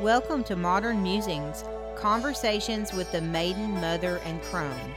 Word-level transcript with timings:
Welcome 0.00 0.42
to 0.44 0.56
Modern 0.56 1.04
Musings, 1.04 1.64
conversations 1.94 2.92
with 2.92 3.10
the 3.12 3.20
maiden, 3.20 3.70
mother, 3.80 4.20
and 4.24 4.42
crone, 4.42 4.92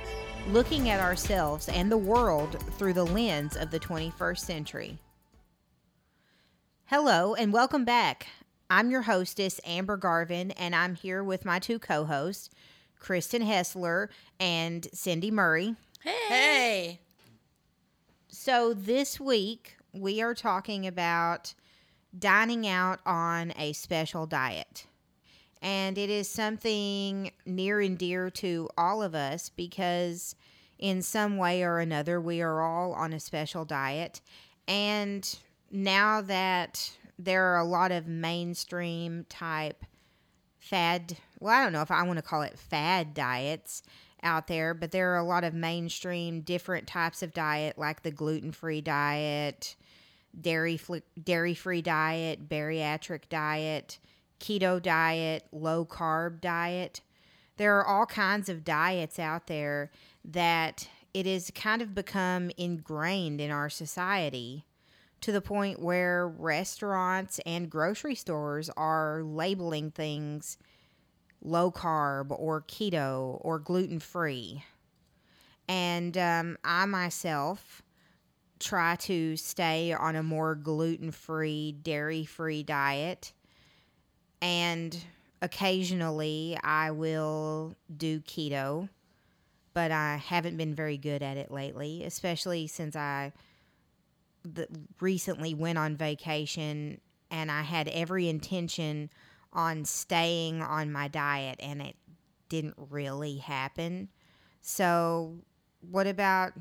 looking 0.49 0.89
at 0.89 0.99
ourselves 0.99 1.69
and 1.69 1.91
the 1.91 1.97
world 1.97 2.59
through 2.79 2.93
the 2.93 3.05
lens 3.05 3.55
of 3.55 3.69
the 3.69 3.79
21st 3.79 4.39
century. 4.39 4.97
Hello, 6.85 7.35
and 7.35 7.53
welcome 7.53 7.85
back. 7.85 8.25
I'm 8.71 8.89
your 8.89 9.03
hostess, 9.03 9.61
Amber 9.63 9.97
Garvin, 9.97 10.49
and 10.51 10.75
I'm 10.75 10.95
here 10.95 11.23
with 11.23 11.45
my 11.45 11.59
two 11.59 11.77
co 11.77 12.05
hosts, 12.05 12.49
Kristen 12.99 13.43
Hessler 13.43 14.09
and 14.39 14.87
Cindy 14.93 15.29
Murray. 15.29 15.75
Hey. 16.01 17.01
So, 18.29 18.73
this 18.73 19.19
week 19.19 19.77
we 19.93 20.23
are 20.23 20.33
talking 20.33 20.87
about 20.87 21.53
dining 22.17 22.67
out 22.67 22.99
on 23.05 23.53
a 23.57 23.73
special 23.73 24.25
diet. 24.25 24.85
And 25.61 25.97
it 25.97 26.09
is 26.09 26.29
something 26.29 27.31
near 27.45 27.81
and 27.81 27.97
dear 27.97 28.29
to 28.29 28.69
all 28.77 29.01
of 29.01 29.15
us 29.15 29.49
because, 29.49 30.35
in 30.77 31.01
some 31.01 31.37
way 31.37 31.63
or 31.63 31.79
another, 31.79 32.21
we 32.21 32.41
are 32.41 32.61
all 32.61 32.93
on 32.93 33.11
a 33.11 33.19
special 33.19 33.65
diet. 33.65 34.21
And 34.67 35.37
now 35.71 36.21
that 36.21 36.91
there 37.17 37.45
are 37.45 37.57
a 37.57 37.65
lot 37.65 37.91
of 37.91 38.07
mainstream 38.07 39.25
type 39.29 39.83
fad, 40.59 41.17
well, 41.39 41.59
I 41.59 41.63
don't 41.63 41.73
know 41.73 41.81
if 41.81 41.91
I 41.91 42.03
want 42.03 42.17
to 42.17 42.23
call 42.23 42.43
it 42.43 42.59
fad 42.59 43.13
diets 43.13 43.81
out 44.21 44.47
there, 44.47 44.73
but 44.73 44.91
there 44.91 45.13
are 45.13 45.17
a 45.17 45.23
lot 45.23 45.43
of 45.43 45.53
mainstream 45.53 46.41
different 46.41 46.87
types 46.87 47.23
of 47.23 47.33
diet, 47.33 47.77
like 47.77 48.03
the 48.03 48.11
gluten 48.11 48.51
free 48.51 48.81
diet, 48.81 49.75
dairy 50.39 50.79
dairy 51.21 51.53
free 51.53 51.81
diet, 51.81 52.47
bariatric 52.47 53.29
diet, 53.29 53.99
keto 54.39 54.81
diet, 54.81 55.45
low 55.51 55.85
carb 55.85 56.41
diet. 56.41 57.01
There 57.57 57.77
are 57.77 57.85
all 57.85 58.05
kinds 58.05 58.49
of 58.49 58.63
diets 58.63 59.17
out 59.17 59.47
there 59.47 59.91
that 60.23 60.87
it 61.13 61.25
has 61.25 61.51
kind 61.51 61.81
of 61.81 61.95
become 61.95 62.51
ingrained 62.57 63.41
in 63.41 63.49
our 63.49 63.69
society 63.69 64.65
to 65.21 65.31
the 65.31 65.41
point 65.41 65.81
where 65.81 66.27
restaurants 66.27 67.39
and 67.45 67.69
grocery 67.69 68.15
stores 68.15 68.69
are 68.77 69.23
labeling 69.23 69.89
things 69.89 70.57
low 71.41 71.71
carb 71.71 72.27
or 72.29 72.61
keto 72.61 73.39
or 73.41 73.59
gluten 73.59 73.99
free. 73.99 74.63
And 75.67 76.17
um, 76.17 76.57
I 76.63 76.85
myself 76.85 77.81
try 78.59 78.95
to 78.95 79.35
stay 79.37 79.93
on 79.93 80.15
a 80.15 80.23
more 80.23 80.55
gluten 80.55 81.11
free, 81.11 81.71
dairy 81.71 82.25
free 82.25 82.63
diet. 82.63 83.33
And 84.41 84.97
occasionally 85.41 86.57
I 86.63 86.91
will 86.91 87.75
do 87.95 88.19
keto, 88.21 88.89
but 89.73 89.91
I 89.91 90.17
haven't 90.17 90.57
been 90.57 90.75
very 90.75 90.97
good 90.97 91.21
at 91.21 91.37
it 91.37 91.51
lately, 91.51 92.03
especially 92.03 92.67
since 92.67 92.95
I 92.95 93.33
the, 94.43 94.67
recently 94.99 95.53
went 95.53 95.77
on 95.77 95.95
vacation 95.95 96.99
and 97.29 97.51
I 97.51 97.61
had 97.61 97.87
every 97.89 98.29
intention 98.29 99.09
on 99.53 99.85
staying 99.85 100.61
on 100.61 100.91
my 100.91 101.07
diet 101.07 101.57
and 101.59 101.81
it 101.81 101.95
didn't 102.49 102.75
really 102.89 103.37
happen. 103.37 104.09
So, 104.61 105.37
what 105.81 106.07
about 106.07 106.53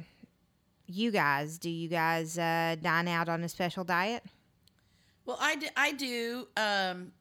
you 0.86 1.10
guys? 1.10 1.58
Do 1.58 1.70
you 1.70 1.88
guys 1.88 2.38
uh, 2.38 2.76
dine 2.80 3.08
out 3.08 3.28
on 3.28 3.42
a 3.44 3.48
special 3.48 3.84
diet? 3.84 4.24
Well, 5.24 5.38
I 5.40 5.56
do. 5.56 5.66
I 5.76 5.92
do 5.92 6.48
um, 6.56 7.12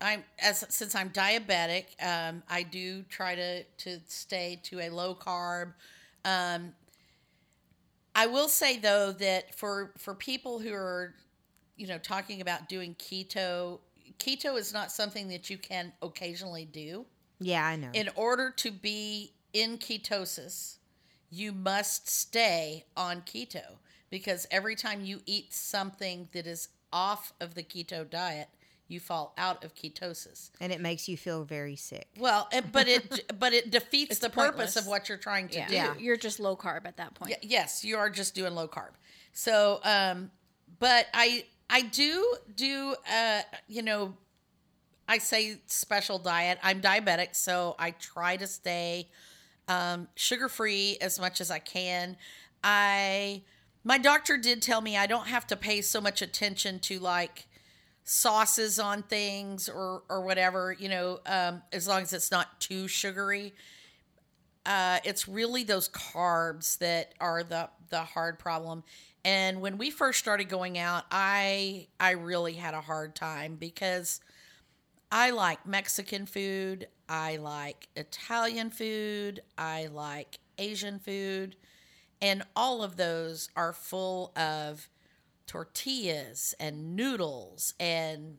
I'm 0.00 0.24
as 0.38 0.64
since 0.68 0.94
I'm 0.94 1.10
diabetic, 1.10 1.84
um, 2.02 2.42
I 2.48 2.62
do 2.62 3.02
try 3.04 3.34
to 3.34 3.64
to 3.64 4.00
stay 4.06 4.60
to 4.64 4.80
a 4.80 4.90
low 4.90 5.14
carb. 5.14 5.72
Um, 6.24 6.74
I 8.14 8.26
will 8.26 8.48
say 8.48 8.78
though 8.78 9.12
that 9.12 9.54
for 9.54 9.92
for 9.96 10.14
people 10.14 10.58
who 10.58 10.72
are, 10.72 11.14
you 11.76 11.86
know, 11.86 11.98
talking 11.98 12.40
about 12.40 12.68
doing 12.68 12.94
keto, 12.96 13.80
keto 14.18 14.58
is 14.58 14.72
not 14.72 14.92
something 14.92 15.28
that 15.28 15.48
you 15.48 15.56
can 15.56 15.92
occasionally 16.02 16.66
do. 16.66 17.06
Yeah, 17.40 17.64
I 17.66 17.76
know. 17.76 17.90
In 17.94 18.10
order 18.16 18.50
to 18.56 18.70
be 18.70 19.32
in 19.52 19.78
ketosis, 19.78 20.76
you 21.30 21.52
must 21.52 22.08
stay 22.08 22.84
on 22.96 23.22
keto. 23.22 23.76
Because 24.10 24.46
every 24.50 24.76
time 24.76 25.04
you 25.04 25.20
eat 25.26 25.52
something 25.52 26.28
that 26.32 26.46
is 26.46 26.68
off 26.92 27.32
of 27.40 27.54
the 27.54 27.62
keto 27.62 28.08
diet, 28.08 28.48
you 28.88 29.00
fall 29.00 29.34
out 29.36 29.64
of 29.64 29.74
ketosis. 29.74 30.50
And 30.60 30.72
it 30.72 30.80
makes 30.80 31.08
you 31.08 31.16
feel 31.16 31.44
very 31.44 31.76
sick. 31.76 32.08
Well 32.18 32.48
but 32.72 32.88
it 32.88 33.32
but 33.38 33.52
it 33.52 33.70
defeats 33.72 34.18
the 34.18 34.30
pointless. 34.30 34.74
purpose 34.74 34.76
of 34.76 34.86
what 34.86 35.08
you're 35.08 35.18
trying 35.18 35.48
to 35.48 35.58
yeah. 35.58 35.68
do. 35.68 35.74
Yeah. 35.74 35.94
You're 35.98 36.16
just 36.16 36.38
low 36.38 36.56
carb 36.56 36.86
at 36.86 36.96
that 36.98 37.14
point. 37.14 37.32
Y- 37.32 37.38
yes 37.42 37.84
you 37.84 37.96
are 37.96 38.10
just 38.10 38.34
doing 38.34 38.54
low 38.54 38.68
carb. 38.68 38.90
So 39.32 39.80
um 39.84 40.30
but 40.78 41.06
i 41.12 41.44
i 41.68 41.82
do 41.82 42.36
do 42.54 42.94
uh 43.12 43.40
you 43.66 43.82
know 43.82 44.14
i 45.08 45.18
say 45.18 45.58
special 45.66 46.18
diet. 46.18 46.58
I'm 46.62 46.80
diabetic 46.80 47.34
so 47.34 47.74
i 47.78 47.90
try 47.90 48.36
to 48.36 48.46
stay 48.46 49.08
um, 49.68 50.08
sugar 50.14 50.48
free 50.48 50.96
as 51.00 51.18
much 51.18 51.40
as 51.40 51.50
I 51.50 51.58
can. 51.58 52.16
I 52.62 53.42
my 53.84 53.98
doctor 53.98 54.36
did 54.36 54.62
tell 54.62 54.80
me 54.80 54.96
I 54.96 55.06
don't 55.06 55.28
have 55.28 55.46
to 55.48 55.56
pay 55.56 55.80
so 55.80 56.00
much 56.00 56.20
attention 56.20 56.80
to 56.80 56.98
like 56.98 57.46
sauces 58.04 58.78
on 58.78 59.02
things 59.02 59.68
or 59.68 60.02
or 60.08 60.22
whatever, 60.22 60.74
you 60.78 60.88
know, 60.88 61.20
um, 61.26 61.62
as 61.72 61.86
long 61.86 62.02
as 62.02 62.12
it's 62.12 62.30
not 62.30 62.60
too 62.60 62.88
sugary. 62.88 63.54
Uh, 64.64 64.98
it's 65.04 65.28
really 65.28 65.62
those 65.62 65.88
carbs 65.88 66.78
that 66.78 67.14
are 67.20 67.42
the 67.42 67.68
the 67.90 68.00
hard 68.00 68.38
problem. 68.38 68.82
And 69.24 69.60
when 69.60 69.76
we 69.78 69.90
first 69.90 70.18
started 70.18 70.48
going 70.48 70.78
out, 70.78 71.04
I 71.10 71.88
I 71.98 72.12
really 72.12 72.54
had 72.54 72.74
a 72.74 72.80
hard 72.80 73.14
time 73.14 73.56
because 73.56 74.20
I 75.10 75.30
like 75.30 75.66
Mexican 75.66 76.26
food. 76.26 76.88
I 77.08 77.36
like 77.36 77.88
Italian 77.96 78.70
food. 78.70 79.42
I 79.56 79.86
like 79.86 80.38
Asian 80.58 80.98
food. 80.98 81.56
And 82.20 82.42
all 82.54 82.82
of 82.82 82.96
those 82.96 83.50
are 83.56 83.72
full 83.72 84.32
of 84.36 84.88
tortillas 85.46 86.54
and 86.58 86.96
noodles 86.96 87.74
and 87.78 88.38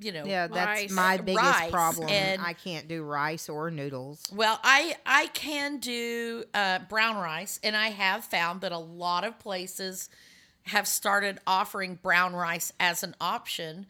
you 0.00 0.10
know 0.10 0.24
yeah 0.24 0.46
that's 0.46 0.82
rice. 0.82 0.90
my 0.90 1.16
biggest 1.18 1.44
rice 1.44 1.70
problem 1.70 2.08
and, 2.08 2.40
i 2.42 2.52
can't 2.52 2.88
do 2.88 3.02
rice 3.02 3.48
or 3.48 3.70
noodles 3.70 4.22
well 4.32 4.58
i 4.64 4.96
i 5.06 5.26
can 5.28 5.78
do 5.78 6.42
uh, 6.54 6.78
brown 6.88 7.16
rice 7.16 7.60
and 7.62 7.76
i 7.76 7.88
have 7.88 8.24
found 8.24 8.62
that 8.62 8.72
a 8.72 8.78
lot 8.78 9.22
of 9.22 9.38
places 9.38 10.08
have 10.64 10.88
started 10.88 11.38
offering 11.46 11.98
brown 12.02 12.34
rice 12.34 12.72
as 12.80 13.02
an 13.02 13.14
option 13.20 13.86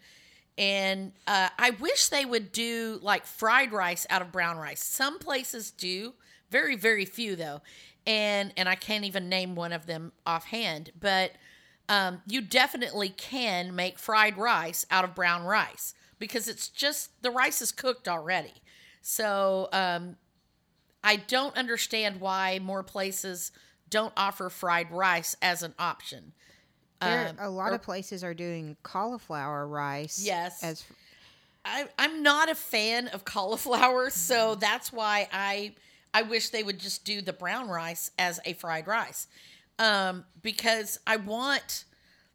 and 0.57 1.13
uh, 1.27 1.49
I 1.59 1.71
wish 1.71 2.09
they 2.09 2.25
would 2.25 2.53
do 2.53 2.99
like 3.03 3.27
fried 3.27 3.73
rice 3.73 4.07
out 4.11 4.23
of 4.23 4.33
brown 4.33 4.57
rice. 4.57 4.83
Some 4.83 5.19
places 5.19 5.71
do, 5.71 6.15
very 6.51 6.77
very 6.77 7.05
few 7.05 7.37
though, 7.37 7.61
and 8.07 8.53
and 8.57 8.69
I 8.69 8.75
can't 8.75 9.05
even 9.05 9.29
name 9.29 9.55
one 9.55 9.73
of 9.73 9.87
them 9.87 10.13
offhand. 10.27 10.91
But 10.99 11.33
um, 11.89 12.23
you 12.27 12.41
definitely 12.41 13.11
can 13.11 13.75
make 13.75 13.99
fried 13.99 14.39
rice 14.39 14.87
out 14.91 15.05
of 15.05 15.15
brown 15.15 15.45
rice 15.45 15.95
because 16.19 16.49
it's 16.49 16.69
just 16.69 17.23
the 17.23 17.31
rice 17.31 17.61
is 17.61 17.73
cooked 17.73 18.09
already. 18.09 18.55
So 19.03 19.69
um, 19.73 20.17
I 21.03 21.17
don't 21.17 21.57
understand 21.57 22.21
why 22.21 22.59
more 22.63 22.83
places 22.83 23.53
don't 23.91 24.15
offer 24.17 24.49
fried 24.49 24.91
rice 24.91 25.37
as 25.43 25.63
an 25.63 25.75
option. 25.79 26.33
There, 27.01 27.29
um, 27.29 27.37
a 27.39 27.51
lot 27.51 27.73
or, 27.73 27.77
of 27.77 27.83
places 27.83 28.25
are 28.25 28.35
doing 28.35 28.77
cauliflower 28.83 29.67
rice. 29.67 30.23
Yes. 30.25 30.63
As 30.63 30.85
I, 31.65 31.87
I'm 31.99 32.23
not 32.23 32.51
a 32.51 32.55
fan 32.55 33.09
of 33.09 33.25
cauliflower, 33.25 34.11
so 34.11 34.55
that's 34.55 34.93
why 34.93 35.29
I 35.33 35.73
I 36.13 36.23
wish 36.23 36.51
they 36.51 36.63
would 36.63 36.79
just 36.79 37.05
do 37.05 37.21
the 37.21 37.33
brown 37.33 37.69
rice 37.69 38.11
as 38.19 38.39
a 38.45 38.53
fried 38.53 38.87
rice, 38.87 39.27
um, 39.79 40.25
because 40.43 40.99
I 41.07 41.17
want 41.17 41.85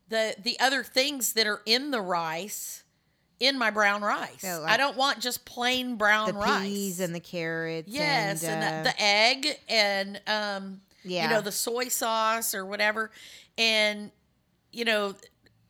the 0.10 0.36
the 0.42 0.60
other 0.60 0.84
things 0.84 1.34
that 1.34 1.48
are 1.48 1.62
in 1.66 1.92
the 1.92 2.02
rice 2.02 2.84
in 3.40 3.58
my 3.58 3.72
brown 3.72 4.02
rice. 4.02 4.44
Like 4.44 4.70
I 4.70 4.78
don't 4.78 4.98
want 4.98 5.20
just 5.20 5.46
plain 5.46 5.96
brown 5.96 6.28
the 6.28 6.34
rice. 6.34 6.68
peas 6.68 7.00
and 7.00 7.16
the 7.16 7.20
carrots. 7.20 7.88
Yes, 7.88 8.44
and, 8.44 8.64
and 8.64 8.86
the, 8.86 8.90
uh, 8.90 8.94
the, 8.94 9.02
egg 9.02 9.60
and 9.70 10.22
um, 10.28 10.82
yeah. 11.04 11.24
you 11.24 11.30
know 11.30 11.42
the 11.42 11.52
soy 11.52 11.88
sauce 11.88 12.54
or 12.54 12.66
whatever, 12.66 13.12
and 13.58 14.12
you 14.72 14.86
know, 14.86 15.16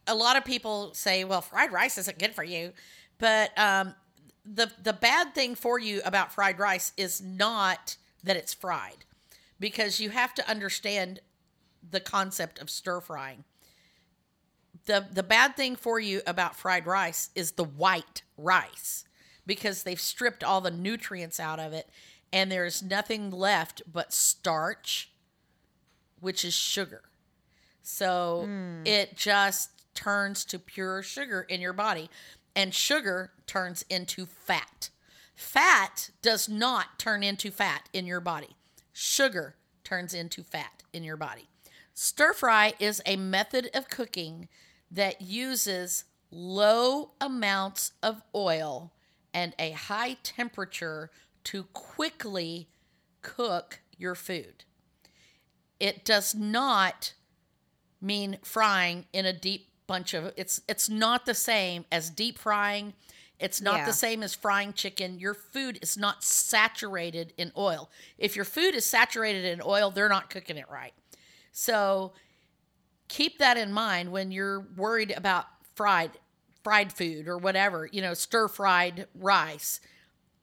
a 0.07 0.15
lot 0.15 0.37
of 0.37 0.45
people 0.45 0.93
say, 0.93 1.23
well, 1.23 1.41
fried 1.41 1.71
rice 1.71 1.97
isn't 1.97 2.19
good 2.19 2.33
for 2.33 2.43
you. 2.43 2.73
But 3.17 3.57
um, 3.57 3.95
the, 4.45 4.71
the 4.81 4.93
bad 4.93 5.35
thing 5.35 5.55
for 5.55 5.79
you 5.79 6.01
about 6.05 6.31
fried 6.31 6.59
rice 6.59 6.93
is 6.97 7.21
not 7.21 7.97
that 8.23 8.35
it's 8.37 8.53
fried, 8.53 9.05
because 9.59 9.99
you 9.99 10.09
have 10.09 10.33
to 10.35 10.49
understand 10.49 11.19
the 11.89 11.99
concept 11.99 12.59
of 12.59 12.69
stir 12.69 13.01
frying. 13.01 13.43
The, 14.85 15.05
the 15.11 15.23
bad 15.23 15.55
thing 15.55 15.75
for 15.75 15.99
you 15.99 16.21
about 16.25 16.55
fried 16.55 16.87
rice 16.87 17.29
is 17.35 17.51
the 17.53 17.63
white 17.63 18.23
rice. 18.37 19.05
because 19.45 19.81
they've 19.81 19.99
stripped 19.99 20.43
all 20.43 20.61
the 20.61 20.69
nutrients 20.71 21.39
out 21.39 21.59
of 21.59 21.73
it 21.73 21.89
and 22.31 22.51
there's 22.51 22.83
nothing 22.83 23.31
left 23.31 23.81
but 23.91 24.13
starch, 24.13 25.11
which 26.19 26.45
is 26.45 26.53
sugar. 26.53 27.01
So 27.81 28.43
hmm. 28.45 28.81
it 28.85 29.15
just 29.15 29.71
turns 29.93 30.45
to 30.45 30.59
pure 30.59 31.01
sugar 31.01 31.41
in 31.41 31.61
your 31.61 31.73
body, 31.73 32.09
and 32.55 32.73
sugar 32.73 33.31
turns 33.45 33.83
into 33.89 34.25
fat. 34.25 34.89
Fat 35.35 36.09
does 36.21 36.49
not 36.49 36.99
turn 36.99 37.23
into 37.23 37.51
fat 37.51 37.89
in 37.93 38.05
your 38.05 38.19
body. 38.19 38.55
Sugar 38.91 39.55
turns 39.83 40.13
into 40.13 40.43
fat 40.43 40.83
in 40.93 41.03
your 41.03 41.17
body. 41.17 41.47
Stir 41.93 42.33
fry 42.33 42.73
is 42.79 43.01
a 43.05 43.15
method 43.15 43.69
of 43.73 43.89
cooking 43.89 44.47
that 44.91 45.21
uses 45.21 46.05
low 46.31 47.11
amounts 47.19 47.93
of 48.01 48.21
oil 48.33 48.93
and 49.33 49.53
a 49.59 49.71
high 49.71 50.17
temperature 50.23 51.11
to 51.45 51.63
quickly 51.73 52.69
cook 53.21 53.81
your 53.97 54.15
food. 54.15 54.63
It 55.79 56.03
does 56.03 56.35
not 56.35 57.13
mean 58.01 58.37
frying 58.43 59.05
in 59.13 59.25
a 59.25 59.33
deep 59.33 59.67
bunch 59.87 60.13
of 60.13 60.31
it's 60.37 60.61
it's 60.67 60.87
not 60.89 61.25
the 61.25 61.33
same 61.33 61.85
as 61.91 62.09
deep 62.09 62.37
frying. 62.37 62.93
It's 63.39 63.61
not 63.61 63.79
Yeah. 63.79 63.85
the 63.85 63.93
same 63.93 64.21
as 64.21 64.35
frying 64.35 64.73
chicken. 64.73 65.17
Your 65.17 65.33
food 65.33 65.79
is 65.81 65.97
not 65.97 66.23
saturated 66.23 67.33
in 67.37 67.51
oil. 67.57 67.89
If 68.17 68.35
your 68.35 68.45
food 68.45 68.75
is 68.75 68.85
saturated 68.85 69.45
in 69.45 69.61
oil, 69.65 69.91
they're 69.91 70.09
not 70.09 70.29
cooking 70.29 70.57
it 70.57 70.69
right. 70.69 70.93
So 71.51 72.13
keep 73.07 73.39
that 73.39 73.57
in 73.57 73.71
mind 73.73 74.11
when 74.11 74.31
you're 74.31 74.59
worried 74.75 75.11
about 75.11 75.45
fried 75.75 76.11
fried 76.63 76.91
food 76.91 77.27
or 77.27 77.37
whatever, 77.37 77.87
you 77.91 78.01
know, 78.01 78.13
stir 78.13 78.47
fried 78.47 79.07
rice. 79.15 79.79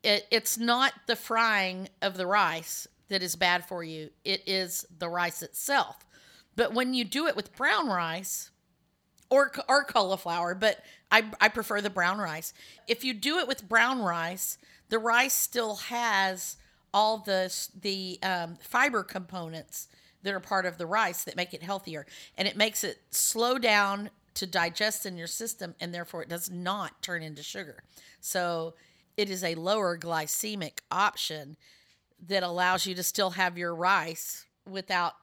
It, 0.02 0.26
it's 0.30 0.56
not 0.56 0.92
the 1.06 1.16
frying 1.16 1.88
of 2.00 2.16
the 2.16 2.26
rice 2.26 2.86
that 3.08 3.22
is 3.22 3.36
bad 3.36 3.66
for 3.66 3.84
you. 3.84 4.10
It 4.24 4.42
is 4.46 4.86
the 4.98 5.08
rice 5.08 5.42
itself. 5.42 5.96
But 6.56 6.72
when 6.72 6.94
you 6.94 7.04
do 7.04 7.26
it 7.26 7.36
with 7.36 7.54
brown 7.54 7.88
rice 7.88 8.50
or 9.30 9.52
or 9.68 9.84
cauliflower, 9.84 10.54
but 10.54 10.82
I 11.10 11.24
I 11.40 11.48
prefer 11.48 11.80
the 11.80 11.90
brown 11.90 12.18
rice. 12.18 12.52
If 12.88 13.04
you 13.04 13.14
do 13.14 13.38
it 13.38 13.46
with 13.46 13.68
brown 13.68 14.00
rice, 14.00 14.58
the 14.88 14.98
rice 14.98 15.34
still 15.34 15.76
has 15.76 16.56
all 16.92 17.18
the 17.18 17.52
the 17.80 18.18
um, 18.22 18.56
fiber 18.60 19.02
components 19.02 19.88
that 20.22 20.34
are 20.34 20.40
part 20.40 20.66
of 20.66 20.78
the 20.78 20.86
rice 20.86 21.24
that 21.24 21.36
make 21.36 21.54
it 21.54 21.62
healthier, 21.62 22.06
and 22.36 22.48
it 22.48 22.56
makes 22.56 22.82
it 22.82 22.98
slow 23.10 23.58
down 23.58 24.10
to 24.34 24.46
digest 24.46 25.06
in 25.06 25.16
your 25.16 25.26
system, 25.26 25.74
and 25.80 25.94
therefore 25.94 26.22
it 26.22 26.28
does 26.28 26.50
not 26.50 27.00
turn 27.02 27.22
into 27.22 27.42
sugar. 27.42 27.82
So 28.20 28.74
it 29.16 29.30
is 29.30 29.42
a 29.42 29.54
lower 29.54 29.98
glycemic 29.98 30.78
option 30.90 31.56
that 32.26 32.42
allows 32.42 32.86
you 32.86 32.94
to 32.94 33.02
still 33.02 33.30
have 33.30 33.56
your 33.56 33.74
rice 33.74 34.46
without 34.68 35.14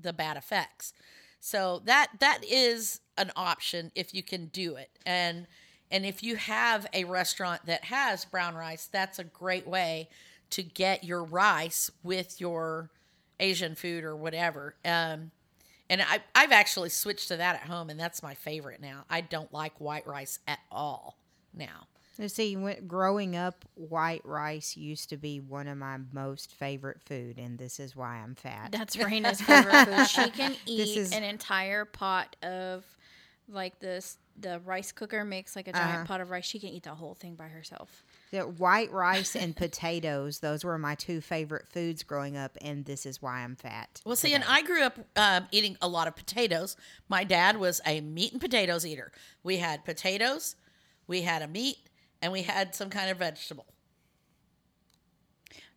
the 0.00 0.12
bad 0.12 0.36
effects. 0.36 0.92
So 1.40 1.82
that 1.86 2.08
that 2.20 2.44
is 2.44 3.00
an 3.18 3.32
option 3.36 3.90
if 3.94 4.14
you 4.14 4.22
can 4.22 4.46
do 4.46 4.76
it. 4.76 4.90
And 5.04 5.46
and 5.90 6.06
if 6.06 6.22
you 6.22 6.36
have 6.36 6.86
a 6.92 7.04
restaurant 7.04 7.66
that 7.66 7.84
has 7.84 8.24
brown 8.24 8.54
rice, 8.54 8.88
that's 8.90 9.18
a 9.18 9.24
great 9.24 9.66
way 9.66 10.08
to 10.50 10.62
get 10.62 11.04
your 11.04 11.24
rice 11.24 11.90
with 12.02 12.40
your 12.40 12.90
Asian 13.40 13.74
food 13.74 14.04
or 14.04 14.16
whatever. 14.16 14.76
Um, 14.84 15.30
and 15.90 16.00
I, 16.00 16.20
I've 16.34 16.52
actually 16.52 16.88
switched 16.88 17.28
to 17.28 17.36
that 17.36 17.56
at 17.56 17.62
home, 17.62 17.90
and 17.90 18.00
that's 18.00 18.22
my 18.22 18.34
favorite 18.34 18.80
now. 18.80 19.04
I 19.10 19.20
don't 19.20 19.52
like 19.52 19.78
white 19.78 20.06
rice 20.06 20.38
at 20.46 20.60
all 20.70 21.18
now. 21.52 21.88
Let's 22.18 22.34
see, 22.34 22.56
when, 22.56 22.86
growing 22.86 23.36
up, 23.36 23.64
white 23.74 24.20
rice 24.24 24.76
used 24.76 25.08
to 25.10 25.16
be 25.16 25.40
one 25.40 25.66
of 25.66 25.78
my 25.78 25.98
most 26.12 26.52
favorite 26.52 27.00
food, 27.00 27.38
and 27.38 27.58
this 27.58 27.80
is 27.80 27.96
why 27.96 28.16
I'm 28.16 28.34
fat. 28.34 28.70
That's 28.72 28.96
Raina's 28.96 29.40
favorite 29.40 29.86
food. 29.86 30.06
She 30.08 30.30
can 30.30 30.54
eat 30.66 30.96
is- 30.98 31.12
an 31.12 31.22
entire 31.24 31.84
pot 31.84 32.36
of 32.42 32.84
like 33.48 33.78
this. 33.80 34.18
The 34.40 34.60
rice 34.64 34.92
cooker 34.92 35.24
makes 35.26 35.54
like 35.56 35.68
a 35.68 35.72
giant 35.72 35.94
Uh-huh. 35.94 36.04
pot 36.06 36.20
of 36.22 36.30
rice. 36.30 36.46
She 36.46 36.58
can 36.58 36.70
eat 36.70 36.84
the 36.84 36.94
whole 36.94 37.14
thing 37.14 37.34
by 37.34 37.48
herself. 37.48 38.02
The 38.30 38.42
white 38.42 38.90
rice 38.90 39.36
and 39.36 39.54
potatoes, 39.54 40.38
those 40.38 40.64
were 40.64 40.78
my 40.78 40.94
two 40.94 41.20
favorite 41.20 41.68
foods 41.68 42.02
growing 42.02 42.34
up, 42.36 42.56
and 42.62 42.86
this 42.86 43.04
is 43.04 43.20
why 43.20 43.40
I'm 43.40 43.56
fat. 43.56 44.00
Well, 44.06 44.16
see, 44.16 44.32
and 44.32 44.42
I 44.48 44.62
grew 44.62 44.82
up 44.84 44.98
um, 45.16 45.48
eating 45.50 45.76
a 45.82 45.88
lot 45.88 46.08
of 46.08 46.16
potatoes. 46.16 46.76
My 47.10 47.24
dad 47.24 47.58
was 47.58 47.82
a 47.84 48.00
meat 48.00 48.32
and 48.32 48.40
potatoes 48.40 48.86
eater. 48.86 49.12
We 49.42 49.58
had 49.58 49.84
potatoes, 49.84 50.56
we 51.06 51.22
had 51.22 51.42
a 51.42 51.48
meat, 51.48 51.76
and 52.22 52.32
we 52.32 52.42
had 52.42 52.74
some 52.74 52.88
kind 52.88 53.10
of 53.10 53.18
vegetable. 53.18 53.66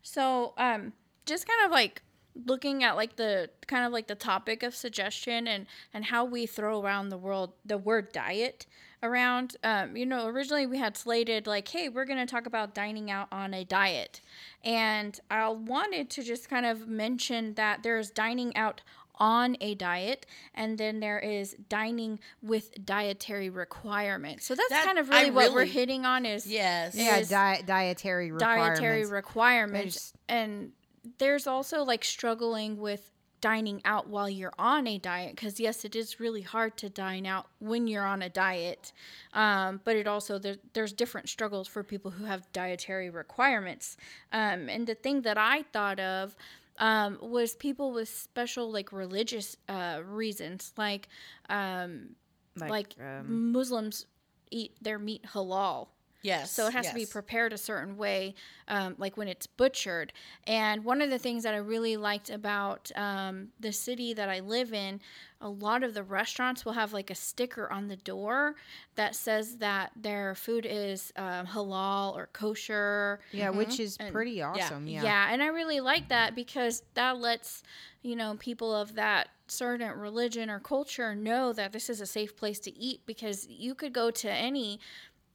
So, 0.00 0.54
um, 0.56 0.92
just 1.26 1.46
kind 1.46 1.66
of 1.66 1.72
like 1.72 2.02
looking 2.46 2.84
at 2.84 2.96
like 2.96 3.16
the 3.16 3.50
kind 3.66 3.84
of 3.84 3.92
like 3.92 4.06
the 4.06 4.14
topic 4.14 4.62
of 4.62 4.74
suggestion 4.74 5.48
and 5.48 5.66
and 5.92 6.04
how 6.04 6.24
we 6.24 6.46
throw 6.46 6.80
around 6.80 7.08
the 7.08 7.16
world 7.16 7.52
the 7.64 7.76
word 7.76 8.12
diet 8.12 8.66
around. 9.02 9.56
Um, 9.64 9.96
you 9.96 10.06
know, 10.06 10.26
originally 10.26 10.66
we 10.66 10.78
had 10.78 10.96
slated 10.96 11.46
like, 11.46 11.66
hey, 11.68 11.88
we're 11.88 12.04
gonna 12.04 12.26
talk 12.26 12.46
about 12.46 12.74
dining 12.74 13.10
out 13.10 13.28
on 13.32 13.52
a 13.52 13.64
diet, 13.64 14.20
and 14.64 15.18
I 15.30 15.48
wanted 15.48 16.08
to 16.10 16.22
just 16.22 16.48
kind 16.48 16.66
of 16.66 16.86
mention 16.86 17.54
that 17.54 17.82
there's 17.82 18.10
dining 18.10 18.56
out 18.56 18.82
on 19.18 19.56
a 19.60 19.74
diet 19.74 20.26
and 20.54 20.78
then 20.78 21.00
there 21.00 21.18
is 21.18 21.56
dining 21.68 22.18
with 22.42 22.84
dietary 22.84 23.48
requirements 23.50 24.44
so 24.44 24.54
that's 24.54 24.68
That- 24.68 24.84
kind 24.84 24.98
of 24.98 25.10
I 25.10 25.20
really 25.20 25.30
what 25.30 25.52
we're 25.52 25.64
hitting 25.64 26.04
on 26.04 26.26
is 26.26 26.46
Yes. 26.46 26.94
Yeah, 26.94 27.16
is 27.16 27.28
di- 27.28 27.62
dietary 27.66 28.30
requirements. 28.30 28.78
dietary 28.80 29.06
requirements 29.06 30.12
There's- 30.12 30.14
and 30.28 30.72
there's 31.18 31.46
also 31.46 31.82
like 31.84 32.04
struggling 32.04 32.78
with 32.78 33.12
dining 33.42 33.80
out 33.84 34.08
while 34.08 34.28
you're 34.28 34.52
on 34.58 34.86
a 34.86 34.98
diet 34.98 35.36
because 35.36 35.60
yes 35.60 35.84
it 35.84 35.94
is 35.94 36.18
really 36.18 36.40
hard 36.40 36.76
to 36.76 36.88
dine 36.88 37.26
out 37.26 37.46
when 37.60 37.86
you're 37.86 38.04
on 38.04 38.22
a 38.22 38.28
diet 38.30 38.92
um, 39.34 39.80
but 39.84 39.94
it 39.94 40.06
also 40.06 40.38
there, 40.38 40.56
there's 40.72 40.92
different 40.92 41.28
struggles 41.28 41.68
for 41.68 41.82
people 41.84 42.10
who 42.12 42.24
have 42.24 42.50
dietary 42.52 43.10
requirements 43.10 43.96
um, 44.32 44.68
and 44.70 44.86
the 44.86 44.94
thing 44.94 45.20
that 45.22 45.36
i 45.38 45.62
thought 45.72 46.00
of 46.00 46.34
um, 46.78 47.18
was 47.20 47.54
people 47.56 47.92
with 47.92 48.08
special 48.08 48.70
like 48.70 48.92
religious 48.92 49.56
uh, 49.68 50.00
reasons 50.04 50.72
like 50.76 51.08
um, 51.48 52.16
Like, 52.58 52.70
like, 52.70 52.96
um, 53.00 53.52
muslims 53.52 54.06
eat 54.50 54.76
their 54.80 54.98
meat 54.98 55.24
halal 55.34 55.88
Yes. 56.22 56.50
so 56.50 56.66
it 56.66 56.72
has 56.72 56.88
to 56.88 56.94
be 56.94 57.06
prepared 57.06 57.52
a 57.52 57.58
certain 57.58 57.96
way, 57.96 58.34
um, 58.68 58.94
like 58.98 59.16
when 59.16 59.28
it's 59.28 59.46
butchered. 59.46 60.12
And 60.46 60.84
one 60.84 61.00
of 61.00 61.10
the 61.10 61.18
things 61.18 61.42
that 61.44 61.54
I 61.54 61.58
really 61.58 61.96
liked 61.96 62.30
about 62.30 62.90
um, 62.96 63.48
the 63.60 63.72
city 63.72 64.12
that 64.14 64.28
I 64.28 64.40
live 64.40 64.72
in, 64.72 65.00
a 65.40 65.48
lot 65.48 65.82
of 65.84 65.94
the 65.94 66.02
restaurants 66.02 66.64
will 66.64 66.72
have 66.72 66.92
like 66.92 67.10
a 67.10 67.14
sticker 67.14 67.70
on 67.70 67.88
the 67.88 67.96
door 67.96 68.56
that 68.96 69.14
says 69.14 69.56
that 69.58 69.92
their 69.94 70.34
food 70.34 70.66
is 70.68 71.12
um, 71.16 71.46
halal 71.46 72.14
or 72.14 72.28
kosher. 72.32 73.20
Yeah, 73.32 73.50
which 73.50 73.78
is 73.78 73.96
And- 74.00 74.12
pretty 74.12 74.42
awesome. 74.42 74.88
Yeah. 74.88 75.02
Yeah, 75.02 75.28
and 75.30 75.42
I 75.42 75.46
really 75.48 75.80
like 75.80 76.08
that 76.08 76.34
because 76.34 76.82
that 76.94 77.18
lets, 77.18 77.62
you 78.02 78.16
know, 78.16 78.36
people 78.38 78.74
of 78.74 78.94
that 78.94 79.28
certain 79.48 79.96
religion 79.98 80.50
or 80.50 80.58
culture 80.58 81.14
know 81.14 81.52
that 81.52 81.72
this 81.72 81.88
is 81.88 82.00
a 82.00 82.06
safe 82.06 82.36
place 82.36 82.58
to 82.60 82.76
eat 82.76 83.00
because 83.06 83.46
you 83.48 83.74
could 83.76 83.92
go 83.92 84.10
to 84.10 84.28
any, 84.30 84.80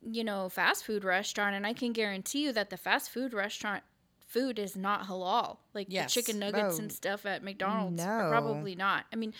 you 0.09 0.23
know, 0.23 0.49
fast 0.49 0.85
food 0.85 1.03
restaurant 1.03 1.55
and 1.55 1.65
I 1.67 1.73
can 1.73 1.93
guarantee 1.93 2.43
you 2.45 2.51
that 2.53 2.69
the 2.69 2.77
fast 2.77 3.09
food 3.11 3.33
restaurant 3.33 3.83
food 4.27 4.57
is 4.59 4.75
not 4.75 5.07
halal. 5.07 5.57
Like 5.73 5.87
Yes. 5.89 6.13
the 6.13 6.21
chicken 6.21 6.39
nuggets 6.39 6.77
Oh, 6.77 6.81
and 6.81 6.91
stuff 6.91 7.25
at 7.25 7.43
McDonald's 7.43 8.01
are 8.03 8.29
probably 8.29 8.75
not. 8.75 9.05
I 9.11 9.15
mean, 9.17 9.33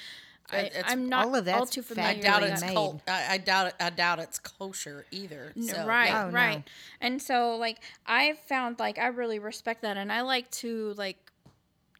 I, 0.52 0.70
I'm 0.86 1.08
not 1.08 1.28
all 1.28 1.36
of 1.36 1.48
all 1.48 1.66
too 1.66 1.82
familiar 1.82 2.18
I 2.18 2.20
doubt 2.20 2.42
with 2.42 2.52
it's 2.52 2.62
that. 2.62 3.00
I, 3.08 3.34
I 3.36 3.38
doubt 3.38 3.68
it. 3.68 3.76
I 3.80 3.90
doubt 3.90 4.20
it's 4.20 4.38
kosher 4.38 5.06
either. 5.10 5.54
N- 5.56 5.64
So, 5.64 5.86
right 5.86 6.08
yeah. 6.10 6.26
Oh, 6.26 6.30
no. 6.30 6.36
right 6.36 6.64
and 7.00 7.22
so 7.22 7.56
like 7.56 7.78
i 8.06 8.34
found 8.48 8.78
like 8.78 8.98
i 8.98 9.08
really 9.08 9.40
respect 9.40 9.82
that 9.84 9.96
and 9.96 10.12
i 10.12 10.22
like 10.22 10.52
to 10.52 10.94
like 10.98 11.32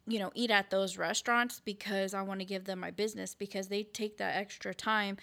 you 0.06 0.18
know 0.18 0.30
eat 0.34 0.50
at 0.50 0.68
those 0.68 0.98
restaurants 0.98 1.60
because 1.64 2.12
i 2.12 2.20
want 2.20 2.40
to 2.40 2.44
give 2.44 2.64
them 2.64 2.80
my 2.80 2.90
business 2.90 3.34
because 3.34 3.68
they 3.68 3.84
take 3.84 4.18
that 4.18 4.36
extra 4.36 4.74
time 4.74 5.16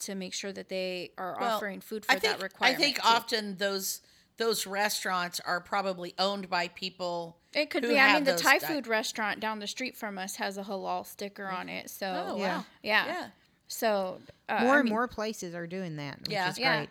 to 0.00 0.14
make 0.14 0.32
sure 0.34 0.52
that 0.52 0.68
they 0.68 1.12
are 1.18 1.36
Well, 1.40 1.56
offering 1.56 1.80
food 1.80 2.04
for 2.04 2.12
I 2.12 2.18
think 2.18 2.38
that 2.38 2.42
requirement 2.42 2.78
I 2.78 2.82
think 2.82 2.96
too. 2.96 3.02
often 3.04 3.56
those 3.56 4.00
those 4.38 4.66
restaurants 4.66 5.40
are 5.40 5.60
probably 5.60 6.14
owned 6.18 6.50
by 6.50 6.68
people. 6.68 7.38
it 7.54 7.70
could 7.70 7.82
who 7.84 7.90
be 7.90 7.98
i 7.98 8.12
mean 8.14 8.24
the 8.24 8.34
thai 8.34 8.58
di- 8.58 8.66
food 8.66 8.86
restaurant 8.86 9.40
down 9.40 9.58
the 9.60 9.66
street 9.66 9.96
from 9.96 10.18
us 10.18 10.36
has 10.36 10.58
a 10.58 10.62
halal 10.62 11.06
sticker 11.06 11.46
on 11.48 11.70
it 11.70 11.88
so 11.88 12.26
Oh 12.28 12.36
Yeah. 12.36 12.58
wow. 12.58 12.64
yeah. 12.82 13.06
Yeah. 13.06 13.26
so 13.68 14.18
uh, 14.48 14.58
More 14.64 14.74
I 14.74 14.78
and 14.80 14.84
mean, 14.84 14.92
more 14.92 15.08
places 15.08 15.54
are 15.54 15.66
doing 15.66 15.96
that, 15.96 16.20
which 16.20 16.30
Yeah. 16.30 16.50
is 16.50 16.58
Yeah. 16.58 16.76
great. 16.80 16.90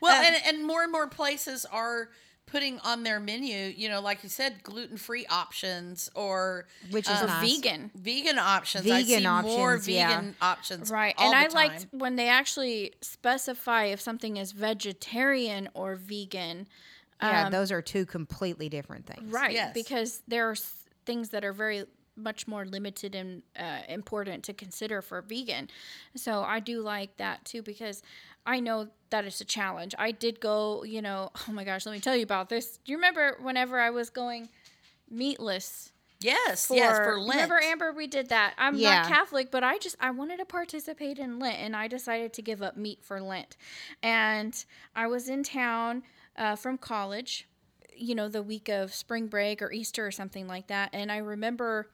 Well, 0.00 0.18
Um, 0.18 0.24
and 0.26 0.42
and 0.58 0.66
more 0.66 0.82
and 0.82 0.92
more 0.92 1.08
places 1.08 1.64
are 1.66 2.10
putting 2.50 2.78
on 2.80 3.02
their 3.04 3.20
menu, 3.20 3.72
you 3.76 3.88
know, 3.88 4.00
like 4.00 4.22
you 4.22 4.28
said, 4.28 4.62
gluten 4.62 4.96
free 4.96 5.26
options 5.26 6.10
or 6.14 6.66
Which 6.90 7.08
is 7.08 7.22
or 7.22 7.26
nice. 7.26 7.48
vegan 7.56 7.90
vegan 7.94 8.38
options. 8.38 8.86
I 8.90 9.02
Vegan 9.02 9.18
see 9.20 9.24
more 9.48 9.72
options, 9.74 9.88
yeah. 9.88 10.08
vegan 10.18 10.34
options. 10.42 10.90
Right. 10.90 11.14
all 11.18 11.28
and 11.32 11.36
I 11.36 11.48
the 11.48 11.54
liked 11.54 11.90
time. 11.90 11.98
when 12.00 12.16
they 12.16 12.28
actually 12.28 12.92
specify 13.00 13.84
if 13.84 14.00
something 14.00 14.36
is 14.36 14.52
vegetarian 14.52 15.68
or 15.74 15.94
vegan. 15.96 16.66
Yeah, 17.22 17.46
Um, 17.46 17.52
those 17.52 17.70
are 17.70 17.82
two 17.82 18.06
completely 18.06 18.68
different 18.68 19.06
things. 19.06 19.30
Right. 19.32 19.52
Yes. 19.52 19.72
Because 19.74 20.22
there 20.26 20.48
are 20.50 20.56
things 21.04 21.28
that 21.30 21.44
are 21.44 21.52
very 21.52 21.84
much 22.16 22.46
more 22.46 22.66
limited 22.66 23.14
and 23.14 23.42
uh, 23.58 23.78
important 23.88 24.44
to 24.44 24.52
consider 24.52 25.00
for 25.00 25.22
vegan. 25.22 25.68
So 26.16 26.42
I 26.42 26.60
do 26.60 26.80
like 26.82 27.16
that 27.18 27.44
too 27.44 27.62
because 27.62 28.02
I 28.46 28.60
know 28.60 28.88
that 29.10 29.24
it's 29.24 29.40
a 29.40 29.44
challenge. 29.44 29.94
I 29.98 30.12
did 30.12 30.40
go, 30.40 30.84
you 30.84 31.02
know, 31.02 31.30
oh 31.48 31.52
my 31.52 31.64
gosh, 31.64 31.86
let 31.86 31.92
me 31.92 32.00
tell 32.00 32.16
you 32.16 32.22
about 32.22 32.48
this. 32.48 32.78
Do 32.84 32.92
you 32.92 32.98
remember 32.98 33.36
whenever 33.40 33.78
I 33.80 33.90
was 33.90 34.10
going 34.10 34.48
meatless? 35.10 35.92
Yes, 36.22 36.66
For, 36.66 36.74
yes, 36.74 36.98
for 36.98 37.18
Lent. 37.18 37.40
Remember, 37.40 37.60
Amber, 37.62 37.92
we 37.92 38.06
did 38.06 38.28
that. 38.28 38.52
I'm 38.58 38.76
Yeah. 38.76 39.00
not 39.00 39.08
Catholic, 39.08 39.50
but 39.50 39.64
I 39.64 39.78
just 39.78 39.96
I 40.00 40.10
wanted 40.10 40.36
to 40.38 40.44
participate 40.44 41.18
in 41.18 41.38
Lent, 41.38 41.58
and 41.58 41.74
I 41.74 41.88
decided 41.88 42.34
to 42.34 42.42
give 42.42 42.62
up 42.62 42.76
meat 42.76 42.98
for 43.02 43.22
Lent. 43.22 43.56
And 44.02 44.62
I 44.94 45.06
was 45.06 45.30
in 45.30 45.42
town 45.42 46.02
uh, 46.36 46.56
from 46.56 46.76
college, 46.76 47.48
you 47.96 48.14
know, 48.14 48.28
the 48.28 48.42
week 48.42 48.68
of 48.68 48.92
spring 48.92 49.28
break 49.28 49.62
or 49.62 49.72
Easter 49.72 50.06
or 50.06 50.10
something 50.10 50.46
like 50.46 50.66
that. 50.66 50.90
And 50.92 51.10
I 51.10 51.16
remember 51.18 51.88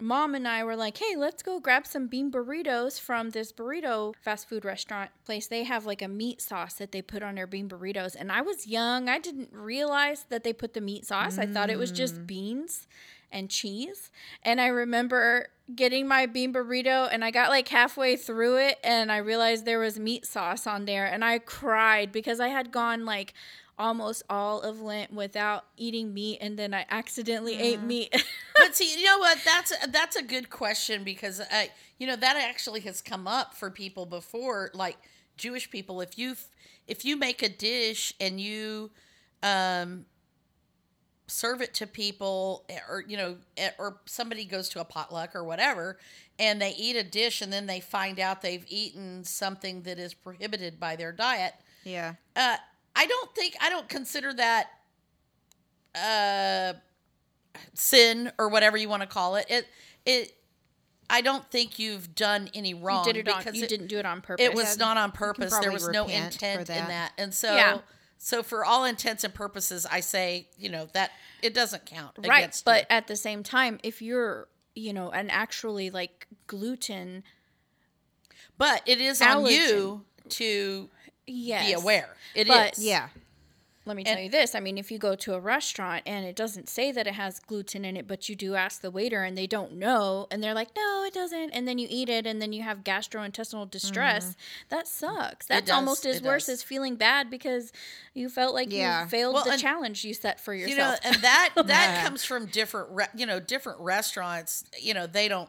mom 0.00 0.34
and 0.34 0.46
I 0.46 0.64
were 0.64 0.76
like, 0.76 0.98
hey, 0.98 1.16
let's 1.16 1.42
go 1.42 1.58
grab 1.60 1.86
some 1.86 2.06
bean 2.06 2.30
burritos 2.30 3.00
from 3.00 3.30
this 3.30 3.52
burrito 3.52 4.14
fast 4.20 4.48
food 4.48 4.64
restaurant 4.64 5.10
place. 5.24 5.46
They 5.46 5.64
have 5.64 5.86
like 5.86 6.02
a 6.02 6.08
meat 6.08 6.40
sauce 6.40 6.74
that 6.74 6.92
they 6.92 7.02
put 7.02 7.22
on 7.22 7.34
their 7.34 7.46
bean 7.46 7.68
burritos. 7.68 8.16
And 8.18 8.30
I 8.30 8.40
was 8.40 8.66
young. 8.66 9.08
I 9.08 9.18
didn't 9.18 9.50
realize 9.52 10.26
that 10.28 10.44
they 10.44 10.52
put 10.52 10.74
the 10.74 10.80
meat 10.80 11.06
sauce. 11.06 11.38
I 11.38 11.46
thought 11.46 11.70
it 11.70 11.78
was 11.78 11.90
just 11.90 12.16
mm. 12.16 12.26
beans 12.26 12.86
and 13.30 13.50
cheese. 13.50 14.10
And 14.42 14.60
I 14.60 14.68
remember 14.68 15.48
getting 15.74 16.08
my 16.08 16.26
bean 16.26 16.52
burrito 16.52 17.08
and 17.10 17.24
I 17.24 17.30
got 17.30 17.50
like 17.50 17.68
halfway 17.68 18.16
through 18.16 18.56
it 18.56 18.78
and 18.82 19.12
I 19.12 19.18
realized 19.18 19.64
there 19.64 19.80
was 19.80 19.98
meat 19.98 20.24
sauce 20.24 20.66
on 20.66 20.86
there 20.86 21.04
and 21.04 21.24
I 21.24 21.38
cried 21.40 22.10
because 22.10 22.40
I 22.40 22.48
had 22.48 22.72
gone 22.72 23.04
like 23.04 23.34
almost 23.78 24.22
all 24.28 24.60
of 24.60 24.80
Lent 24.80 25.12
without 25.12 25.64
eating 25.76 26.12
meat 26.12 26.38
and 26.40 26.58
then 26.58 26.74
I 26.74 26.84
accidentally 26.90 27.58
ate 27.58 27.80
meat. 27.80 28.10
but 28.56 28.74
see, 28.74 28.98
you 28.98 29.06
know 29.06 29.18
what? 29.18 29.38
That's 29.44 29.72
that's 29.88 30.16
a 30.16 30.22
good 30.22 30.50
question 30.50 31.04
because 31.04 31.40
uh, 31.40 31.64
you 31.98 32.06
know 32.06 32.16
that 32.16 32.36
actually 32.36 32.80
has 32.80 33.00
come 33.00 33.26
up 33.26 33.54
for 33.54 33.70
people 33.70 34.06
before, 34.06 34.70
like 34.74 34.96
Jewish 35.36 35.70
people. 35.70 36.00
If 36.00 36.18
you 36.18 36.34
if 36.86 37.04
you 37.04 37.16
make 37.16 37.42
a 37.42 37.48
dish 37.48 38.12
and 38.20 38.40
you 38.40 38.90
um, 39.42 40.06
serve 41.28 41.60
it 41.60 41.74
to 41.74 41.86
people, 41.86 42.64
eh, 42.68 42.78
or 42.88 43.04
you 43.06 43.16
know, 43.16 43.36
eh, 43.56 43.70
or 43.78 44.00
somebody 44.06 44.44
goes 44.44 44.68
to 44.70 44.80
a 44.80 44.84
potluck 44.84 45.36
or 45.36 45.44
whatever, 45.44 45.98
and 46.38 46.60
they 46.60 46.70
eat 46.70 46.96
a 46.96 47.04
dish 47.04 47.40
and 47.40 47.52
then 47.52 47.66
they 47.66 47.80
find 47.80 48.18
out 48.18 48.42
they've 48.42 48.64
eaten 48.68 49.22
something 49.24 49.82
that 49.82 49.98
is 49.98 50.14
prohibited 50.14 50.80
by 50.80 50.96
their 50.96 51.12
diet. 51.12 51.54
Yeah. 51.84 52.14
Uh, 52.34 52.56
I 52.98 53.06
don't 53.06 53.32
think 53.32 53.54
I 53.60 53.70
don't 53.70 53.88
consider 53.88 54.34
that 54.34 54.70
uh, 55.94 56.72
sin 57.74 58.32
or 58.38 58.48
whatever 58.48 58.76
you 58.76 58.88
want 58.88 59.02
to 59.02 59.08
call 59.08 59.36
it. 59.36 59.46
It 59.48 59.66
it. 60.04 60.34
I 61.08 61.20
don't 61.20 61.48
think 61.50 61.78
you've 61.78 62.14
done 62.14 62.50
any 62.54 62.74
wrong. 62.74 63.06
you 63.06 63.12
did 63.12 63.28
it 63.28 63.32
on 63.32 63.38
because 63.38 63.56
you 63.56 63.68
didn't 63.68 63.86
do 63.86 63.98
it 63.98 64.04
on 64.04 64.20
purpose. 64.20 64.44
It 64.44 64.52
was 64.52 64.76
not 64.78 64.96
on 64.96 65.12
purpose. 65.12 65.56
There 65.56 65.72
was 65.72 65.88
no 65.88 66.06
intent 66.08 66.68
in 66.68 66.76
that. 66.76 66.88
that, 66.88 67.12
and 67.16 67.32
so 67.32 67.54
Yeah. 67.54 67.78
so 68.18 68.42
for 68.42 68.64
all 68.64 68.84
intents 68.84 69.22
and 69.22 69.32
purposes, 69.32 69.86
I 69.88 70.00
say 70.00 70.48
you 70.58 70.68
know 70.68 70.88
that 70.92 71.12
it 71.40 71.54
doesn't 71.54 71.86
count. 71.86 72.16
right, 72.26 72.60
but 72.64 72.80
you. 72.80 72.86
at 72.90 73.06
the 73.06 73.16
same 73.16 73.44
time, 73.44 73.78
if 73.84 74.02
you're 74.02 74.48
you 74.74 74.92
know 74.92 75.10
an 75.10 75.30
actually 75.30 75.90
like 75.90 76.26
gluten, 76.48 77.22
but 78.58 78.82
it 78.86 79.00
is 79.00 79.22
on 79.22 79.46
you 79.46 80.04
to 80.30 80.90
yes, 81.28 81.66
be 81.66 81.72
aware. 81.74 82.08
It 82.34 82.48
is. 82.48 82.54
But- 82.54 82.78
Yeah. 82.78 83.08
Let 83.86 83.96
me 83.96 84.04
tell 84.04 84.18
you 84.18 84.28
this. 84.28 84.54
I 84.54 84.60
mean, 84.60 84.76
if 84.76 84.90
you 84.92 84.98
go 84.98 85.14
to 85.14 85.32
a 85.32 85.40
restaurant 85.40 86.02
and 86.04 86.26
it 86.26 86.36
doesn't 86.36 86.68
say 86.68 86.92
that 86.92 87.06
it 87.06 87.14
has 87.14 87.38
gluten 87.40 87.86
in 87.86 87.96
it, 87.96 88.06
but 88.06 88.28
you 88.28 88.36
do 88.36 88.54
ask 88.54 88.82
the 88.82 88.90
waiter 88.90 89.22
and 89.24 89.34
they 89.38 89.46
don't 89.46 89.72
know, 89.78 90.26
and 90.30 90.42
they're 90.42 90.52
like, 90.52 90.68
no, 90.76 91.04
it 91.06 91.14
doesn't. 91.14 91.52
And 91.52 91.66
then 91.66 91.78
you 91.78 91.86
eat 91.90 92.10
it 92.10 92.26
and 92.26 92.42
then 92.42 92.52
you 92.52 92.62
have 92.62 92.84
gastrointestinal 92.84 93.70
distress. 93.70 94.24
Mm-hmm. 94.26 94.32
That 94.68 94.88
sucks. 94.88 95.46
That's 95.46 95.70
almost 95.70 96.04
as 96.04 96.16
it 96.18 96.22
worse 96.22 96.46
does. 96.46 96.56
as 96.56 96.62
feeling 96.64 96.96
bad 96.96 97.30
because 97.30 97.72
you 98.12 98.28
felt 98.28 98.52
like 98.54 98.70
Yeah. 98.70 99.04
you 99.04 99.08
failed 99.08 99.32
Well, 99.32 99.44
the 99.44 99.52
and- 99.52 99.60
challenge 99.62 100.04
you 100.04 100.12
set 100.12 100.38
for 100.38 100.52
yourself. 100.52 100.76
you 101.02 101.10
know 101.10 101.14
and 101.14 101.22
that 101.22 101.54
that 101.64 102.04
comes 102.04 102.24
from 102.24 102.44
different 102.44 102.90
re- 102.90 103.06
you 103.16 103.24
know 103.24 103.40
different 103.40 103.80
restaurants 103.80 104.64
you 104.78 104.92
know 104.92 105.06
they 105.06 105.28
don't 105.28 105.48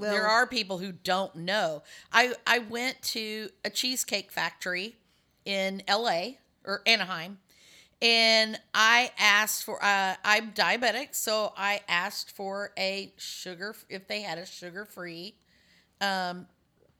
there 0.00 0.26
are 0.26 0.46
people 0.46 0.78
who 0.78 0.92
don't 0.92 1.34
know 1.34 1.82
i 2.12 2.32
i 2.46 2.58
went 2.58 3.00
to 3.02 3.48
a 3.64 3.70
cheesecake 3.70 4.30
factory 4.30 4.96
in 5.44 5.82
la 5.88 6.22
or 6.64 6.82
anaheim 6.86 7.38
and 8.02 8.60
i 8.74 9.10
asked 9.18 9.64
for 9.64 9.82
uh, 9.82 10.14
i'm 10.24 10.52
diabetic 10.52 11.14
so 11.14 11.52
i 11.56 11.80
asked 11.88 12.30
for 12.30 12.72
a 12.78 13.12
sugar 13.16 13.74
if 13.88 14.06
they 14.08 14.22
had 14.22 14.38
a 14.38 14.46
sugar 14.46 14.84
free 14.84 15.34
um 16.00 16.46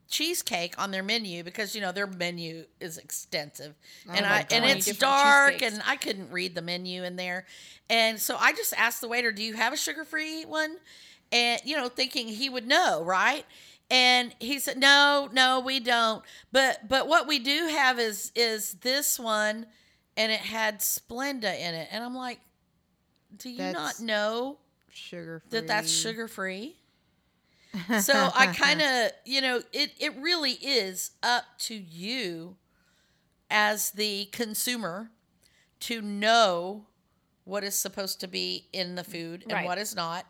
cheesecake 0.09 0.73
on 0.81 0.89
their 0.91 1.03
menu 1.03 1.43
because 1.43 1.75
you 1.75 1.81
know 1.81 1.91
their 1.91 2.07
menu 2.07 2.65
is 2.79 2.97
extensive 2.97 3.75
and 4.07 4.25
my 4.25 4.39
I 4.39 4.45
and 4.51 4.65
it's 4.65 4.97
dark 4.97 5.61
and 5.61 5.81
I 5.85 5.95
couldn't 5.95 6.31
read 6.31 6.55
the 6.55 6.63
menu 6.63 7.03
in 7.03 7.15
there. 7.15 7.45
And 7.89 8.19
so 8.19 8.35
I 8.35 8.51
just 8.53 8.73
asked 8.75 9.01
the 9.01 9.07
waiter, 9.07 9.31
"Do 9.31 9.43
you 9.43 9.53
have 9.53 9.71
a 9.71 9.77
sugar-free 9.77 10.45
one?" 10.45 10.77
And 11.31 11.61
you 11.63 11.75
know, 11.77 11.89
thinking 11.89 12.27
he 12.27 12.49
would 12.49 12.67
know, 12.67 13.03
right? 13.03 13.45
And 13.91 14.35
he 14.39 14.59
said, 14.59 14.77
"No, 14.77 15.29
no, 15.31 15.59
we 15.59 15.79
don't. 15.79 16.23
But 16.51 16.87
but 16.87 17.07
what 17.07 17.27
we 17.27 17.39
do 17.39 17.67
have 17.67 17.99
is 17.99 18.31
is 18.35 18.73
this 18.75 19.19
one 19.19 19.65
and 20.17 20.31
it 20.31 20.39
had 20.41 20.79
Splenda 20.79 21.57
in 21.59 21.73
it." 21.75 21.87
And 21.91 22.03
I'm 22.03 22.15
like, 22.15 22.39
"Do 23.35 23.49
you 23.49 23.57
That's 23.57 23.73
not 23.73 23.99
know 23.99 24.57
Sugar 24.91 25.43
that 25.49 25.67
that's 25.67 25.91
sugar-free?" 25.91 26.75
so 28.01 28.31
I 28.35 28.47
kind 28.47 28.81
of, 28.81 29.11
you 29.25 29.41
know, 29.41 29.61
it 29.73 29.91
it 29.99 30.15
really 30.17 30.53
is 30.53 31.11
up 31.21 31.43
to 31.59 31.75
you 31.75 32.57
as 33.51 33.91
the 33.91 34.25
consumer 34.25 35.11
to 35.81 36.01
know 36.01 36.85
what 37.45 37.63
is 37.63 37.75
supposed 37.75 38.19
to 38.21 38.27
be 38.27 38.67
in 38.73 38.95
the 38.95 39.03
food 39.03 39.43
and 39.43 39.51
Right. 39.53 39.65
what 39.65 39.77
is 39.77 39.95
not 39.95 40.25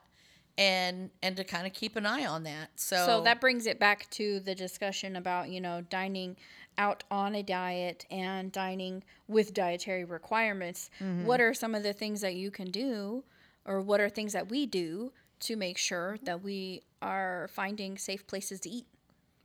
and 0.59 1.09
and 1.23 1.37
to 1.37 1.43
kind 1.45 1.65
of 1.65 1.73
keep 1.73 1.95
an 1.95 2.05
eye 2.05 2.25
on 2.25 2.43
that. 2.43 2.69
So, 2.75 2.97
So 3.05 3.23
that 3.23 3.39
brings 3.39 3.65
it 3.65 3.79
back 3.79 4.09
to 4.11 4.41
the 4.41 4.53
discussion 4.53 5.15
about, 5.15 5.49
you 5.49 5.61
know, 5.61 5.81
dining 5.89 6.35
out 6.77 7.03
on 7.09 7.33
a 7.33 7.41
diet 7.41 8.05
and 8.11 8.51
dining 8.51 9.03
with 9.27 9.53
dietary 9.53 10.03
requirements. 10.03 10.89
What 10.99 11.39
are 11.39 11.53
some 11.53 11.73
of 11.73 11.83
the 11.83 11.93
things 11.93 12.21
that 12.21 12.35
you 12.35 12.51
can 12.51 12.71
do 12.71 13.23
or 13.65 13.81
what 13.81 14.01
are 14.01 14.09
things 14.09 14.33
that 14.33 14.49
we 14.49 14.65
do 14.65 15.11
to 15.41 15.55
make 15.55 15.77
sure 15.77 16.17
that 16.23 16.43
we 16.43 16.81
are 17.01 17.49
finding 17.53 17.97
safe 17.97 18.27
places 18.27 18.59
to 18.61 18.69
eat? 18.69 18.85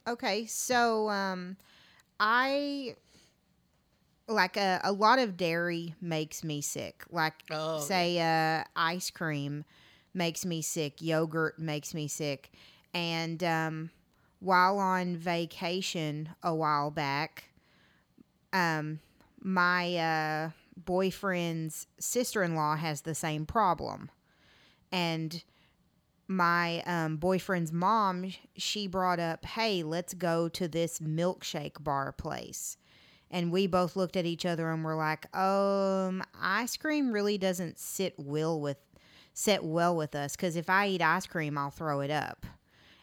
Okay, 0.07 0.47
so 0.47 1.09
um, 1.09 1.57
I 2.19 2.97
like 4.27 4.57
a, 4.57 4.81
a 4.83 4.93
lot 4.93 5.19
of 5.19 5.37
dairy 5.37 5.95
makes 6.01 6.43
me 6.43 6.61
sick. 6.61 7.05
Like 7.11 7.35
Oh, 7.51 7.81
say 7.81 8.19
uh, 8.19 8.65
ice 8.75 9.11
cream 9.11 9.65
makes 10.15 10.45
me 10.45 10.63
sick, 10.63 11.03
yogurt 11.03 11.59
makes 11.59 11.93
me 11.93 12.09
sick, 12.09 12.53
and 12.93 13.43
um, 13.43 13.91
while 14.41 14.79
on 14.79 15.17
vacation 15.17 16.31
a 16.43 16.55
while 16.55 16.91
back, 16.91 17.45
um, 18.53 19.01
my 19.41 19.97
uh, 19.97 20.51
boyfriend's 20.77 21.87
sister 21.99 22.43
in 22.43 22.55
law 22.55 22.77
has 22.77 23.03
the 23.03 23.15
same 23.15 23.45
problem, 23.47 24.11
and 24.93 25.43
my 26.29 26.83
um, 26.87 27.17
boyfriend's 27.17 27.73
mom, 27.73 28.33
she 28.57 28.87
brought 28.87 29.21
up, 29.21 29.45
hey, 29.45 29.83
let's 29.83 30.15
go 30.15 30.49
to 30.49 30.69
this 30.69 30.99
milkshake 30.99 31.83
bar 31.83 32.13
place. 32.13 32.77
And 33.31 33.51
we 33.51 33.67
both 33.67 33.97
looked 33.97 34.17
at 34.17 34.27
each 34.27 34.47
other 34.47 34.71
and 34.71 34.85
were 34.85 34.95
like, 34.95 35.35
um, 35.37 36.23
ice 36.41 36.77
cream 36.77 37.13
really 37.13 37.37
doesn't 37.37 37.79
sit 37.79 38.15
well 38.17 38.61
with 38.61 38.77
sit 39.35 39.63
well 39.65 39.95
with 39.95 40.15
us 40.15 40.37
because 40.37 40.57
if 40.57 40.71
I 40.71 40.87
eat 40.89 41.03
ice 41.03 41.27
cream, 41.27 41.59
I'll 41.59 41.71
throw 41.71 42.01
it 42.01 42.11
up. 42.11 42.47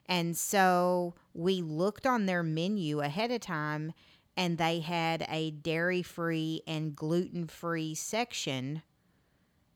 And 0.07 0.35
so 0.35 1.13
we 1.33 1.61
looked 1.61 2.07
on 2.07 2.25
their 2.25 2.41
menu 2.41 3.01
ahead 3.01 3.31
of 3.31 3.41
time 3.41 3.93
and 4.35 4.57
they 4.57 4.79
had 4.79 5.25
a 5.29 5.51
dairy 5.51 6.01
free 6.01 6.63
and 6.65 6.95
gluten 6.95 7.47
free 7.47 7.93
section 7.93 8.81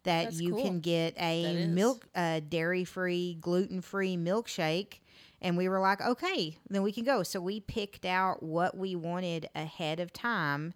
that 0.04 0.26
That's 0.26 0.42
you 0.42 0.52
cool. 0.52 0.64
can 0.64 0.80
get 0.80 1.16
a 1.20 1.68
milk 1.68 2.08
uh, 2.16 2.40
dairy 2.48 2.84
free 2.84 3.38
gluten 3.40 3.82
free 3.82 4.16
milkshake 4.16 5.00
and 5.42 5.58
we 5.58 5.68
were 5.68 5.80
like 5.80 6.00
okay 6.02 6.58
then 6.70 6.84
we 6.84 6.92
can 6.92 7.04
go 7.04 7.24
so 7.24 7.42
we 7.42 7.60
picked 7.60 8.06
out 8.06 8.42
what 8.44 8.78
we 8.78 8.96
wanted 8.96 9.50
ahead 9.56 10.00
of 10.00 10.14
time 10.14 10.74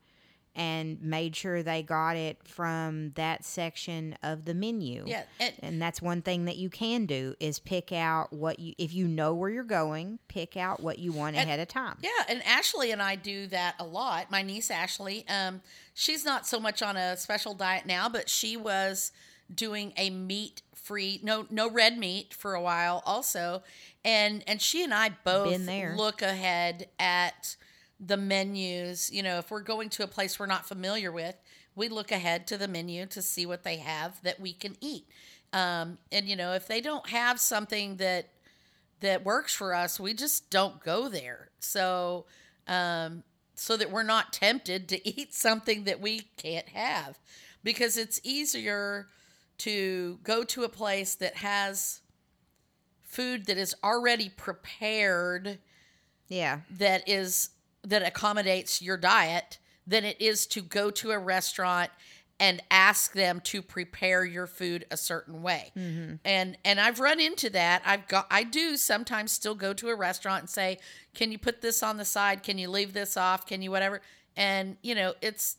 and 0.55 1.01
made 1.01 1.35
sure 1.35 1.63
they 1.63 1.83
got 1.83 2.15
it 2.17 2.39
from 2.43 3.11
that 3.15 3.45
section 3.45 4.17
of 4.23 4.45
the 4.45 4.53
menu. 4.53 5.03
Yeah, 5.05 5.23
and, 5.39 5.53
And 5.61 5.81
that's 5.81 6.01
one 6.01 6.21
thing 6.21 6.45
that 6.45 6.57
you 6.57 6.69
can 6.69 7.05
do 7.05 7.35
is 7.39 7.59
pick 7.59 7.91
out 7.91 8.33
what 8.33 8.59
you 8.59 8.73
if 8.77 8.93
you 8.93 9.07
know 9.07 9.33
where 9.33 9.49
you're 9.49 9.63
going, 9.63 10.19
pick 10.27 10.57
out 10.57 10.81
what 10.81 10.99
you 10.99 11.11
want 11.11 11.35
And- 11.35 11.47
ahead 11.47 11.59
of 11.59 11.67
time. 11.67 11.97
Yeah, 12.01 12.09
and 12.27 12.43
Ashley 12.45 12.91
and 12.91 13.01
I 13.01 13.15
do 13.15 13.47
that 13.47 13.75
a 13.79 13.85
lot. 13.85 14.29
My 14.31 14.41
niece 14.41 14.69
Ashley, 14.71 15.25
um, 15.27 15.61
she's 15.93 16.25
not 16.25 16.45
so 16.47 16.59
much 16.59 16.81
on 16.81 16.97
a 16.97 17.15
special 17.15 17.53
diet 17.53 17.85
now, 17.85 18.09
but 18.09 18.29
she 18.29 18.57
was 18.57 19.11
doing 19.53 19.93
a 19.97 20.09
meat 20.09 20.61
free, 20.75 21.19
no 21.23 21.45
no 21.49 21.69
red 21.69 21.97
meat 21.97 22.33
for 22.33 22.53
a 22.55 22.61
while 22.61 23.03
also, 23.05 23.61
and 24.03 24.43
and 24.47 24.61
she 24.61 24.83
and 24.83 24.93
I 24.93 25.09
both 25.23 25.57
look 25.95 26.21
ahead 26.21 26.87
at 26.99 27.55
the 27.99 28.17
menus. 28.17 29.11
You 29.11 29.23
know, 29.23 29.37
if 29.39 29.51
we're 29.51 29.61
going 29.61 29.89
to 29.89 30.03
a 30.03 30.07
place 30.07 30.39
we're 30.39 30.45
not 30.45 30.67
familiar 30.67 31.11
with, 31.11 31.35
we 31.75 31.89
look 31.89 32.11
ahead 32.11 32.47
to 32.47 32.57
the 32.57 32.67
menu 32.67 33.05
to 33.07 33.21
see 33.21 33.45
what 33.45 33.63
they 33.63 33.77
have 33.77 34.21
that 34.23 34.39
we 34.39 34.53
can 34.53 34.75
eat. 34.81 35.05
Um, 35.53 35.97
and 36.11 36.27
you 36.27 36.35
know, 36.35 36.53
if 36.53 36.67
they 36.67 36.81
don't 36.81 37.07
have 37.09 37.39
something 37.39 37.97
that 37.97 38.29
that 39.01 39.23
works 39.23 39.53
for 39.53 39.73
us, 39.73 39.99
we 39.99 40.13
just 40.13 40.49
don't 40.49 40.83
go 40.83 41.07
there. 41.09 41.49
So, 41.59 42.25
um, 42.67 43.23
so 43.55 43.77
that 43.77 43.91
we're 43.91 44.03
not 44.03 44.33
tempted 44.33 44.87
to 44.89 45.07
eat 45.21 45.33
something 45.33 45.85
that 45.85 46.01
we 46.01 46.21
can't 46.37 46.67
have, 46.69 47.17
because 47.63 47.97
it's 47.97 48.19
easier 48.23 49.07
to 49.59 50.19
go 50.23 50.43
to 50.45 50.63
a 50.63 50.69
place 50.69 51.15
that 51.15 51.37
has 51.37 52.01
food 53.01 53.45
that 53.47 53.57
is 53.57 53.75
already 53.83 54.29
prepared 54.29 55.59
Yeah. 56.27 56.61
that 56.71 57.07
is 57.07 57.49
that 57.89 58.03
accommodates 58.03 58.81
your 58.81 58.97
diet 58.97 59.57
than 59.85 60.05
it 60.05 60.21
is 60.21 60.45
to 60.47 60.61
go 60.61 60.91
to 60.91 61.11
a 61.11 61.19
restaurant 61.19 61.89
and 62.39 62.61
ask 62.71 63.13
them 63.13 63.41
to 63.41 63.61
prepare 63.61 64.23
your 64.23 64.47
food 64.47 64.85
a 64.91 64.95
certain 64.97 65.41
way. 65.41 65.71
And 66.23 66.57
and 66.63 66.79
I've 66.79 66.99
run 66.99 67.19
into 67.19 67.49
that. 67.49 67.81
I've 67.85 68.07
got 68.07 68.27
I 68.31 68.43
do 68.43 68.77
sometimes 68.77 69.31
still 69.33 69.55
go 69.55 69.73
to 69.73 69.89
a 69.89 69.95
restaurant 69.95 70.41
and 70.43 70.49
say, 70.49 70.77
"Can 71.13 71.31
you 71.31 71.37
put 71.37 71.61
this 71.61 71.83
on 71.83 71.97
the 71.97 72.05
side? 72.05 72.43
Can 72.43 72.57
you 72.57 72.69
leave 72.69 72.93
this 72.93 73.17
off? 73.17 73.45
Can 73.45 73.61
you 73.61 73.71
whatever?" 73.71 74.01
And 74.37 74.77
you 74.81 74.95
know, 74.95 75.15
it's 75.21 75.57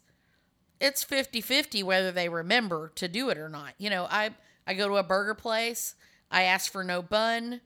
it's 0.80 1.04
50-50 1.04 1.84
whether 1.84 2.10
they 2.10 2.30
remember 2.30 2.90
to 2.94 3.06
do 3.06 3.28
it 3.28 3.36
or 3.36 3.50
not. 3.50 3.74
You 3.76 3.90
know, 3.90 4.06
I 4.08 4.30
I 4.66 4.72
go 4.74 4.88
to 4.88 4.96
a 4.96 5.02
burger 5.02 5.34
place, 5.34 5.94
I 6.30 6.44
ask 6.44 6.72
for 6.72 6.82
no 6.82 7.02
bun, 7.02 7.60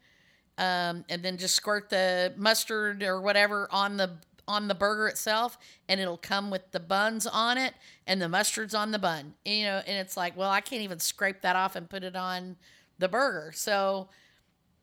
um, 0.59 1.05
and 1.09 1.23
then 1.23 1.37
just 1.39 1.55
squirt 1.55 1.91
the 1.91 2.33
mustard 2.37 3.03
or 3.05 3.21
whatever 3.21 3.69
on 3.71 3.97
the 3.97 4.17
on 4.47 4.69
the 4.69 4.75
burger 4.75 5.09
itself, 5.09 5.59
and 5.89 6.01
it'll 6.01 6.17
come 6.19 6.51
with 6.51 6.71
the 6.73 6.81
buns 6.81 7.27
on 7.27 7.59
it, 7.59 7.75
and 8.07 8.21
the 8.21 8.29
mustard's 8.29 8.75
on 8.75 8.91
the 8.91 8.99
bun. 8.99 9.35
You 9.45 9.65
know, 9.65 9.83
and 9.87 9.97
it's 9.99 10.17
like, 10.17 10.37
well, 10.37 10.51
I 10.51 10.61
can't 10.61 10.83
even 10.83 10.99
scrape 10.99 11.43
that 11.43 11.57
off 11.57 11.77
and 11.77 11.89
put 11.89 12.05
it 12.05 12.17
on 12.17 12.57
the 12.99 13.09
burger. 13.09 13.53
So 13.55 14.09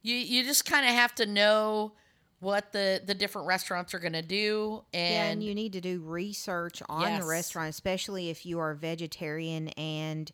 you 0.01 0.15
you 0.15 0.43
just 0.43 0.65
kind 0.65 0.85
of 0.85 0.93
have 0.93 1.13
to 1.15 1.25
know 1.25 1.93
what 2.39 2.71
the 2.71 3.01
the 3.05 3.13
different 3.13 3.47
restaurants 3.47 3.93
are 3.93 3.99
going 3.99 4.13
to 4.13 4.21
do, 4.23 4.83
and, 4.93 5.13
yeah, 5.13 5.23
and 5.25 5.43
you 5.43 5.53
need 5.53 5.73
to 5.73 5.81
do 5.81 6.01
research 6.01 6.81
on 6.89 7.03
Yes. 7.03 7.21
the 7.21 7.27
restaurant, 7.29 7.69
especially 7.69 8.29
if 8.29 8.45
you 8.45 8.59
are 8.59 8.73
vegetarian 8.73 9.67
and 9.69 10.31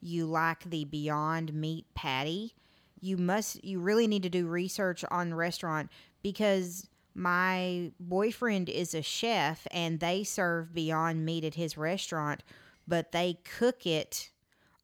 you 0.00 0.24
like 0.24 0.64
the 0.70 0.86
Beyond 0.86 1.52
Meat 1.52 1.84
patty. 1.94 2.54
You 3.02 3.16
must, 3.16 3.64
you 3.64 3.80
really 3.80 4.06
need 4.06 4.22
to 4.24 4.28
do 4.30 4.46
research 4.46 5.04
on 5.10 5.30
the 5.30 5.36
restaurant 5.36 5.90
because 6.22 6.86
my 7.14 7.92
boyfriend 7.98 8.68
is 8.68 8.94
a 8.94 9.02
chef 9.02 9.66
and 9.70 10.00
they 10.00 10.24
serve 10.24 10.74
Beyond 10.74 11.24
Meat 11.24 11.44
at 11.44 11.54
his 11.54 11.76
restaurant, 11.76 12.42
but 12.86 13.12
they 13.12 13.38
cook 13.44 13.86
it 13.86 14.30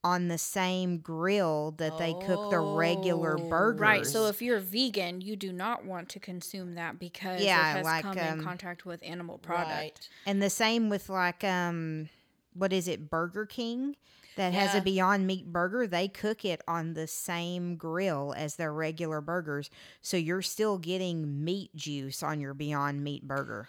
on 0.04 0.28
the 0.28 0.38
same 0.38 0.99
grill 0.99 1.73
that 1.78 1.99
they 1.99 2.14
cook 2.14 2.50
the 2.50 2.61
regular 2.61 3.37
Oh. 3.38 3.49
burgers. 3.49 3.80
Right. 3.80 4.06
So 4.06 4.26
if 4.26 4.40
you're 4.40 4.61
vegan, 4.61 5.21
you 5.21 5.35
do 5.35 5.52
not 5.52 5.85
want 5.85 6.09
to 6.11 6.21
consume 6.21 6.75
that 6.75 7.00
because 7.00 7.42
Yeah, 7.42 7.73
it 7.73 7.76
has 7.78 7.85
like, 7.85 8.02
come 8.02 8.18
um, 8.18 8.38
in 8.38 8.45
contact 8.45 8.87
with 8.87 9.02
animal 9.02 9.38
product. 9.38 9.71
Right. 9.73 10.09
And 10.25 10.40
the 10.40 10.50
same 10.50 10.88
with 10.88 11.09
like 11.09 11.42
um 11.42 12.09
what 12.54 12.73
is 12.73 12.87
it, 12.88 13.11
Burger 13.11 13.47
King 13.47 13.96
that 14.37 14.53
has 14.53 14.75
a 14.75 14.81
Beyond 14.81 15.27
Meat 15.27 15.53
burger. 15.53 15.87
They 15.87 16.09
cook 16.09 16.44
it 16.44 16.62
on 16.68 16.94
the 16.94 17.07
same 17.07 17.77
grill 17.77 18.35
as 18.37 18.57
their 18.57 18.72
regular 18.72 19.20
burgers. 19.20 19.70
So 20.01 20.16
you're 20.16 20.42
still 20.42 20.79
getting 20.79 21.44
meat 21.44 21.75
juice 21.75 22.22
on 22.22 22.40
your 22.40 22.55
Beyond 22.55 23.03
Meat 23.03 23.27
burger. 23.27 23.68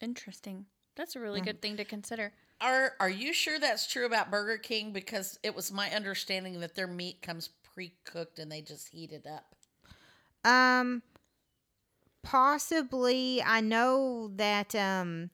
Interesting. 0.00 0.66
That's 0.96 1.16
a 1.16 1.20
really 1.20 1.40
good 1.40 1.62
thing 1.62 1.76
to 1.78 1.84
consider. 1.84 2.32
Are 2.60 2.92
are 3.00 3.08
you 3.08 3.32
sure 3.32 3.58
that's 3.58 3.86
true 3.86 4.06
about 4.06 4.30
Burger 4.30 4.58
King? 4.58 4.92
Because 4.92 5.38
it 5.42 5.54
was 5.54 5.72
my 5.72 5.90
understanding 5.90 6.60
that 6.60 6.74
their 6.74 6.86
meat 6.86 7.22
comes 7.22 7.48
pre 7.74 7.94
cooked 8.04 8.38
and 8.38 8.52
they 8.52 8.60
just 8.60 8.88
heat 8.88 9.10
it 9.12 9.26
up. 9.26 9.54
Um 10.48 11.02
possibly 12.22 13.42
I 13.42 13.60
know 13.60 14.30
that 14.36 14.74
um 14.74 15.30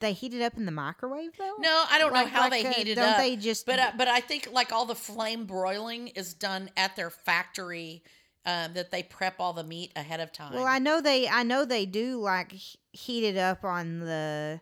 they 0.00 0.12
heat 0.12 0.34
it 0.34 0.42
up 0.42 0.56
in 0.56 0.66
the 0.66 0.72
microwave 0.72 1.36
though. 1.38 1.54
No, 1.58 1.84
I 1.90 1.98
don't 1.98 2.12
Like- 2.12 2.26
know 2.26 2.32
how 2.32 2.40
like, 2.50 2.62
they 2.62 2.68
uh, 2.68 2.72
heat 2.72 2.88
it 2.88 2.94
don't 2.96 3.04
up. 3.10 3.16
they 3.18 3.36
just- 3.36 3.66
But 3.66 3.78
uh, 3.78 3.92
but 3.96 4.08
I 4.08 4.20
think 4.20 4.48
like 4.52 4.72
all 4.72 4.84
the 4.86 4.94
flame 4.94 5.46
broiling 5.46 6.08
is 6.08 6.34
done 6.34 6.70
at 6.76 6.96
their 6.96 7.10
factory. 7.10 8.02
Um, 8.48 8.74
that 8.74 8.92
they 8.92 9.02
prep 9.02 9.40
all 9.40 9.52
the 9.54 9.64
meat 9.64 9.90
ahead 9.96 10.20
of 10.20 10.30
time. 10.30 10.54
Well, 10.54 10.66
I 10.68 10.78
know 10.78 11.00
they 11.00 11.26
I 11.26 11.42
know 11.42 11.64
they 11.64 11.84
do 11.84 12.20
like 12.20 12.52
heat 12.92 13.24
it 13.24 13.36
up 13.36 13.64
on 13.64 13.98
the 13.98 14.60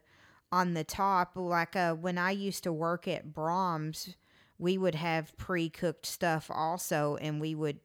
on 0.50 0.72
the 0.72 0.84
top 0.84 1.32
like 1.34 1.76
uh 1.76 1.92
when 1.92 2.16
I 2.16 2.30
used 2.30 2.62
to 2.62 2.72
work 2.72 3.06
at 3.06 3.34
Braum's, 3.34 4.16
we 4.56 4.78
would 4.78 4.94
have 4.94 5.36
pre-cooked 5.36 6.06
stuff 6.06 6.50
also 6.50 7.16
and 7.20 7.42
we 7.42 7.54
would 7.54 7.80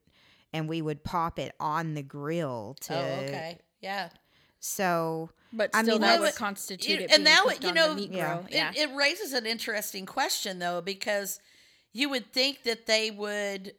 and 0.53 0.69
we 0.69 0.81
would 0.81 1.03
pop 1.03 1.37
it 1.37 1.53
on 1.59 1.95
the 1.95 2.01
grill 2.03 2.77
to 2.79 2.93
oh, 2.95 3.23
okay, 3.25 3.57
yeah. 3.81 4.07
So 4.61 5.31
But 5.51 5.71
I 5.73 5.81
mean, 5.81 6.01
that 6.01 6.07
that's- 6.07 6.19
would 6.21 6.35
constitute 6.35 6.87
you- 6.99 7.05
it 7.05 7.11
and 7.11 7.23
being 7.23 7.35
now 7.35 7.43
cooked 7.43 7.55
it- 7.57 7.63
you 7.63 7.69
on 7.69 7.75
know- 7.75 7.89
the 7.89 7.95
meat 7.95 8.11
Yeah. 8.11 8.39
It, 8.45 8.51
Yeah. 8.51 8.71
it 8.75 8.91
raises 8.95 9.33
an 9.33 9.45
interesting 9.45 10.05
question 10.05 10.59
though, 10.59 10.81
because 10.81 11.39
you 11.91 12.07
would 12.09 12.31
think 12.31 12.63
that 12.63 12.85
they 12.85 13.09
would 13.09 13.75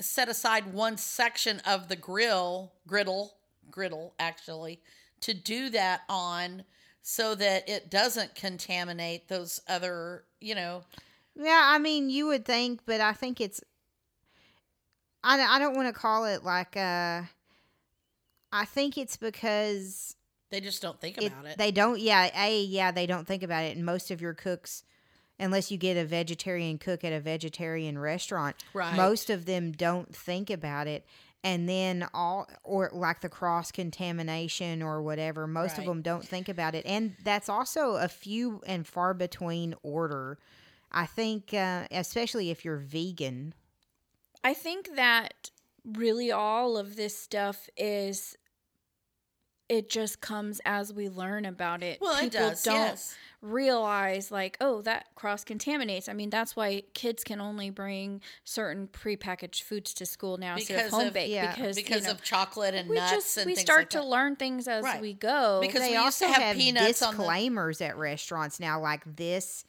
set 0.00 0.28
aside 0.30 0.72
one 0.72 0.96
section 0.96 1.60
of 1.60 1.88
the 1.88 1.96
grill, 1.96 2.72
griddle, 2.86 3.36
griddle 3.70 4.14
actually, 4.18 4.80
to 5.20 5.34
do 5.34 5.68
that 5.70 6.02
on 6.08 6.64
so 7.02 7.34
that 7.34 7.68
it 7.68 7.90
doesn't 7.90 8.34
contaminate 8.34 9.28
those 9.28 9.60
other, 9.68 10.24
you 10.40 10.54
know, 10.54 10.84
yeah, 11.34 11.60
I 11.64 11.78
mean 11.78 12.08
you 12.10 12.26
would 12.26 12.44
think, 12.46 12.80
but 12.86 13.00
I 13.00 13.12
think 13.12 13.40
it's 13.40 13.60
I 15.22 15.38
I 15.40 15.58
don't 15.58 15.76
want 15.76 15.94
to 15.94 15.98
call 15.98 16.24
it 16.24 16.44
like 16.44 16.76
uh 16.76 17.22
I 18.52 18.64
think 18.64 18.96
it's 18.98 19.16
because 19.16 20.16
they 20.50 20.60
just 20.60 20.82
don't 20.82 21.00
think 21.00 21.16
about 21.18 21.46
it. 21.46 21.58
They 21.58 21.70
don't. 21.70 22.00
Yeah, 22.00 22.28
a 22.36 22.62
yeah, 22.62 22.90
they 22.90 23.06
don't 23.06 23.26
think 23.26 23.42
about 23.42 23.64
it. 23.64 23.76
And 23.76 23.84
most 23.84 24.10
of 24.10 24.20
your 24.20 24.34
cooks, 24.34 24.84
unless 25.38 25.70
you 25.70 25.78
get 25.78 25.96
a 25.96 26.04
vegetarian 26.04 26.78
cook 26.78 27.04
at 27.04 27.12
a 27.12 27.20
vegetarian 27.20 27.98
restaurant, 27.98 28.56
Right. 28.74 28.96
most 28.96 29.30
of 29.30 29.46
them 29.46 29.72
don't 29.72 30.14
think 30.14 30.50
about 30.50 30.86
it. 30.86 31.06
And 31.42 31.68
then 31.68 32.06
all 32.12 32.48
or 32.64 32.90
like 32.92 33.22
the 33.22 33.30
cross 33.30 33.72
contamination 33.72 34.82
or 34.82 35.00
whatever, 35.02 35.46
most 35.46 35.78
of 35.78 35.86
them 35.86 36.02
don't 36.02 36.26
think 36.26 36.48
about 36.50 36.74
it. 36.74 36.84
And 36.84 37.16
that's 37.24 37.48
also 37.48 37.94
a 37.94 38.08
few 38.08 38.60
and 38.66 38.86
far 38.86 39.14
between 39.14 39.74
order. 39.82 40.38
I 40.92 41.06
think, 41.06 41.54
uh, 41.54 41.86
especially 41.90 42.50
if 42.50 42.64
you're 42.64 42.76
vegan. 42.76 43.54
I 44.42 44.54
think 44.54 44.96
that 44.96 45.50
really 45.84 46.30
all 46.30 46.76
of 46.76 46.96
this 46.96 47.16
stuff 47.16 47.70
is 47.76 48.36
it 49.70 49.88
just 49.88 50.20
comes 50.20 50.60
as 50.66 50.92
we 50.92 51.08
learn 51.08 51.44
about 51.46 51.82
it. 51.82 52.00
well, 52.00 52.16
it 52.18 52.32
People 52.32 52.48
does. 52.50 52.62
don't 52.64 52.74
yes. 52.74 53.14
realize 53.40 54.30
like, 54.30 54.56
oh, 54.60 54.82
that 54.82 55.06
cross 55.14 55.44
contaminates. 55.44 56.08
I 56.08 56.12
mean, 56.12 56.28
that's 56.28 56.56
why 56.56 56.82
kids 56.94 57.22
can 57.24 57.40
only 57.40 57.70
bring 57.70 58.20
certain 58.44 58.88
prepackaged 58.88 59.62
foods 59.62 59.94
to 59.94 60.06
school 60.06 60.38
now 60.38 60.54
instead 60.56 60.74
Because 60.76 60.92
of 60.92 60.98
home 60.98 61.08
of- 61.08 61.16
yeah, 61.28 61.54
because 61.54 61.76
Because 61.76 62.00
you 62.02 62.06
know, 62.08 62.12
of 62.12 62.22
chocolate 62.22 62.74
and 62.74 62.88
we 62.88 62.96
nuts 62.96 63.12
just 63.12 63.36
and 63.38 63.46
we 63.46 63.54
start 63.54 63.80
like 63.82 63.90
to 63.90 63.98
that. 63.98 64.04
learn 64.06 64.36
things 64.36 64.66
as 64.68 64.82
Right. 64.84 65.00
we 65.00 65.12
go. 65.14 65.58
Because 65.60 65.80
they 65.82 65.90
we 65.90 65.96
also 65.96 66.26
have 66.26 66.42
have, 66.42 66.56
peanuts 66.56 67.00
on 67.02 67.14
the- 67.16 67.22
disclaimers 67.22 67.80
at 67.80 67.96
restaurants 67.96 68.58
now, 68.60 68.80
like 68.80 69.02
this 69.16 69.64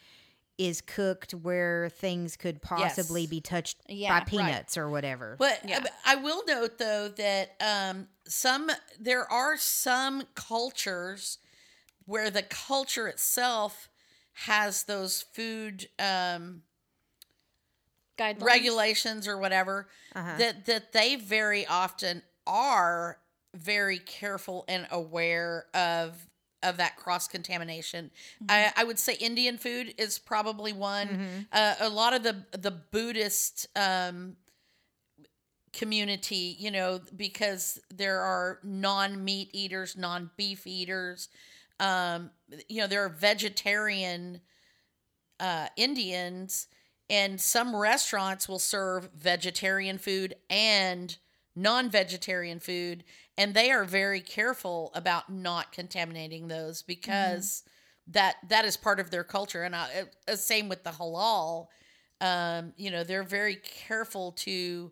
is 0.58 0.82
cooked 0.82 1.34
where 1.34 1.90
things 1.90 2.36
could 2.38 2.62
possibly 2.62 3.22
Yes. 3.22 3.30
be 3.30 3.42
touched 3.42 3.78
Yeah, 3.88 4.12
by 4.12 4.18
right. 4.20 4.28
peanuts 4.28 4.78
or 4.78 4.90
whatever. 4.90 5.36
But 5.40 5.62
Yeah. 5.68 5.84
I 6.06 6.16
will 6.16 6.44
note 6.46 6.78
though 6.78 7.08
that 7.10 7.56
um, 7.60 8.08
some 8.28 8.70
there 9.00 9.32
are 9.32 9.58
some 9.58 10.24
cultures 10.36 11.40
where 12.06 12.30
the 12.30 12.44
culture 12.44 13.08
itself 13.08 13.90
has 14.34 14.84
those 14.84 15.22
food 15.22 15.88
um, 16.00 16.64
Guidelines. 18.18 18.42
regulations 18.44 19.28
or 19.28 19.38
whatever 19.38 19.88
Uh-huh. 20.16 20.36
that 20.38 20.66
that 20.66 20.92
they 20.92 21.16
very 21.16 21.66
often 21.66 22.22
are 22.46 23.20
very 23.56 24.00
careful 24.00 24.64
and 24.68 24.88
aware 24.92 25.66
of 25.74 26.28
of 26.63 26.78
that 26.78 26.95
cross 26.95 27.28
contamination. 27.28 28.12
I, 28.47 28.71
I 28.76 28.84
would 28.84 29.00
say 29.00 29.15
Indian 29.15 29.58
food 29.58 29.93
is 29.97 30.19
probably 30.19 30.74
one. 30.74 31.47
Uh, 31.52 31.76
a 31.80 31.89
lot 31.89 32.13
of 32.13 32.24
the 32.24 32.45
the 32.58 32.71
Buddhist 32.71 33.67
um, 33.76 34.36
community, 35.74 36.56
you 36.60 36.71
know, 36.71 37.00
because 37.15 37.80
there 37.93 38.19
are 38.21 38.60
non 38.63 39.24
meat 39.24 39.50
eaters, 39.54 39.95
non 39.97 40.30
beef 40.38 40.67
eaters. 40.67 41.30
Um, 41.80 42.32
you 42.69 42.82
know, 42.82 42.88
there 42.88 43.04
are 43.04 43.10
vegetarian 43.10 44.41
uh, 45.39 45.67
Indians, 45.76 46.67
and 47.10 47.41
some 47.41 47.76
restaurants 47.76 48.47
will 48.47 48.60
serve 48.60 49.10
vegetarian 49.17 49.97
food 49.97 50.36
and 50.50 51.17
non 51.56 51.89
vegetarian 51.89 52.60
food. 52.60 53.04
And 53.38 53.54
they 53.54 53.72
are 53.72 53.86
very 53.86 54.22
careful 54.22 54.91
about 54.94 55.32
not 55.32 55.72
contaminating 55.72 56.48
those 56.48 56.82
because 56.82 57.63
that 58.08 58.36
that 58.50 58.65
is 58.65 58.78
part 58.78 59.00
of 59.00 59.10
their 59.10 59.24
culture. 59.24 59.63
And 59.63 59.76
I, 59.76 60.06
uh, 60.28 60.36
same 60.36 60.70
with 60.70 60.84
the 60.84 60.91
halal. 60.91 61.67
Um, 62.20 62.74
you 62.78 62.91
know, 62.91 63.04
they're 63.04 63.24
very 63.24 63.56
careful 63.56 64.34
to 64.34 64.91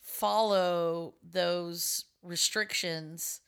follow 0.00 1.14
those 1.22 2.04
restrictions 2.22 3.40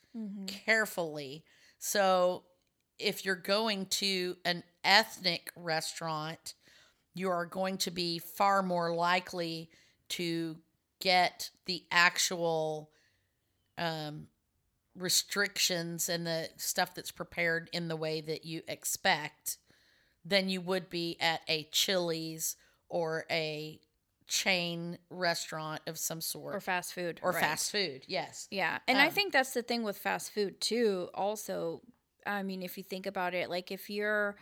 carefully. 0.47 1.43
So 1.79 2.43
if 2.99 3.25
you're 3.25 3.35
going 3.35 3.87
to 3.87 4.37
an 4.45 4.63
ethnic 4.83 5.51
restaurant, 5.55 6.53
you 7.13 7.29
are 7.29 7.45
going 7.45 7.77
to 7.79 7.91
be 7.91 8.19
far 8.19 8.61
more 8.61 8.95
likely 8.95 9.69
to 10.09 10.57
get 11.01 11.49
the 11.65 11.83
actual 11.91 12.91
um, 13.77 14.27
restrictions 14.95 16.09
and 16.09 16.25
the 16.25 16.49
stuff 16.57 16.93
that's 16.95 17.11
prepared 17.11 17.69
in 17.73 17.87
the 17.87 17.95
way 17.95 18.21
that 18.21 18.45
you 18.45 18.61
expect 18.67 19.57
than 20.23 20.49
you 20.49 20.61
would 20.61 20.89
be 20.89 21.17
at 21.19 21.41
a 21.47 21.63
Chili's 21.71 22.55
or 22.89 23.25
a 23.29 23.79
chain 24.27 24.97
restaurant 25.09 25.81
of 25.85 25.99
some 25.99 26.19
sort 26.19 26.55
or 26.55 26.59
fast 26.59 26.93
food 26.93 27.19
or 27.21 27.31
right. 27.31 27.41
fast 27.41 27.71
food. 27.71 28.03
Yes. 28.07 28.47
Yeah. 28.49 28.79
And 28.87 28.97
I 28.97 29.07
Um, 29.07 29.13
think 29.13 29.33
that's 29.33 29.53
the 29.53 29.61
thing 29.61 29.83
with 29.83 29.97
fast 29.97 30.31
food 30.31 30.59
too. 30.59 31.09
Also, 31.13 31.81
I 32.25 32.41
mean, 32.41 32.63
if 32.63 32.75
you 32.77 32.83
think 32.83 33.05
about 33.05 33.35
it, 33.35 33.49
like 33.51 33.71
if 33.71 33.87
you're, 33.89 34.35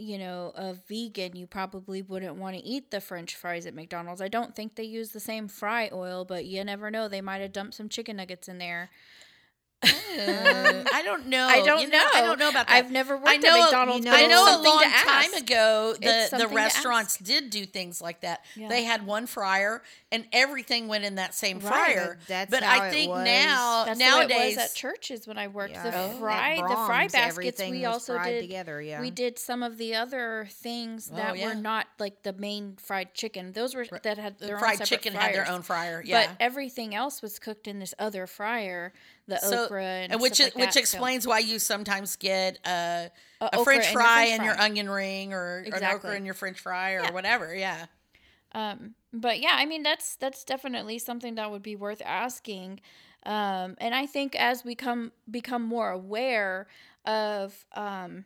you 0.00 0.18
know, 0.18 0.52
a 0.54 0.74
vegan, 0.74 1.36
you 1.36 1.46
probably 1.46 2.02
wouldn't 2.02 2.36
want 2.36 2.56
to 2.56 2.64
eat 2.64 2.90
the 2.90 3.00
french 3.00 3.36
fries 3.36 3.66
at 3.66 3.74
McDonald's. 3.74 4.22
I 4.22 4.28
don't 4.28 4.56
think 4.56 4.74
they 4.74 4.84
use 4.84 5.10
the 5.10 5.20
same 5.20 5.46
fry 5.46 5.90
oil, 5.92 6.24
but 6.24 6.46
you 6.46 6.64
never 6.64 6.90
know. 6.90 7.06
They 7.08 7.20
might 7.20 7.42
have 7.42 7.52
dumped 7.52 7.74
some 7.74 7.88
chicken 7.88 8.16
nuggets 8.16 8.48
in 8.48 8.58
there. 8.58 8.90
Uh, 9.82 10.84
I 10.92 11.02
don't 11.04 11.26
know. 11.28 11.46
I 11.46 11.62
don't 11.64 11.80
You 11.80 11.88
know. 11.88 12.04
I 12.14 12.20
don't 12.20 12.38
know 12.38 12.48
about 12.50 12.66
that. 12.68 12.76
I've 12.76 12.90
never 12.90 13.16
worked 13.16 13.28
I 13.28 13.36
know, 13.36 13.56
at 13.56 13.62
McDonald's. 13.64 14.04
you 14.04 14.10
but 14.12 14.20
I 14.20 14.26
know- 14.26 14.60
a 14.60 14.62
long 14.62 14.82
time 14.82 15.34
ago 15.34 15.94
the 16.00 16.28
the 16.36 16.48
restaurants 16.48 17.16
did 17.18 17.50
do 17.50 17.64
things 17.66 18.00
like 18.02 18.20
that. 18.20 18.44
Yeah. 18.56 18.68
They 18.68 18.84
had 18.84 19.06
one 19.06 19.26
fryer 19.26 19.82
and 20.12 20.26
everything 20.32 20.88
went 20.88 21.04
in 21.04 21.14
that 21.16 21.34
same 21.34 21.58
Right. 21.60 21.68
fryer. 21.94 22.18
That's 22.26 22.50
but 22.50 22.62
how 22.62 22.82
I 22.82 22.88
it 22.88 22.90
think 22.90 23.10
was. 23.10 23.24
now 23.24 23.84
That's 23.86 23.98
nowadays 23.98 24.28
the 24.28 24.34
way 24.34 24.42
it 24.52 24.56
was 24.56 24.70
at 24.70 24.74
Church's 24.74 25.26
when 25.26 25.38
I 25.38 25.48
worked. 25.48 25.72
Yeah, 25.72 25.90
the 25.90 25.96
at 25.96 26.18
fry, 26.18 26.56
the 26.56 26.74
fry 26.86 27.08
baskets. 27.08 27.60
We 27.62 27.84
also 27.84 28.18
did 28.22 28.40
together, 28.42 28.82
yeah. 28.82 29.00
We 29.00 29.10
did 29.10 29.38
some 29.38 29.62
of 29.62 29.78
the 29.78 29.94
other 29.94 30.48
things 30.50 31.10
Oh, 31.12 31.16
that 31.16 31.38
yeah. 31.38 31.46
were 31.48 31.54
not 31.54 31.86
like 31.98 32.22
the 32.22 32.32
main 32.32 32.76
fried 32.76 33.14
chicken. 33.14 33.52
Those 33.52 33.74
were 33.74 33.86
that 34.02 34.18
had 34.18 34.38
the 34.38 34.46
their 34.46 34.56
own 34.56 34.60
fried 34.60 34.78
separate 34.78 34.88
chicken 34.88 35.14
had 35.14 35.34
their 35.34 35.48
own 35.48 35.62
fryer. 35.62 36.02
Yeah. 36.04 36.26
But 36.26 36.36
everything 36.40 36.94
else 36.94 37.22
was 37.22 37.38
cooked 37.38 37.66
in 37.66 37.78
this 37.78 37.94
other 37.98 38.26
fryer, 38.26 38.92
the 39.30 39.38
so, 39.38 39.64
okra 39.64 39.82
and, 39.84 40.12
and 40.12 40.20
which 40.20 40.38
is, 40.40 40.46
like 40.46 40.54
which 40.56 40.64
that, 40.66 40.74
so- 40.74 40.80
explains 40.80 41.26
why 41.26 41.38
you 41.38 41.58
sometimes 41.58 42.16
get 42.16 42.58
uh, 42.66 42.68
A 42.70 43.10
a 43.40 43.46
okra 43.54 43.64
French 43.64 43.84
your 43.84 43.92
fry 43.92 44.26
French 44.26 44.32
and 44.32 44.44
your 44.44 44.60
onion 44.60 44.90
ring, 44.90 45.32
or 45.32 45.58
an 45.60 45.66
Exactly. 45.66 46.08
okra 46.10 46.16
in 46.16 46.24
your 46.24 46.34
French 46.34 46.60
fry, 46.60 46.92
or 46.92 47.02
Yeah. 47.04 47.12
whatever. 47.12 47.54
Yeah. 47.54 47.86
Um, 48.52 48.94
but 49.12 49.40
yeah, 49.40 49.52
I 49.54 49.64
mean 49.66 49.82
that's 49.82 50.16
that's 50.16 50.44
definitely 50.44 50.98
something 50.98 51.36
that 51.36 51.50
would 51.50 51.62
be 51.62 51.76
worth 51.76 52.02
asking. 52.04 52.80
Um, 53.24 53.76
and 53.78 53.94
I 53.94 54.06
think 54.06 54.34
as 54.34 54.64
we 54.64 54.74
come 54.74 55.12
become 55.30 55.62
more 55.62 55.90
aware 55.90 56.66
of 57.04 57.66
um, 57.74 58.24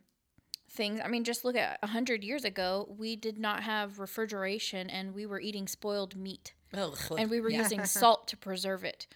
things, 0.70 1.00
I 1.04 1.08
mean, 1.08 1.24
just 1.24 1.44
look 1.44 1.56
at 1.56 1.78
a 1.82 1.88
hundred 1.88 2.22
years 2.24 2.44
ago, 2.44 2.94
we 2.96 3.16
did 3.16 3.38
not 3.38 3.64
have 3.64 3.98
refrigeration, 3.98 4.88
and 4.88 5.14
we 5.14 5.26
were 5.26 5.40
eating 5.40 5.66
spoiled 5.66 6.16
meat, 6.16 6.54
Ugh. 6.72 6.96
and 7.18 7.28
we 7.28 7.40
were 7.40 7.50
yeah. 7.50 7.62
using 7.62 7.84
salt 8.00 8.28
to 8.28 8.36
preserve 8.36 8.84
it. 8.84 9.06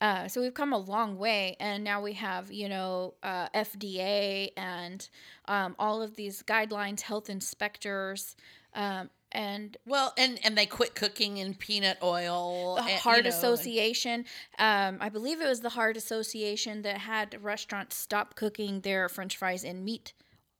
Uh, 0.00 0.26
so 0.28 0.40
we've 0.40 0.54
come 0.54 0.72
a 0.72 0.78
long 0.78 1.18
way, 1.18 1.56
and 1.60 1.84
now 1.84 2.00
we 2.00 2.14
have, 2.14 2.50
you 2.50 2.68
know, 2.68 3.14
uh, 3.22 3.48
FDA 3.54 4.50
and 4.56 5.08
um, 5.46 5.76
all 5.78 6.00
of 6.02 6.16
these 6.16 6.42
guidelines, 6.42 7.02
health 7.02 7.28
inspectors, 7.28 8.34
um, 8.74 9.10
and 9.32 9.76
Well, 9.86 10.12
and 10.16 10.38
and 10.42 10.56
they 10.56 10.66
quit 10.66 10.94
cooking 10.94 11.36
in 11.36 11.54
peanut 11.54 11.98
oil. 12.02 12.76
the 12.76 12.82
and, 12.82 12.90
you 12.92 12.96
Heart 12.98 13.24
know, 13.24 13.28
and- 13.28 13.34
Association. 13.34 14.24
Um, 14.58 14.96
I 15.00 15.08
believe 15.10 15.40
it 15.40 15.46
was 15.46 15.60
the 15.60 15.68
Heart 15.70 15.96
Association 15.96 16.82
that 16.82 16.98
had 16.98 17.42
restaurants 17.44 17.94
stop 17.96 18.34
cooking 18.36 18.80
their 18.80 19.08
French 19.08 19.36
fries 19.36 19.64
in 19.64 19.84
meat 19.84 20.14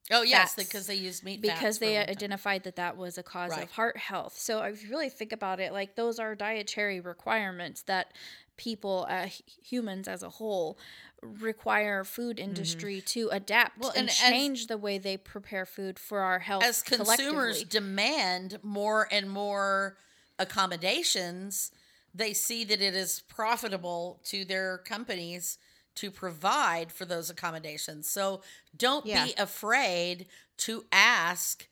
Oh 0.09 0.23
yes, 0.23 0.55
fats 0.55 0.67
because 0.67 0.87
they 0.87 0.95
use 0.95 1.23
meat 1.23 1.41
because 1.41 1.79
they 1.79 1.97
identified 1.97 2.63
that 2.63 2.75
that 2.75 2.97
was 2.97 3.17
a 3.17 3.23
cause 3.23 3.51
Right. 3.51 3.63
of 3.63 3.71
heart 3.71 3.97
health. 3.97 4.37
So 4.37 4.61
if 4.63 4.83
you 4.83 4.89
really 4.89 5.09
think 5.09 5.31
about 5.31 5.59
it, 5.59 5.71
like 5.73 5.95
those 5.95 6.19
are 6.19 6.35
dietary 6.35 6.99
requirements 6.99 7.83
that 7.83 8.13
people, 8.61 9.07
uh, 9.09 9.25
humans 9.63 10.07
as 10.07 10.21
a 10.21 10.29
whole, 10.29 10.77
require 11.23 12.03
food 12.03 12.39
industry 12.39 13.01
to 13.01 13.27
adapt 13.29 13.73
Mm-hmm. 13.73 13.81
Well, 13.81 13.91
and, 13.91 13.99
and 14.01 14.09
as- 14.09 14.17
change 14.17 14.67
the 14.67 14.77
way 14.77 14.99
they 14.99 15.17
prepare 15.17 15.65
food 15.65 15.97
for 15.97 16.19
our 16.19 16.37
health. 16.39 16.63
as 16.63 16.83
consumers 16.83 17.63
demand 17.63 18.59
more 18.61 19.07
and 19.11 19.27
more 19.29 19.97
accommodations, 20.37 21.71
they 22.13 22.33
see 22.33 22.63
that 22.65 22.81
it 22.81 22.95
is 22.95 23.21
profitable 23.27 24.19
to 24.25 24.45
their 24.45 24.77
companies 24.79 25.57
to 25.95 26.11
provide 26.11 26.91
for 26.91 27.05
those 27.05 27.29
accommodations. 27.31 28.07
So 28.07 28.41
don't 28.77 29.05
Yeah. 29.05 29.25
be 29.25 29.33
afraid 29.37 30.27
to 30.57 30.85
ask. 30.91 31.67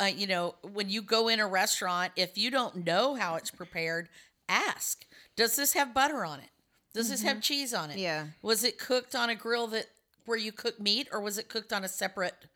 Uh, 0.00 0.04
you 0.06 0.26
know, 0.26 0.54
when 0.62 0.88
you 0.88 1.02
go 1.02 1.28
in 1.28 1.38
a 1.38 1.46
restaurant, 1.46 2.12
if 2.16 2.36
you 2.36 2.50
don't 2.50 2.84
know 2.84 3.14
how 3.14 3.36
it's 3.36 3.50
prepared, 3.50 4.08
ask. 4.48 5.05
Does 5.36 5.56
this 5.56 5.74
have 5.74 5.94
butter 5.94 6.24
on 6.24 6.40
it? 6.40 6.50
Does 6.94 7.10
this 7.10 7.22
have 7.22 7.42
cheese 7.42 7.74
on 7.74 7.90
it? 7.90 7.98
Yeah. 7.98 8.28
Was 8.40 8.64
it 8.64 8.78
cooked 8.78 9.14
on 9.14 9.28
a 9.28 9.34
grill 9.34 9.66
that 9.68 9.86
where 10.24 10.38
you 10.38 10.50
cook 10.50 10.80
meat, 10.80 11.08
or 11.12 11.20
was 11.20 11.36
it 11.36 11.48
cooked 11.48 11.72
on 11.72 11.84
a 11.84 11.88
separate 11.88 12.46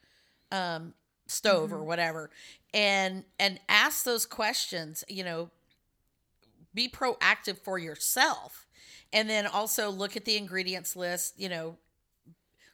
um, 0.50 0.94
stove 1.26 1.72
or 1.72 1.84
whatever? 1.84 2.30
And 2.72 3.24
and 3.38 3.60
ask 3.68 4.04
those 4.04 4.24
questions. 4.24 5.04
You 5.08 5.24
know, 5.24 5.50
be 6.72 6.88
proactive 6.88 7.58
for 7.58 7.78
yourself, 7.78 8.66
and 9.12 9.28
then 9.28 9.46
also 9.46 9.90
look 9.90 10.16
at 10.16 10.24
the 10.24 10.38
ingredients 10.38 10.96
list. 10.96 11.38
You 11.38 11.50
know, 11.50 11.76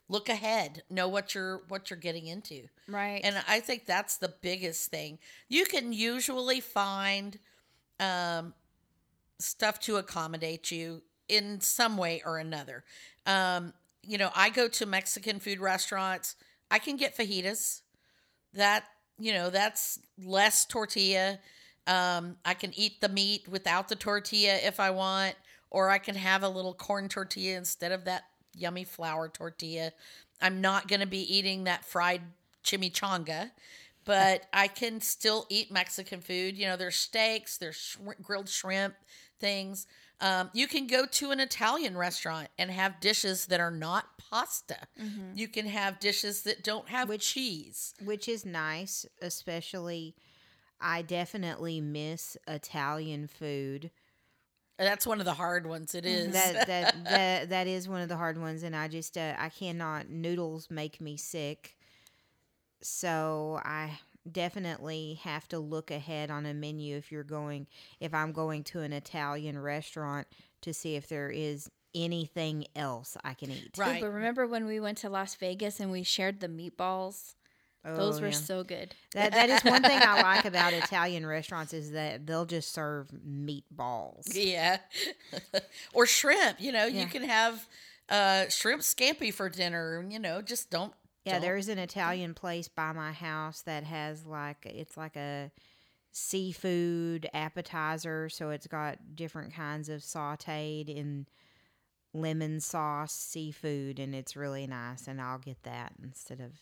look 0.09 0.29
ahead, 0.29 0.83
know 0.88 1.09
what 1.09 1.35
you're 1.35 1.62
what 1.69 1.90
you're 1.90 1.99
getting 1.99 2.27
into. 2.29 2.69
right. 2.88 3.21
And 3.25 3.42
I 3.49 3.61
think 3.61 3.87
that's 3.87 4.19
the 4.19 4.33
biggest 4.40 4.90
thing. 4.90 5.19
You 5.49 5.64
can 5.64 5.92
usually 5.92 6.61
find 6.61 7.38
um, 7.99 8.55
stuff 9.38 9.81
to 9.81 9.96
accommodate 9.96 10.70
you 10.70 11.03
in 11.29 11.61
some 11.61 11.96
way 11.96 12.22
or 12.25 12.38
another. 12.38 12.85
Um, 13.27 13.72
you 14.03 14.18
know, 14.18 14.31
I 14.35 14.51
go 14.51 14.68
to 14.68 14.87
Mexican 14.87 15.40
food 15.40 15.59
restaurants. 15.61 16.37
I 16.70 16.79
can 16.79 16.96
get 16.96 17.16
fajitas. 17.16 17.83
That 18.55 18.85
you 19.18 19.33
know, 19.33 19.51
that's 19.51 19.99
less 20.22 20.64
tortilla. 20.64 21.38
Um, 21.87 22.37
I 22.44 22.55
can 22.55 22.72
eat 22.79 23.01
the 23.01 23.09
meat 23.09 23.49
without 23.49 23.88
the 23.88 23.96
tortilla 23.96 24.59
if 24.62 24.81
I 24.81 24.90
want, 24.90 25.37
or 25.70 25.90
I 25.90 25.99
can 25.99 26.14
have 26.16 26.42
a 26.42 26.49
little 26.49 26.75
corn 26.75 27.09
tortilla 27.09 27.57
instead 27.57 27.92
of 27.92 28.05
that 28.05 28.25
yummy 28.55 28.85
flour 28.85 29.29
tortilla. 29.29 29.92
I'm 30.40 30.61
not 30.61 30.88
going 30.88 31.01
to 31.01 31.07
be 31.07 31.35
eating 31.35 31.64
that 31.64 31.85
fried 31.85 32.22
chimichanga, 32.64 33.51
but 34.05 34.46
I 34.53 34.68
can 34.68 35.01
still 35.01 35.46
eat 35.49 35.70
Mexican 35.70 36.20
food. 36.20 36.57
You 36.57 36.66
know, 36.66 36.77
there's 36.77 36.96
steaks, 36.96 37.57
there's 37.57 37.77
sh- 37.77 37.96
grilled 38.22 38.49
shrimp 38.49 38.94
things. 39.38 39.87
Um, 40.20 40.51
you 40.55 40.66
can 40.66 40.87
go 40.87 41.05
to 41.07 41.31
an 41.31 41.40
Italian 41.40 41.96
restaurant 41.96 42.49
and 42.59 42.70
have 42.70 43.01
dishes 43.01 43.46
that 43.46 43.61
are 43.61 43.70
not 43.70 44.16
pasta. 44.18 44.79
You 45.35 45.49
can 45.49 45.66
have 45.66 46.01
dishes 46.01 46.42
that 46.42 46.64
don't 46.64 46.88
have 46.88 47.16
cheese. 47.18 47.94
which 48.03 48.29
is 48.29 48.46
nice, 48.46 49.05
especially. 49.20 50.14
I 50.81 51.03
definitely 51.03 51.81
miss 51.81 52.37
Italian 52.46 53.29
food. 53.29 53.90
That's 54.79 55.07
one 55.07 55.20
of 55.20 55.25
the 55.25 55.35
hard 55.35 55.66
ones. 55.66 55.94
It 55.94 56.05
is. 56.05 56.33
That 56.33 56.66
that 56.66 56.94
that 57.05 57.49
that 57.51 57.66
is 57.66 57.88
one 57.88 58.03
of 58.03 58.09
the 58.09 58.16
hard 58.16 58.38
ones, 58.38 58.62
and 58.62 58.77
I 58.77 58.88
just 58.88 59.16
uh, 59.16 59.35
I 59.38 59.49
cannot. 59.49 60.11
Noodles 60.11 60.70
make 60.70 61.01
me 61.01 61.16
sick, 61.16 61.77
so 62.83 63.61
I 63.64 63.99
definitely 64.33 65.21
have 65.23 65.47
to 65.49 65.59
look 65.59 65.91
ahead 65.91 66.31
on 66.31 66.47
a 66.47 66.55
menu 66.55 66.97
if 66.97 67.11
you're 67.12 67.23
going 67.25 67.67
if 68.01 68.12
I'm 68.15 68.33
going 68.33 68.65
to 68.65 68.81
an 68.81 68.93
Italian 68.93 69.59
restaurant 69.59 70.27
to 70.62 70.73
see 70.75 70.97
if 70.97 71.09
there 71.09 71.31
is 71.31 71.71
anything 71.95 72.67
else 72.75 73.17
I 73.25 73.35
can 73.35 73.51
eat. 73.51 73.71
Right. 73.79 74.01
But 74.01 74.11
remember 74.11 74.47
when 74.47 74.67
we 74.67 74.81
went 74.81 74.99
to 74.99 75.09
Las 75.09 75.35
Vegas 75.37 75.81
and 75.81 75.91
we 75.91 76.03
shared 76.03 76.41
the 76.41 76.49
meatballs? 76.49 77.35
Those 77.85 78.19
Oh, 78.19 78.23
were 78.23 78.27
yeah. 78.29 78.33
so 78.35 78.65
good. 78.65 78.97
That 79.12 79.31
that 79.33 79.49
is 79.49 79.62
one 79.62 79.81
thing 79.83 80.01
I 80.03 80.21
like 80.21 80.45
about 80.45 80.73
Italian 80.73 81.25
restaurants 81.25 81.73
is 81.73 81.93
that 81.93 82.27
they'll 82.27 82.45
just 82.45 82.73
serve 82.73 83.09
meatballs. 83.27 84.25
Yeah. 84.35 84.79
or 85.95 86.05
shrimp. 86.07 86.61
You 86.61 86.73
know, 86.73 86.87
Yeah. 86.87 87.03
you 87.03 87.07
can 87.07 87.23
have 87.23 87.67
uh, 88.09 88.49
shrimp 88.49 88.83
scampi 88.83 89.33
for 89.33 89.49
dinner. 89.49 90.05
You 90.11 90.19
know, 90.19 90.43
just 90.43 90.69
don't. 90.69 90.93
Yeah, 91.27 91.35
don't- 91.35 91.43
there's 91.43 91.69
an 91.69 91.79
Italian 91.79 92.35
place 92.35 92.69
by 92.69 92.93
my 92.93 93.12
house 93.12 93.62
that 93.62 93.85
has 93.85 94.25
like 94.27 94.65
it's 94.67 94.97
like 94.97 95.17
a 95.17 95.51
seafood 96.12 97.29
appetizer, 97.35 98.29
so 98.29 98.51
it's 98.51 98.67
got 98.67 99.15
different 99.15 99.53
kinds 99.55 99.89
of 99.89 100.01
sautéed 100.01 100.89
in 100.89 101.27
lemon 102.15 102.61
sauce 102.61 103.12
seafood 103.12 103.99
and 103.99 104.15
it's 104.15 104.35
really 104.37 104.67
nice 104.67 105.07
and 105.07 105.21
I'll 105.21 105.39
get 105.39 105.62
that 105.65 105.93
instead 106.03 106.41
of 106.41 106.53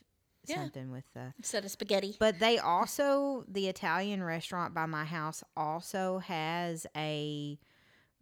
Yeah. 0.46 0.56
something 0.56 0.90
with 0.90 1.04
the 1.14 1.32
Instead 1.38 1.64
of 1.64 1.70
spaghetti. 1.70 2.16
But 2.18 2.40
they 2.40 2.58
also 2.58 3.44
the 3.46 3.68
Italian 3.68 4.22
restaurant 4.24 4.74
by 4.74 4.86
my 4.86 5.04
house 5.04 5.44
also 5.56 6.18
has 6.18 6.86
a 6.96 7.58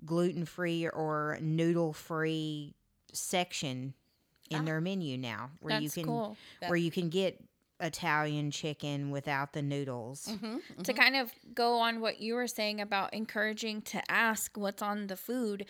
gluten-free 0.05 0.89
or 0.89 1.39
noodle-free 1.41 2.75
section 3.15 3.95
in 4.53 4.63
Ah. 4.63 4.65
their 4.65 4.81
menu 4.81 5.17
now 5.17 5.51
where 5.61 5.73
That's 5.73 5.83
you 5.85 5.91
can 5.91 6.05
cool. 6.05 6.37
where 6.67 6.77
you 6.77 6.91
can 6.91 7.09
get 7.09 7.43
Italian 7.81 8.51
chicken 8.51 9.11
without 9.11 9.53
the 9.53 9.63
noodles. 9.63 10.29
Mhm, 10.29 10.85
to 10.85 10.93
kind 10.93 11.17
of 11.17 11.33
go 11.55 11.79
on 11.81 12.01
what 12.01 12.21
you 12.21 12.35
were 12.35 12.47
saying 12.47 12.81
about 12.81 13.13
encouraging 13.13 13.83
to 13.83 14.03
ask 14.11 14.57
what's 14.57 14.83
on 14.83 15.09
the 15.09 15.17
food 15.17 15.67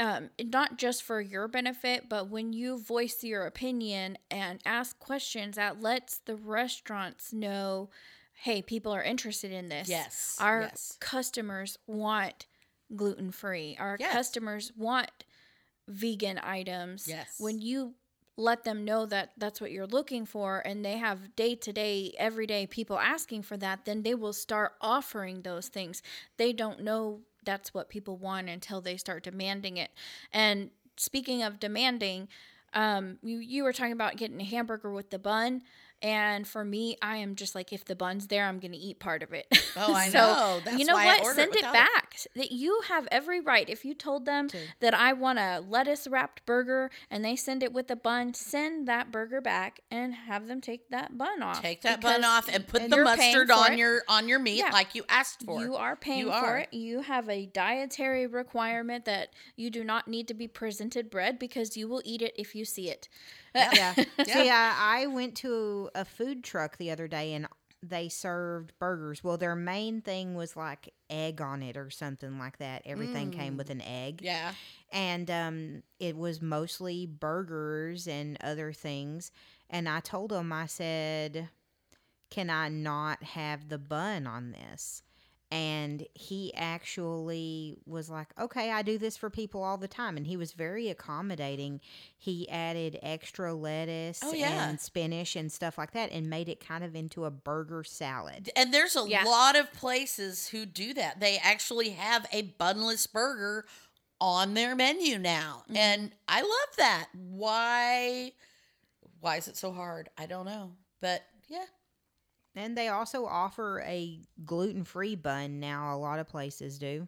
um, 0.00 0.30
not 0.40 0.78
just 0.78 1.02
for 1.02 1.20
your 1.20 1.48
benefit 1.48 2.08
but 2.08 2.28
when 2.28 2.52
you 2.52 2.78
voice 2.78 3.24
your 3.24 3.46
opinion 3.46 4.16
and 4.30 4.60
ask 4.64 4.96
questions 5.00 5.56
that 5.56 5.82
lets 5.82 6.18
the 6.18 6.36
restaurants 6.36 7.32
know 7.32 7.90
hey 8.32 8.62
people 8.62 8.92
are 8.92 9.02
interested 9.02 9.50
in 9.50 9.68
this 9.68 9.88
Yes, 9.88 10.36
our 10.40 10.62
yes. 10.62 10.96
customers 11.00 11.78
want 11.88 12.46
gluten 12.94 13.32
free 13.32 13.76
our 13.80 13.96
Yes. 13.98 14.12
customers 14.12 14.70
want 14.76 15.10
vegan 15.88 16.38
items 16.42 17.06
Yes. 17.08 17.36
when 17.38 17.60
you 17.60 17.94
let 18.36 18.62
them 18.62 18.84
know 18.84 19.04
that 19.06 19.32
that's 19.36 19.60
what 19.60 19.72
you're 19.72 19.86
looking 19.86 20.24
for 20.24 20.60
and 20.60 20.84
they 20.84 20.96
have 20.98 21.34
day 21.34 21.56
to 21.56 21.72
day 21.72 22.14
everyday 22.18 22.66
people 22.66 22.96
asking 22.98 23.42
for 23.42 23.56
that 23.56 23.84
then 23.84 24.02
they 24.04 24.14
will 24.14 24.32
start 24.32 24.74
offering 24.80 25.42
those 25.42 25.68
things. 25.68 26.02
They 26.36 26.52
don't 26.52 26.80
know 26.82 27.22
that's 27.44 27.74
what 27.74 27.88
people 27.88 28.16
want 28.16 28.48
until 28.48 28.80
they 28.80 28.96
start 28.96 29.24
demanding 29.24 29.76
it. 29.76 29.90
And 30.32 30.70
speaking 30.96 31.42
of 31.42 31.58
demanding 31.58 32.28
um 32.74 33.18
you, 33.22 33.38
you 33.38 33.64
were 33.64 33.72
talking 33.72 33.92
about 33.92 34.16
getting 34.16 34.40
a 34.40 34.44
hamburger 34.44 34.92
with 34.92 35.10
the 35.10 35.18
bun 35.18 35.62
and 36.02 36.46
for 36.46 36.64
me 36.64 36.96
i 37.02 37.16
am 37.16 37.34
just 37.34 37.54
like 37.54 37.72
if 37.72 37.84
the 37.84 37.96
bun's 37.96 38.28
there 38.28 38.46
i'm 38.46 38.58
gonna 38.60 38.76
eat 38.78 38.98
part 39.00 39.22
of 39.22 39.32
it 39.32 39.46
Oh, 39.76 39.92
I 39.94 40.08
So, 40.08 40.18
know. 40.18 40.60
That's 40.64 40.78
you 40.78 40.84
know 40.84 40.94
what 40.94 41.20
it 41.20 41.26
send 41.34 41.54
it 41.54 41.64
it. 41.64 41.72
back 41.72 42.16
that 42.36 42.52
you 42.52 42.82
have 42.88 43.06
every 43.10 43.40
right 43.40 43.68
if 43.68 43.84
you 43.84 43.94
told 43.94 44.24
them 44.26 44.48
that 44.80 44.94
i 44.94 45.12
want 45.12 45.38
a 45.38 45.62
lettuce 45.68 46.06
wrapped 46.06 46.44
burger 46.46 46.90
and 47.10 47.24
they 47.24 47.36
send 47.36 47.62
it 47.62 47.72
with 47.72 47.90
a 47.90 47.96
bun 47.96 48.34
send 48.34 48.86
that 48.88 49.10
burger 49.10 49.40
back 49.40 49.80
and 49.90 50.14
have 50.14 50.46
them 50.48 50.60
take 50.60 50.88
that 50.90 51.16
bun 51.18 51.42
off 51.42 51.60
Take 51.62 51.82
that 51.82 52.00
bun 52.00 52.24
off 52.24 52.48
and 52.52 52.66
put 52.66 52.82
and 52.82 52.92
the 52.92 52.98
mustard 53.02 53.50
on 53.50 53.72
it. 53.72 53.78
your 53.78 54.02
on 54.08 54.28
your 54.28 54.38
meat 54.38 54.58
Yeah. 54.58 54.70
like 54.72 54.94
you 54.94 55.04
asked 55.08 55.42
for. 55.44 55.60
You 55.60 55.74
are 55.76 55.96
paying 55.96 56.20
You 56.20 56.26
for 56.26 56.32
are. 56.32 56.58
it. 56.58 56.72
You 56.72 57.00
have 57.02 57.28
a 57.28 57.46
dietary 57.46 58.26
requirement 58.26 59.04
that 59.06 59.30
you 59.56 59.70
do 59.70 59.82
not 59.84 60.06
need 60.08 60.28
to 60.28 60.34
be 60.34 60.46
presented 60.48 61.10
bread 61.10 61.38
because 61.38 61.76
you 61.76 61.88
will 61.88 62.02
eat 62.04 62.22
it 62.22 62.34
if 62.36 62.54
you 62.54 62.64
see 62.64 62.88
it. 62.90 63.08
Yeah. 63.58 63.94
Yeah. 64.18 64.24
See, 64.24 64.50
I, 64.50 65.02
I 65.02 65.06
went 65.06 65.36
to 65.36 65.90
a 65.94 66.04
food 66.04 66.44
truck 66.44 66.76
the 66.78 66.90
other 66.90 67.08
day 67.08 67.34
and 67.34 67.46
they 67.82 68.08
served 68.08 68.72
burgers. 68.78 69.22
Well, 69.22 69.36
their 69.36 69.54
main 69.54 70.00
thing 70.00 70.34
was 70.34 70.56
like 70.56 70.92
egg 71.10 71.40
on 71.40 71.62
it 71.62 71.76
or 71.76 71.90
something 71.90 72.38
like 72.38 72.58
that. 72.58 72.82
Everything 72.84 73.30
came 73.30 73.56
with 73.56 73.70
an 73.70 73.80
egg. 73.82 74.20
Yeah. 74.22 74.52
And 74.92 75.30
um, 75.30 75.82
it 76.00 76.16
was 76.16 76.42
mostly 76.42 77.06
burgers 77.06 78.08
and 78.08 78.36
other 78.42 78.72
things. 78.72 79.30
And 79.70 79.88
I 79.88 80.00
told 80.00 80.30
them, 80.30 80.52
I 80.52 80.66
said, 80.66 81.48
can 82.30 82.50
I 82.50 82.68
not 82.68 83.22
have 83.22 83.68
the 83.68 83.78
bun 83.78 84.26
on 84.26 84.52
this? 84.52 85.02
And 85.50 86.06
he 86.14 86.52
actually 86.54 87.78
was 87.86 88.10
like, 88.10 88.28
okay, 88.38 88.70
I 88.70 88.82
do 88.82 88.98
this 88.98 89.16
for 89.16 89.30
people 89.30 89.62
all 89.62 89.78
the 89.78 89.88
time. 89.88 90.16
And 90.18 90.26
he 90.26 90.36
was 90.36 90.52
very 90.52 90.88
accommodating. 90.90 91.80
He 92.18 92.48
added 92.50 92.98
extra 93.02 93.54
lettuce 93.54 94.20
Oh, 94.22 94.34
yeah. 94.34 94.68
and 94.68 94.78
spinach 94.78 95.36
and 95.36 95.50
stuff 95.50 95.78
like 95.78 95.92
that 95.92 96.12
and 96.12 96.28
made 96.28 96.50
it 96.50 96.60
kind 96.60 96.84
of 96.84 96.94
into 96.94 97.24
a 97.24 97.30
burger 97.30 97.82
salad. 97.82 98.50
And 98.56 98.74
there's 98.74 98.94
a 98.94 99.08
Yeah. 99.08 99.24
lot 99.24 99.56
of 99.56 99.72
places 99.72 100.48
who 100.48 100.66
do 100.66 100.92
that. 100.94 101.20
They 101.20 101.38
actually 101.38 101.90
have 101.90 102.26
a 102.30 102.42
bunless 102.42 103.06
burger 103.06 103.64
on 104.20 104.52
their 104.54 104.76
menu 104.76 105.16
now. 105.18 105.62
Mm-hmm. 105.64 105.76
And 105.76 106.12
I 106.28 106.42
love 106.42 106.76
that. 106.76 107.08
Why 107.14 108.32
why 109.20 109.36
is 109.36 109.48
it 109.48 109.56
so 109.56 109.72
hard? 109.72 110.10
I 110.18 110.26
don't 110.26 110.44
know. 110.46 110.72
But 111.00 111.22
yeah. 111.48 111.64
And 112.58 112.76
they 112.76 112.88
also 112.88 113.24
offer 113.24 113.84
a 113.86 114.18
gluten 114.44 114.82
free 114.82 115.14
bun 115.14 115.60
now, 115.60 115.94
a 115.94 115.96
lot 115.96 116.18
of 116.18 116.26
places 116.26 116.76
do, 116.76 117.06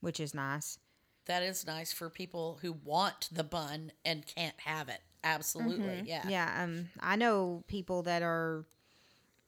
which 0.00 0.18
is 0.18 0.34
nice. 0.34 0.80
That 1.26 1.44
is 1.44 1.64
nice 1.64 1.92
for 1.92 2.10
people 2.10 2.58
who 2.60 2.72
want 2.72 3.28
the 3.30 3.44
bun 3.44 3.92
and 4.04 4.26
can't 4.26 4.58
have 4.58 4.88
it. 4.88 4.98
Absolutely. 5.22 6.02
Yeah. 6.06 6.18
Mm-hmm. 6.22 6.30
Yeah, 6.30 6.64
um, 6.64 6.88
I 6.98 7.14
know 7.14 7.62
people 7.68 8.02
that 8.02 8.22
are 8.22 8.64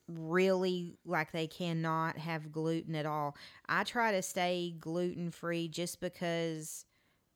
really 0.07 0.97
like 1.05 1.33
they 1.33 1.49
cannot 1.49 2.17
have 2.17 2.53
gluten 2.53 2.95
at 2.95 3.05
all. 3.05 3.37
I 3.69 3.83
try 3.83 4.12
to 4.12 4.23
stay 4.23 4.77
gluten 4.79 5.33
free 5.33 5.67
just 5.67 6.01
because 6.01 6.85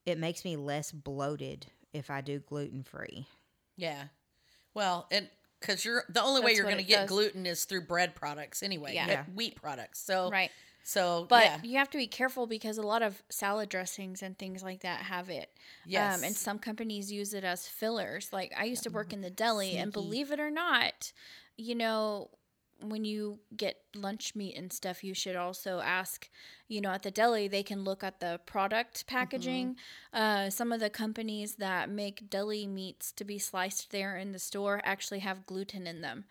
it 0.07 0.17
makes 0.17 0.45
me 0.45 0.55
less 0.55 0.93
bloated 0.93 1.67
if 1.93 2.09
I 2.09 2.21
do 2.21 2.39
gluten 2.39 2.85
free. 2.85 3.27
Yeah. 3.77 4.05
Well, 4.75 5.09
and 5.11 5.29
because 5.63 5.85
you're 5.85 6.05
the 6.09 6.23
only 6.23 6.43
way 6.43 6.53
you're 6.53 6.65
going 6.65 6.77
to 6.77 6.83
get 6.83 7.03
does. 7.03 7.09
gluten 7.09 7.47
is 7.47 7.65
through 7.65 7.87
bread 7.87 8.15
products 8.15 8.63
anyway. 8.63 8.95
Yeah. 8.95 9.07
Yeah. 9.07 9.13
Yeah. 9.13 9.25
Wheat 9.35 9.57
products. 9.57 10.01
So 10.01 10.31
Right. 10.31 10.51
So 10.85 11.27
But 11.29 11.45
yeah. 11.45 11.59
you 11.63 11.79
have 11.79 11.91
to 11.91 11.99
be 11.99 12.09
careful 12.09 12.47
because 12.47 12.77
a 12.77 12.83
lot 12.83 13.03
of 13.03 13.23
salad 13.29 13.69
dressings 13.69 14.23
and 14.23 14.37
things 14.37 14.63
like 14.63 14.81
that 14.81 15.01
have 15.03 15.31
it. 15.31 15.49
Yes. 15.87 16.19
Um, 16.19 16.25
and 16.25 16.35
some 16.35 16.59
companies 16.59 17.11
use 17.13 17.35
it 17.35 17.45
as 17.45 17.67
fillers. 17.69 18.33
Like 18.33 18.53
I 18.59 18.65
used 18.65 18.83
to 18.83 18.91
work 18.91 19.13
in 19.13 19.21
the 19.21 19.31
deli, 19.31 19.77
and 19.77 19.93
believe 19.93 20.33
it 20.33 20.41
or 20.41 20.51
not, 20.51 21.13
you 21.57 21.75
know, 21.75 22.31
when 22.83 23.05
you 23.05 23.39
get 23.57 23.77
lunch 23.95 24.35
meat 24.35 24.57
and 24.57 24.73
stuff, 24.73 25.05
you 25.05 25.15
should 25.15 25.37
also 25.37 25.81
ask, 25.81 26.29
you 26.69 26.81
know, 26.81 26.91
at 26.91 27.03
the 27.03 27.11
deli, 27.11 27.49
they 27.49 27.63
can 27.63 27.85
look 27.85 28.03
at 28.03 28.21
the 28.21 28.41
product 28.47 29.07
packaging. 29.07 29.77
Uh, 30.13 30.51
some 30.51 30.73
of 30.73 30.81
the 30.81 30.91
companies 30.91 31.57
that 31.57 31.89
make 31.89 32.29
deli 32.29 32.67
meats 32.67 33.13
to 33.13 33.25
be 33.25 33.39
sliced 33.39 33.91
there 33.91 34.17
in 34.17 34.33
the 34.33 34.39
store 34.39 34.81
actually 34.85 35.21
have 35.21 35.47
gluten 35.47 35.87
in 35.87 36.01
them. 36.01 36.25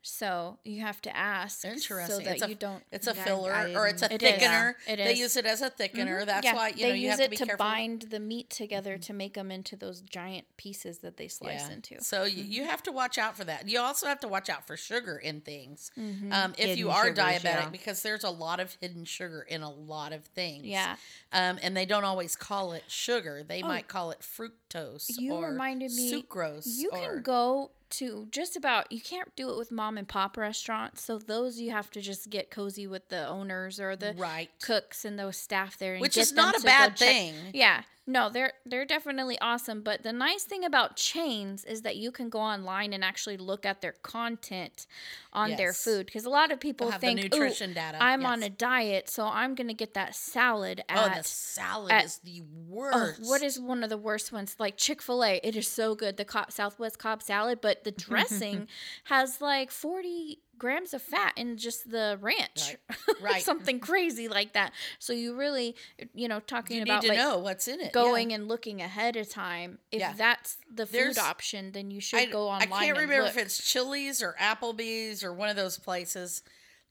So 0.00 0.58
you 0.64 0.80
have 0.82 1.02
to 1.02 1.14
ask 1.16 1.62
so 1.62 1.68
Interesting. 1.68 2.24
that 2.24 2.34
it's 2.34 2.42
a, 2.42 2.48
you 2.48 2.54
don't 2.54 2.82
It's 2.92 3.06
a 3.08 3.14
Yeah, 3.14 3.20
I- 3.20 3.24
filler 3.24 3.52
I 3.52 3.74
or 3.74 3.88
it's 3.88 4.00
a 4.02 4.08
didn't- 4.08 4.22
It 4.22 4.36
is. 4.36 4.42
thickener. 4.48 4.74
It 4.86 4.96
They 4.96 5.12
use 5.14 5.36
it 5.36 5.44
as 5.44 5.60
a 5.60 5.70
thickener. 5.70 6.24
That's 6.24 6.44
Yeah, 6.44 6.54
why 6.54 6.68
you 6.68 6.74
they 6.76 6.88
know 6.88 6.94
you 6.94 7.00
use 7.02 7.10
have 7.10 7.18
to 7.18 7.24
it 7.24 7.30
be 7.30 7.36
to 7.36 7.46
careful. 7.46 7.64
bind 7.66 8.02
the 8.02 8.20
meat 8.20 8.48
together 8.48 8.96
to 8.96 9.12
make 9.12 9.34
them 9.34 9.50
into 9.50 9.76
those 9.76 10.00
giant 10.00 10.46
pieces 10.56 10.98
that 11.00 11.16
they 11.16 11.28
slice 11.28 11.62
Yeah. 11.68 11.72
into. 11.72 12.02
So 12.02 12.24
you, 12.24 12.44
you 12.44 12.64
have 12.64 12.82
to 12.84 12.92
watch 12.92 13.18
out 13.18 13.36
for 13.36 13.44
that. 13.44 13.68
You 13.68 13.80
also 13.80 14.06
have 14.06 14.20
to 14.20 14.28
watch 14.28 14.48
out 14.48 14.66
for 14.66 14.76
sugar 14.76 15.18
in 15.18 15.40
things. 15.40 15.90
Um, 15.96 16.52
if 16.52 16.58
Hidden 16.58 16.78
you 16.78 16.90
are 16.90 17.06
sugars, 17.08 17.18
diabetic, 17.18 17.42
yeah. 17.42 17.68
because 17.68 18.02
there's 18.02 18.24
a 18.24 18.30
lot 18.30 18.60
of 18.60 18.76
hidden 18.80 19.04
sugar 19.04 19.42
in 19.48 19.62
a 19.62 19.70
lot 19.70 20.12
of 20.12 20.24
things. 20.26 20.64
Yeah. 20.64 20.96
Um, 21.32 21.58
and 21.60 21.76
they 21.76 21.84
don't 21.86 22.04
always 22.04 22.36
call 22.36 22.72
it 22.72 22.84
sugar. 22.88 23.42
They 23.42 23.62
might 23.62 23.88
call 23.88 24.10
it 24.12 24.20
fructose 24.20 25.06
You 25.18 25.34
or 25.34 25.50
reminded 25.50 25.92
me 25.92 26.12
sucrose. 26.22 26.66
You 26.78 26.90
or, 26.92 26.98
can 27.14 27.22
go 27.22 27.70
to 27.90 28.28
just 28.30 28.56
about 28.56 28.90
you 28.92 29.00
can't 29.00 29.34
do 29.36 29.50
it 29.50 29.56
with 29.56 29.70
mom 29.72 29.96
and 29.98 30.06
pop 30.08 30.36
restaurants. 30.36 31.02
So 31.02 31.18
those 31.18 31.58
you 31.60 31.70
have 31.70 31.90
to 31.92 32.00
just 32.00 32.30
get 32.30 32.50
cozy 32.50 32.86
with 32.86 33.08
the 33.08 33.26
owners 33.26 33.80
or 33.80 33.96
the 33.96 34.14
Right. 34.16 34.50
cooks 34.60 35.04
and 35.04 35.18
those 35.18 35.36
staff 35.36 35.78
there 35.78 35.94
and 35.94 36.02
Which 36.02 36.16
is 36.16 36.32
not 36.32 36.58
a 36.58 36.60
bad 36.62 36.96
check- 36.96 37.08
thing. 37.08 37.34
Yeah. 37.54 37.82
No, 38.10 38.30
they're 38.30 38.54
they're 38.64 38.86
definitely 38.86 39.38
awesome, 39.38 39.82
but 39.82 40.02
the 40.02 40.14
nice 40.14 40.44
thing 40.44 40.64
about 40.64 40.96
chains 40.96 41.62
is 41.66 41.82
that 41.82 41.96
you 41.96 42.10
can 42.10 42.30
go 42.30 42.38
online 42.40 42.94
and 42.94 43.04
actually 43.04 43.36
look 43.36 43.66
at 43.66 43.82
their 43.82 43.92
content 44.02 44.86
on 45.30 45.50
their 45.56 45.74
food 45.74 46.06
because 46.06 46.24
a 46.24 46.30
lot 46.30 46.50
of 46.50 46.58
people 46.58 46.90
think 46.90 47.20
nutrition 47.22 47.74
data." 47.74 47.98
I'm 48.00 48.24
on 48.24 48.42
a 48.42 48.48
diet, 48.48 49.10
so 49.10 49.26
I'm 49.26 49.54
going 49.54 49.68
to 49.68 49.74
get 49.74 49.92
that 49.92 50.14
salad 50.16 50.82
Oh, 50.88 50.94
at 51.06 51.18
the 51.18 51.28
salad 51.28 51.92
at- 51.92 52.06
is 52.06 52.18
the 52.24 52.40
Oh, 52.42 52.66
worst. 52.66 53.20
what 53.28 53.42
is 53.42 53.60
one 53.60 53.84
of 53.84 53.90
the 53.90 53.98
worst 53.98 54.32
ones? 54.32 54.56
Like 54.58 54.78
Chick 54.78 55.02
Fil 55.02 55.22
A, 55.22 55.38
it 55.44 55.54
is 55.54 55.68
so 55.68 55.94
good. 55.94 56.16
The 56.16 56.46
Southwest 56.48 56.98
Cobb 56.98 57.22
salad, 57.22 57.60
but 57.60 57.84
the 57.84 57.90
dressing 58.06 58.68
has 59.04 59.42
like 59.42 59.70
forty 59.70 60.38
grams 60.58 60.92
of 60.92 61.00
fat 61.02 61.32
in 61.36 61.56
just 61.56 61.90
the 61.90 62.18
ranch. 62.20 62.76
Right. 62.88 62.98
Right. 63.20 63.42
Something 63.42 63.80
crazy 63.80 64.28
like 64.28 64.52
that. 64.52 64.72
So 65.00 65.12
you 65.12 65.34
really, 65.36 65.74
you 66.14 66.28
know, 66.28 66.38
talking 66.40 66.76
You 66.78 66.84
need 66.84 66.90
about 66.90 67.02
to 67.02 67.08
like 67.08 67.18
know 67.18 67.38
what's 67.38 67.66
in 67.66 67.80
it. 67.80 67.86
yeah. 67.86 67.90
going 67.90 68.32
and 68.32 68.46
looking 68.46 68.80
ahead 68.80 69.16
of 69.16 69.28
time. 69.28 69.78
If 69.90 69.98
Yeah. 70.00 70.12
that's 70.16 70.56
the 70.72 70.86
food 70.86 70.94
There's- 70.94 71.18
option, 71.18 71.72
then 71.72 71.90
you 71.90 72.00
should 72.00 72.20
I, 72.20 72.26
go 72.26 72.46
online 72.48 72.72
I 72.72 72.84
can't 72.84 72.96
remember 72.96 73.22
look. 73.24 73.30
if 73.32 73.36
it's 73.38 73.58
Chili's 73.70 74.22
or 74.22 74.36
Applebee's 74.40 75.24
or 75.24 75.32
one 75.32 75.48
of 75.48 75.56
those 75.56 75.78
places. 75.78 76.42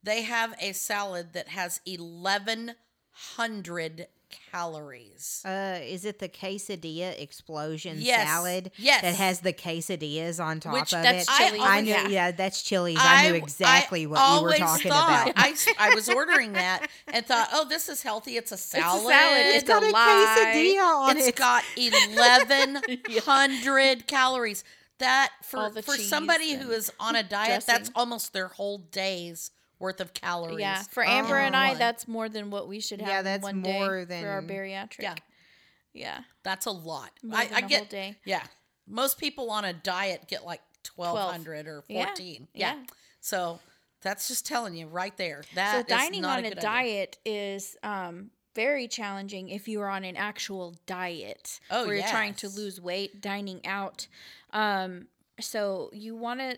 They 0.04 0.24
have 0.24 0.54
a 0.60 0.74
salad 0.74 1.32
that 1.34 1.48
has 1.50 1.80
1,100 1.86 4.08
calories. 4.52 5.42
Uh, 5.46 5.80
is 5.82 6.06
it 6.06 6.20
the 6.20 6.30
quesadilla 6.30 7.20
explosion 7.22 7.98
Yes. 8.00 8.28
salad? 8.28 8.72
Yes. 8.78 9.02
That 9.02 9.16
has 9.16 9.40
the 9.42 9.54
quesadillas 9.54 10.44
on 10.44 10.60
top 10.60 10.74
Which- 10.74 10.94
of 10.94 11.02
That's 11.04 11.28
it. 11.28 11.32
Chili's. 11.38 11.62
I 11.64 11.82
knew. 11.82 11.92
Yeah. 11.92 12.08
Yeah. 12.08 12.32
that's 12.32 12.62
Chili's. 12.62 12.98
I, 13.00 13.30
knew 13.30 13.36
exactly 13.36 14.06
what 14.08 14.20
you 14.38 14.44
were 14.44 14.56
talking 14.58 14.92
thought, 14.92 15.30
about. 15.32 15.56
I 15.80 15.94
was 15.96 16.10
ordering 16.10 16.54
that 16.54 16.88
and 17.08 17.26
thought, 17.26 17.50
oh, 17.54 17.66
this 17.68 17.90
is 17.90 18.02
healthy. 18.04 18.38
It's 18.38 18.52
a 18.52 18.58
salad. 18.58 19.08
salad. 19.08 19.46
it's 19.48 19.58
It's 19.64 19.68
got 19.68 19.84
a 19.84 19.88
a 19.88 19.92
lie. 19.92 20.54
quesadilla 20.56 21.10
on 21.10 21.18
It's 21.18 21.28
it. 21.28 21.36
got 21.36 21.64
1,100 21.78 24.08
calories. 24.08 24.64
That 25.00 25.32
for 25.44 25.70
for 25.84 25.96
somebody 25.96 26.56
who 26.56 26.72
is 26.72 26.92
on 27.00 27.16
a 27.16 27.22
diet, 27.22 27.66
that's 27.68 27.92
almost 27.96 28.34
their 28.34 28.48
whole 28.48 28.80
day's 28.80 29.52
worth 29.80 30.02
of 30.02 30.14
calories. 30.14 30.60
Yeah, 30.60 30.82
for 30.84 31.06
Amber 31.06 31.38
and 31.38 31.56
Oh. 31.56 31.60
I, 31.60 31.74
that's 31.76 32.08
more 32.08 32.30
than 32.30 32.50
what 32.50 32.68
we 32.68 32.80
should 32.80 33.02
have. 33.02 33.10
Yeah, 33.10 33.20
in 33.20 33.26
that's 33.26 33.44
one 33.44 33.58
more 33.62 34.06
day 34.06 34.22
for 34.22 34.30
our 34.30 34.42
bariatric. 34.42 35.02
Yeah. 35.02 35.16
yeah. 35.94 36.20
That's 36.44 36.66
a 36.66 36.72
lot. 36.72 37.12
More 37.24 37.40
I, 37.40 37.46
than 37.46 37.54
I 37.56 37.58
a 37.58 37.62
whole 37.62 37.70
get. 37.70 37.90
day. 37.90 38.16
Yeah, 38.26 38.44
most 38.88 39.18
people 39.20 39.50
on 39.52 39.66
a 39.66 39.74
diet 39.74 40.28
get 40.28 40.46
like 40.46 40.62
twelve 40.84 41.18
hundred 41.20 41.68
or 41.68 41.84
Yeah, 41.88 42.06
fourteen. 42.06 42.48
Yeah. 42.54 42.76
yeah. 42.76 42.84
So 43.22 43.60
that's 44.02 44.28
just 44.28 44.46
telling 44.46 44.76
you 44.76 44.88
right 44.88 45.16
there. 45.18 45.44
That 45.56 45.74
So 45.74 45.80
is 45.80 45.86
dining 46.02 46.22
not 46.22 46.40
on 46.40 46.46
a, 46.46 46.50
good 46.50 46.58
idea. 46.60 46.62
diet 46.70 47.18
is 47.26 47.76
um, 47.84 48.30
very 48.56 48.88
challenging 48.88 49.50
if 49.50 49.68
you 49.68 49.82
are 49.82 49.90
on 49.90 50.04
an 50.04 50.16
actual 50.16 50.76
diet 50.86 51.60
Oh, 51.70 51.86
where 51.86 51.96
you're 51.98 52.08
trying 52.08 52.36
to 52.36 52.48
lose 52.50 52.80
weight, 52.80 53.22
dining 53.22 53.66
out. 53.66 54.08
Um, 54.54 55.08
so 55.42 55.90
you 55.94 56.16
want 56.16 56.40
to 56.40 56.58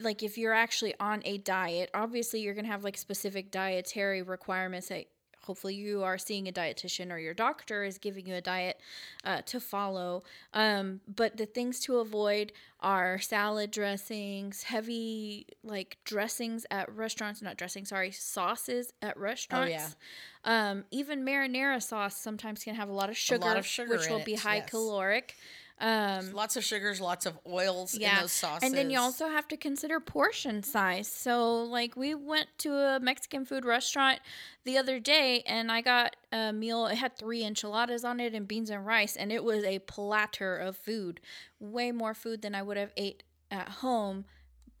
like 0.00 0.22
if 0.22 0.38
you're 0.38 0.54
actually 0.54 0.94
on 0.98 1.22
a 1.24 1.38
diet, 1.38 1.90
obviously 1.94 2.40
you're 2.40 2.54
going 2.54 2.64
to 2.64 2.70
have 2.70 2.84
like 2.84 2.96
specific 2.96 3.50
dietary 3.50 4.22
requirements 4.22 4.88
that 4.88 5.06
hopefully 5.42 5.74
you 5.74 6.02
are 6.02 6.18
seeing 6.18 6.48
a 6.48 6.52
dietitian 6.52 7.10
or 7.10 7.18
your 7.18 7.34
doctor 7.34 7.82
is 7.82 7.98
giving 7.98 8.26
you 8.26 8.34
a 8.34 8.40
diet 8.40 8.80
uh, 9.24 9.40
to 9.42 9.58
follow. 9.58 10.22
Um, 10.54 11.00
but 11.14 11.36
the 11.36 11.46
things 11.46 11.80
to 11.80 11.98
avoid 11.98 12.52
are 12.80 13.18
salad 13.18 13.70
dressings, 13.70 14.62
heavy 14.64 15.46
like 15.64 15.98
dressings 16.04 16.66
at 16.70 16.94
restaurants, 16.94 17.42
not 17.42 17.56
dressing, 17.56 17.84
sorry, 17.84 18.10
sauces 18.10 18.92
at 19.02 19.16
restaurants. 19.16 19.72
Oh, 19.72 20.46
yeah. 20.46 20.70
Um, 20.70 20.84
even 20.90 21.24
marinara 21.24 21.82
sauce 21.82 22.16
sometimes 22.16 22.64
can 22.64 22.74
have 22.74 22.88
a 22.88 22.92
lot 22.92 23.10
of 23.10 23.16
sugar, 23.16 23.44
lot 23.44 23.56
of 23.56 23.66
sugar 23.66 23.96
which 23.96 24.08
will 24.08 24.24
be 24.24 24.34
it, 24.34 24.40
high 24.40 24.56
yes. 24.56 24.70
caloric. 24.70 25.36
Um, 25.80 26.32
Lots 26.32 26.56
of 26.56 26.64
sugars, 26.64 27.00
lots 27.00 27.24
of 27.26 27.38
oils 27.46 27.94
in 27.94 28.02
those 28.20 28.32
sauces. 28.32 28.68
and 28.68 28.76
then 28.76 28.90
you 28.90 28.98
also 28.98 29.28
have 29.28 29.48
to 29.48 29.56
consider 29.56 29.98
portion 29.98 30.62
size. 30.62 31.08
So, 31.08 31.62
like, 31.62 31.96
we 31.96 32.14
went 32.14 32.48
to 32.58 32.74
a 32.74 33.00
Mexican 33.00 33.44
food 33.46 33.64
restaurant 33.64 34.20
the 34.64 34.76
other 34.76 35.00
day 35.00 35.42
and 35.46 35.72
I 35.72 35.80
got 35.80 36.16
a 36.32 36.52
meal. 36.52 36.86
It 36.86 36.96
had 36.96 37.16
three 37.16 37.42
enchiladas 37.44 38.04
on 38.04 38.20
it 38.20 38.34
and 38.34 38.46
beans 38.46 38.68
and 38.70 38.84
rice, 38.86 39.16
and 39.16 39.32
it 39.32 39.42
was 39.42 39.64
a 39.64 39.78
platter 39.80 40.56
of 40.56 40.76
food. 40.76 41.20
Way 41.58 41.92
more 41.92 42.12
food 42.14 42.42
than 42.42 42.54
I 42.54 42.62
would 42.62 42.76
have 42.76 42.92
ate 42.96 43.22
at 43.50 43.68
home 43.68 44.26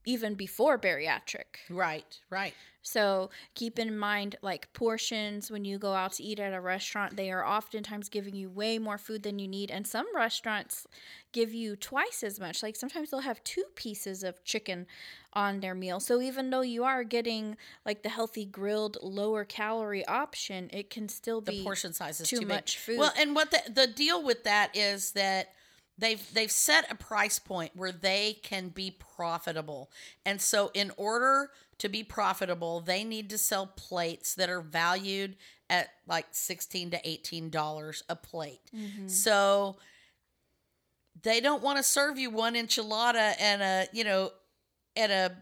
even 0.04 0.34
before 0.34 0.78
bariatric. 0.78 1.58
right, 1.68 2.18
right. 2.30 2.54
So 2.82 3.30
keep 3.54 3.78
in 3.78 3.96
mind, 3.96 4.36
like 4.40 4.72
portions 4.72 5.50
when 5.50 5.64
you 5.64 5.78
go 5.78 5.92
out 5.92 6.14
to 6.14 6.22
eat 6.22 6.40
at 6.40 6.54
a 6.54 6.60
restaurant, 6.60 7.16
they 7.16 7.30
are 7.30 7.46
oftentimes 7.46 8.08
giving 8.08 8.34
you 8.34 8.48
way 8.48 8.78
more 8.78 8.96
food 8.96 9.22
than 9.22 9.38
you 9.38 9.46
need. 9.46 9.70
And 9.70 9.86
some 9.86 10.06
restaurants 10.16 10.86
give 11.32 11.52
you 11.52 11.76
twice 11.76 12.22
as 12.22 12.40
much. 12.40 12.62
Like 12.62 12.76
sometimes 12.76 13.10
they'll 13.10 13.20
have 13.20 13.44
two 13.44 13.64
pieces 13.74 14.22
of 14.24 14.42
chicken 14.44 14.86
on 15.34 15.60
their 15.60 15.74
meal. 15.74 16.00
So 16.00 16.22
even 16.22 16.48
though 16.48 16.62
you 16.62 16.84
are 16.84 17.04
getting 17.04 17.56
like 17.84 18.02
the 18.02 18.08
healthy 18.08 18.46
grilled, 18.46 18.96
lower 19.02 19.44
calorie 19.44 20.06
option, 20.06 20.70
it 20.72 20.88
can 20.88 21.08
still 21.08 21.42
The 21.42 21.52
be 21.52 21.62
portion 21.62 21.92
size 21.92 22.20
is 22.20 22.28
too 22.28 22.40
too, 22.40 22.46
much 22.46 22.78
food. 22.78 22.98
Well, 22.98 23.12
and 23.18 23.34
what 23.34 23.50
the 23.50 23.60
the 23.70 23.86
deal 23.86 24.22
with 24.24 24.44
that 24.44 24.74
is 24.74 25.12
that 25.12 25.52
they've 26.00 26.34
they've 26.34 26.50
set 26.50 26.90
a 26.90 26.94
price 26.94 27.38
point 27.38 27.72
where 27.74 27.92
they 27.92 28.38
can 28.42 28.70
be 28.70 28.90
profitable, 28.90 29.90
and 30.26 30.40
so 30.40 30.70
in 30.74 30.90
order 30.96 31.50
to 31.78 31.88
be 31.88 32.02
profitable, 32.02 32.80
they 32.80 33.04
need 33.04 33.30
to 33.30 33.38
sell 33.38 33.66
plates 33.66 34.34
that 34.34 34.50
are 34.50 34.60
valued 34.60 35.36
at 35.68 35.88
like 36.06 36.26
sixteen 36.32 36.90
to 36.90 37.08
eighteen 37.08 37.50
dollars 37.50 38.02
a 38.08 38.16
plate. 38.16 38.60
Mm-hmm. 38.74 39.08
So 39.08 39.76
they 41.22 41.40
don't 41.40 41.62
want 41.62 41.76
to 41.76 41.82
serve 41.82 42.18
you 42.18 42.30
one 42.30 42.54
enchilada 42.54 43.34
and 43.38 43.62
a 43.62 43.86
you 43.92 44.04
know 44.04 44.30
and 44.96 45.12
a 45.12 45.36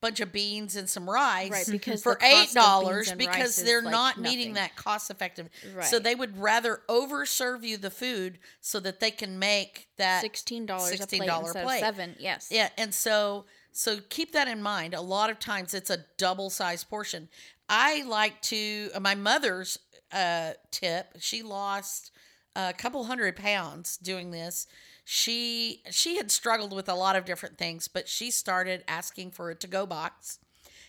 bunch 0.00 0.20
of 0.20 0.30
beans 0.30 0.76
and 0.76 0.88
some 0.88 1.08
rice 1.08 1.50
Right, 1.50 1.66
because 1.68 2.02
for 2.02 2.14
the 2.14 2.20
cost 2.20 2.32
of 2.34 2.38
eight 2.50 2.54
dollars 2.54 3.12
because 3.12 3.56
they're 3.56 3.82
like, 3.82 3.90
not 3.90 4.18
nothing. 4.18 4.38
meeting 4.38 4.54
that 4.54 4.76
cost 4.76 5.10
effective 5.10 5.48
so 5.82 5.98
they 5.98 6.14
would 6.14 6.38
rather 6.38 6.80
over 6.88 7.24
serve 7.26 7.64
you 7.64 7.76
the 7.76 7.90
food 7.90 8.38
so 8.60 8.78
that 8.80 9.00
they 9.00 9.10
can 9.10 9.38
make 9.38 9.88
that 9.96 10.20
sixteen 10.20 10.66
dollars 10.66 11.00
a 11.00 11.06
plate 11.06 11.22
$16 11.22 11.40
instead 11.40 11.64
plate. 11.64 11.80
seven. 11.80 12.14
Yes. 12.18 12.48
yeah, 12.50 12.68
and 12.76 12.94
so 12.94 13.46
so 13.72 13.98
keep 14.08 14.32
that 14.32 14.48
in 14.48 14.62
mind. 14.62 14.94
A 14.94 15.00
lot 15.00 15.28
of 15.28 15.38
times 15.38 15.74
it's 15.74 15.90
a 15.90 16.04
double 16.18 16.50
sized 16.50 16.88
portion. 16.88 17.28
I 17.68 18.04
like 18.04 18.40
to 18.42 18.90
uh, 18.94 19.00
my 19.00 19.14
mother's 19.14 19.78
uh, 20.12 20.52
tip. 20.70 21.08
She 21.18 21.42
lost 21.42 22.10
a 22.54 22.72
couple 22.72 23.04
hundred 23.04 23.36
pounds 23.36 23.96
doing 23.96 24.30
this. 24.30 24.66
She 25.08 25.84
she 25.92 26.16
had 26.16 26.32
struggled 26.32 26.72
with 26.72 26.88
a 26.88 26.94
lot 26.94 27.14
of 27.14 27.24
different 27.24 27.56
things, 27.58 27.86
but 27.86 28.08
she 28.08 28.32
started 28.32 28.82
asking 28.88 29.30
for 29.30 29.50
a 29.50 29.54
to 29.54 29.68
go 29.68 29.86
box, 29.86 30.40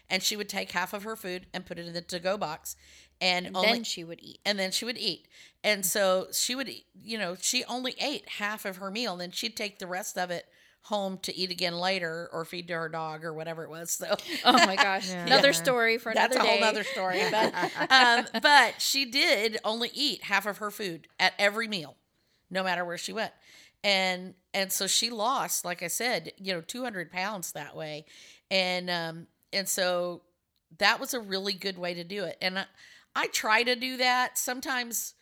and 0.09 0.23
she 0.23 0.35
would 0.35 0.49
take 0.49 0.71
half 0.71 0.91
of 0.91 1.03
her 1.03 1.15
food 1.15 1.45
and 1.53 1.67
put 1.67 1.77
it 1.77 1.85
in 1.85 1.93
the 1.93 2.01
to 2.01 2.19
go 2.19 2.35
box, 2.35 2.75
and, 3.21 3.55
only 3.55 3.73
then 3.73 3.83
she 3.83 4.03
would 4.03 4.19
eat. 4.19 4.39
and 4.43 4.57
then 4.57 4.71
she 4.71 4.85
would 4.85 4.97
eat. 4.97 5.27
And 5.63 5.85
so 5.85 6.29
she 6.33 6.55
would, 6.55 6.67
eat- 6.67 6.87
you 6.99 7.19
know, 7.19 7.35
she 7.39 7.63
only 7.65 7.93
ate 7.99 8.27
half 8.27 8.65
of 8.65 8.77
her 8.77 8.89
meal, 8.89 9.11
and 9.11 9.21
then 9.21 9.29
she'd 9.31 9.55
take 9.55 9.77
the 9.77 9.85
rest 9.85 10.17
of 10.17 10.31
it 10.31 10.47
home 10.85 11.19
to 11.19 11.35
eat 11.37 11.51
again 11.51 11.77
later 11.77 12.27
or 12.33 12.43
feed 12.43 12.67
to 12.69 12.73
her 12.73 12.89
dog 12.89 13.23
or 13.23 13.35
whatever 13.35 13.63
it 13.65 13.69
was. 13.69 13.91
So 13.91 14.15
Oh 14.45 14.53
my 14.65 14.75
gosh. 14.77 15.11
Another 15.11 15.53
story 15.53 15.99
for 15.99 16.09
another 16.09 16.33
that's 16.35 16.43
a 16.43 16.47
whole 16.49 16.63
other 16.63 16.83
story. 16.83 17.21
But 17.29 17.53
um, 17.91 18.25
but 18.41 18.81
she 18.81 19.05
did 19.05 19.59
only 19.63 19.91
eat 19.93 20.23
half 20.23 20.47
of 20.47 20.57
her 20.57 20.71
food 20.71 21.07
at 21.19 21.33
every 21.37 21.67
meal, 21.67 21.97
no 22.49 22.63
matter 22.63 22.83
where 22.83 22.97
she 22.97 23.13
went. 23.13 23.31
And 23.87 24.33
and 24.53 24.71
so 24.71 24.85
she 24.85 25.09
lost, 25.09 25.63
like 25.63 25.81
I 25.81 25.87
said, 25.87 26.33
you 26.37 26.53
know, 26.53 26.61
two 26.61 26.83
hundred 26.83 27.09
pounds 27.11 27.53
that 27.53 27.73
way. 27.75 28.05
And 28.51 28.89
um 28.89 29.27
and 29.53 29.67
so 29.69 30.23
that 30.79 30.99
was 30.99 31.13
a 31.13 31.19
really 31.21 31.53
good 31.53 31.77
way 31.77 31.93
to 31.93 32.03
do 32.03 32.25
it. 32.25 32.37
And 32.41 32.59
I, 32.59 32.65
I 33.15 33.27
try 33.27 33.63
to 33.63 33.75
do 33.75 33.95
that. 33.97 34.37
Sometimes 34.37 35.13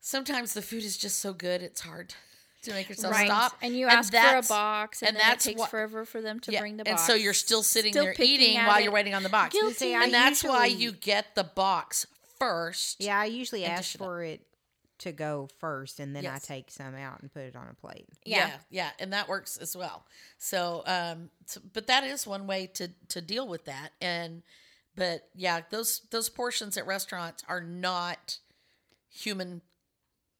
sometimes 0.00 0.54
the 0.54 0.62
food 0.62 0.84
is 0.84 0.96
just 0.96 1.18
so 1.18 1.32
good 1.32 1.62
it's 1.62 1.80
hard 1.80 2.14
to 2.62 2.72
make 2.72 2.88
yourself 2.88 3.14
right. 3.14 3.26
stop. 3.26 3.52
And 3.62 3.74
you 3.74 3.86
And 3.88 3.96
ask 3.98 4.12
for 4.12 4.36
a 4.36 4.42
box, 4.42 5.02
and, 5.02 5.16
and 5.16 5.32
it 5.34 5.40
takes 5.40 5.58
what- 5.58 5.70
forever 5.70 6.04
for 6.04 6.20
them 6.20 6.40
to 6.40 6.52
Yeah, 6.52 6.60
bring 6.60 6.76
the 6.76 6.84
box. 6.84 6.90
and 6.90 7.00
so 7.00 7.14
you're 7.14 7.32
still 7.34 7.62
sitting 7.62 7.92
Still 7.92 8.04
there 8.04 8.14
eating 8.18 8.56
at 8.58 8.68
while 8.68 8.78
it. 8.78 8.84
you're 8.84 8.92
waiting 8.92 9.14
on 9.14 9.22
the 9.22 9.28
box. 9.30 9.54
Guilty. 9.54 9.74
See, 9.74 9.94
I 9.94 10.04
and 10.04 10.14
that's 10.14 10.44
why 10.44 10.66
you 10.66 10.92
get 10.92 11.34
the 11.34 11.44
box 11.44 12.06
first. 12.38 13.00
Yeah, 13.02 13.18
I 13.18 13.24
usually 13.24 13.64
ask 13.64 13.82
dish 13.82 13.94
it 13.96 14.00
up. 14.02 14.06
for 14.06 14.22
it 14.22 14.40
to 15.00 15.12
go 15.12 15.48
first, 15.58 15.98
and 16.00 16.14
then 16.14 16.24
I 16.26 16.38
take 16.38 16.70
some 16.70 16.94
out 16.94 17.20
and 17.20 17.32
put 17.32 17.42
it 17.42 17.56
on 17.56 17.66
a 17.70 17.74
plate. 17.74 18.06
yeah. 18.24 18.36
Yeah. 18.48 18.56
yeah, 18.70 18.90
and 18.98 19.12
that 19.12 19.28
works 19.28 19.56
as 19.56 19.76
well. 19.76 20.04
So, 20.38 20.82
um, 20.86 21.30
so- 21.46 21.60
but 21.72 21.86
that 21.88 22.04
is 22.04 22.26
one 22.26 22.46
way 22.46 22.66
to 22.74 22.88
to 23.08 23.20
deal 23.20 23.46
with 23.48 23.64
that. 23.66 23.90
And 24.00 24.42
but 24.96 25.28
yeah, 25.34 25.62
those 25.70 26.02
those 26.10 26.28
portions 26.28 26.76
at 26.76 26.86
restaurants 26.86 27.42
are 27.48 27.62
not 27.62 28.38
human 29.08 29.62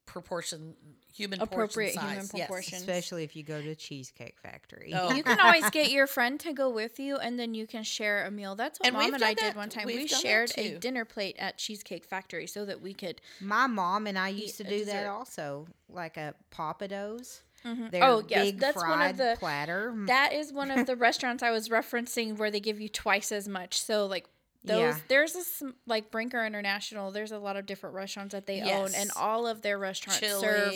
proportion, 0.05 0.75
human 1.13 1.41
Appropriate 1.41 1.93
portion 1.95 2.09
human 2.09 2.25
size. 2.25 2.37
Yes. 2.49 2.73
Especially 2.73 3.23
if 3.23 3.35
you 3.35 3.43
go 3.43 3.61
to 3.61 3.75
Cheesecake 3.75 4.37
Factory. 4.41 4.93
Oh. 4.95 5.11
You 5.13 5.23
can 5.23 5.39
always 5.39 5.69
get 5.69 5.91
your 5.91 6.07
friend 6.07 6.39
to 6.41 6.53
go 6.53 6.69
with 6.69 6.99
you, 6.99 7.17
and 7.17 7.39
then 7.39 7.53
you 7.53 7.67
can 7.67 7.83
share 7.83 8.25
a 8.25 8.31
meal. 8.31 8.55
That's 8.55 8.79
what 8.79 8.87
And 8.87 8.95
mom 8.95 9.13
and 9.13 9.23
I 9.23 9.33
done 9.33 9.49
did 9.49 9.55
one 9.55 9.69
time. 9.69 9.85
we've 9.85 9.97
We 10.01 10.07
shared 10.07 10.51
a 10.57 10.77
dinner 10.77 11.05
plate 11.05 11.35
at 11.39 11.57
Cheesecake 11.57 12.05
Factory 12.05 12.47
so 12.47 12.65
that 12.65 12.81
we 12.81 12.93
could. 12.93 13.21
My 13.39 13.67
mom 13.67 14.07
and 14.07 14.17
I 14.17 14.29
used 14.29 14.57
to 14.57 14.63
do 14.63 14.85
that 14.85 15.07
also, 15.07 15.67
like 15.89 16.17
a 16.17 16.33
Pappadeaux. 16.51 17.41
Mhm. 17.65 17.99
Oh, 18.01 18.23
yes, 18.27 18.45
big 18.45 18.59
that's 18.59 18.75
one 18.77 19.01
of 19.01 19.17
the- 19.17 19.35
platter. 19.37 19.93
That 20.07 20.33
is 20.33 20.51
one 20.51 20.71
of 20.71 20.87
the 20.87 20.95
restaurants 20.95 21.43
I 21.43 21.51
was 21.51 21.69
referencing 21.69 22.37
where 22.37 22.49
they 22.49 22.59
give 22.59 22.79
you 22.81 22.89
twice 22.89 23.31
as 23.31 23.47
much. 23.47 23.79
So 23.79 24.07
like 24.07 24.25
Those 24.63 24.79
Yeah. 24.79 24.97
there's 25.07 25.35
a 25.35 25.43
sm- 25.43 25.69
like 25.87 26.11
Brinker 26.11 26.45
International. 26.45 27.11
There's 27.11 27.31
a 27.31 27.39
lot 27.39 27.57
of 27.57 27.65
different 27.65 27.95
restaurants 27.95 28.33
that 28.33 28.45
they 28.45 28.61
own, 28.61 28.93
and 28.93 29.09
all 29.15 29.47
of 29.47 29.63
their 29.63 29.79
restaurants 29.79 30.19
serve 30.39 30.71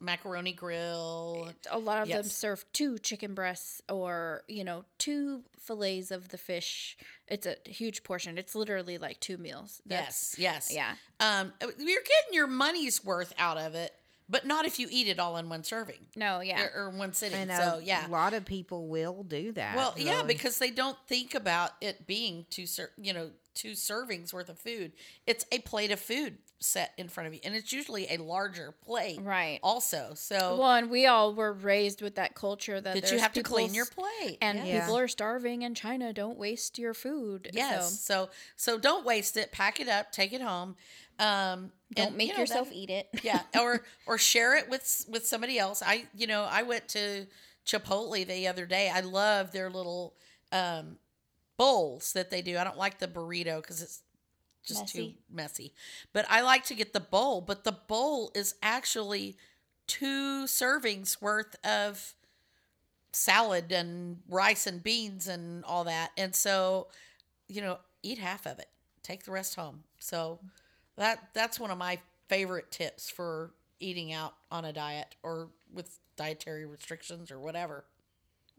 macaroni 0.00 0.52
grill. 0.52 1.50
a 1.70 1.78
lot 1.78 2.02
of 2.02 2.08
them 2.08 2.24
serve 2.24 2.64
two 2.72 2.98
chicken 2.98 3.34
breasts 3.34 3.80
or 3.88 4.42
you 4.48 4.62
know 4.64 4.84
two 4.98 5.42
fillets 5.58 6.10
of 6.10 6.28
the 6.28 6.38
fish 6.38 6.96
it's 7.26 7.46
a 7.46 7.56
huge 7.66 8.02
portion 8.02 8.38
it's 8.38 8.54
literally 8.54 8.96
like 8.98 9.20
two 9.20 9.36
meals 9.38 9.80
Yes, 9.86 10.34
yes. 10.38 10.70
yeah 10.72 10.94
Um, 11.20 11.52
you're 11.60 12.02
getting 12.02 12.32
your 12.32 12.46
money's 12.46 13.04
worth 13.04 13.32
out 13.38 13.56
of 13.58 13.74
it, 13.74 13.94
but 14.28 14.46
not 14.46 14.66
if 14.66 14.78
you 14.78 14.88
eat 14.90 15.08
it 15.08 15.18
all 15.18 15.36
in 15.36 15.48
one 15.48 15.64
serving 15.64 16.06
no 16.16 16.40
yeah 16.40 16.66
or, 16.74 16.84
or 16.86 16.90
one 16.90 17.12
sitting. 17.12 17.38
And 17.38 17.50
so 17.50 17.80
a 17.84 18.08
lot 18.08 18.34
of 18.34 18.44
people 18.44 18.88
will 18.88 19.22
do 19.22 19.52
that. 19.52 19.76
Well, 19.76 19.94
yeah, 19.96 20.22
because 20.22 20.58
they 20.58 20.70
don't 20.70 20.96
think 21.06 21.34
about 21.34 21.70
it 21.80 22.06
being 22.06 22.46
two, 22.50 22.66
ser- 22.66 22.92
you 22.96 23.12
know, 23.12 23.30
two 23.54 23.72
servings 23.72 24.32
worth 24.32 24.48
of 24.48 24.58
food. 24.58 24.92
It's 25.26 25.44
a 25.50 25.58
plate 25.60 25.90
of 25.90 26.00
food 26.00 26.38
set 26.60 26.92
in 26.98 27.08
front 27.08 27.28
of 27.28 27.34
you, 27.34 27.40
and 27.44 27.54
it's 27.54 27.72
usually 27.72 28.06
a 28.10 28.16
larger 28.16 28.74
plate, 28.84 29.20
Right. 29.22 29.60
Also, 29.62 30.12
so 30.14 30.56
well 30.58 30.72
and 30.72 30.90
we 30.90 31.06
all 31.06 31.32
were 31.32 31.52
raised 31.52 32.02
with 32.02 32.16
that 32.16 32.34
culture 32.34 32.80
that 32.80 32.94
that 32.94 33.12
you 33.12 33.18
have 33.20 33.32
to 33.34 33.42
clean 33.44 33.74
your 33.74 33.86
plate, 33.86 34.38
and 34.40 34.66
yes. 34.66 34.82
people 34.84 34.98
are 34.98 35.08
starving 35.08 35.62
in 35.62 35.74
china 35.74 36.12
don't 36.12 36.36
waste 36.36 36.78
your 36.78 36.94
food 36.94 37.48
Yes. 37.52 38.00
so 38.00 38.24
So 38.24 38.30
so 38.56 38.78
don't 38.78 39.04
waste 39.04 39.36
it. 39.36 39.52
Pack 39.52 39.78
it 39.80 39.88
up. 39.88 40.10
Take 40.10 40.32
it 40.32 40.40
home. 40.40 40.74
Um, 41.18 41.72
don't 41.94 42.08
and, 42.08 42.16
make 42.16 42.28
you 42.28 42.34
know, 42.34 42.40
yourself 42.40 42.68
that- 42.68 42.76
eat 42.76 42.90
it 42.90 43.08
yeah, 43.22 43.42
or 43.60 43.84
or 44.06 44.18
share 44.18 44.56
it 44.56 44.68
with 44.68 45.04
with 45.08 45.26
somebody 45.26 45.58
else. 45.58 45.82
I 45.84 46.06
you 46.14 46.26
know 46.26 46.44
I 46.44 46.62
went 46.62 46.88
to 46.88 47.26
Chipotle 47.66 48.26
the 48.26 48.46
other 48.48 48.66
day. 48.66 48.90
I 48.92 49.00
love 49.00 49.52
their 49.52 49.70
little 49.70 50.14
um, 50.52 50.96
bowls 51.56 52.12
that 52.14 52.30
they 52.30 52.42
do. 52.42 52.56
I 52.58 52.64
don't 52.64 52.78
like 52.78 52.98
the 52.98 53.08
burrito 53.08 53.60
because 53.60 53.82
it's 53.82 54.02
just 54.64 54.88
too 54.88 54.98
Messy. 54.98 55.18
messy. 55.30 55.72
But 56.12 56.26
I 56.30 56.42
like 56.42 56.64
to 56.66 56.74
get 56.74 56.92
the 56.92 57.00
bowl. 57.00 57.40
But 57.40 57.64
the 57.64 57.72
bowl 57.72 58.30
is 58.34 58.54
actually 58.62 59.36
two 59.86 60.44
servings 60.44 61.20
worth 61.22 61.56
of 61.64 62.14
salad 63.12 63.72
and 63.72 64.18
rice 64.28 64.66
and 64.66 64.82
beans 64.82 65.26
and 65.28 65.64
all 65.64 65.84
that. 65.84 66.10
And 66.16 66.34
so, 66.34 66.88
you 67.48 67.60
know, 67.62 67.78
eat 68.02 68.18
half 68.18 68.46
of 68.46 68.58
it. 68.58 68.68
Take 69.02 69.24
the 69.24 69.32
rest 69.32 69.54
home. 69.56 69.84
So 69.98 70.40
that 70.98 71.28
that's 71.32 71.58
one 71.58 71.70
of 71.70 71.78
my 71.78 71.98
favorite 72.28 72.70
tips 72.70 73.08
for 73.08 73.52
eating 73.80 74.12
out 74.12 74.34
on 74.50 74.64
a 74.64 74.72
diet 74.72 75.14
or 75.22 75.48
with 75.72 75.98
dietary 76.16 76.66
restrictions 76.66 77.30
or 77.30 77.38
whatever. 77.38 77.84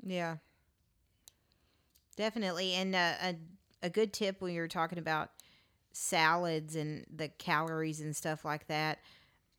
Yeah. 0.04 0.38
Definitely. 2.16 2.74
And 2.74 2.96
uh, 2.96 3.14
a, 3.22 3.36
a 3.84 3.90
good 3.90 4.14
tip 4.14 4.42
when 4.42 4.54
you're 4.54 4.68
talking 4.68 4.98
about 4.98 5.30
salads 5.92 6.76
and 6.76 7.06
the 7.14 7.28
calories 7.28 8.02
and 8.02 8.16
stuff 8.16 8.46
like 8.46 8.68
that, 8.68 9.00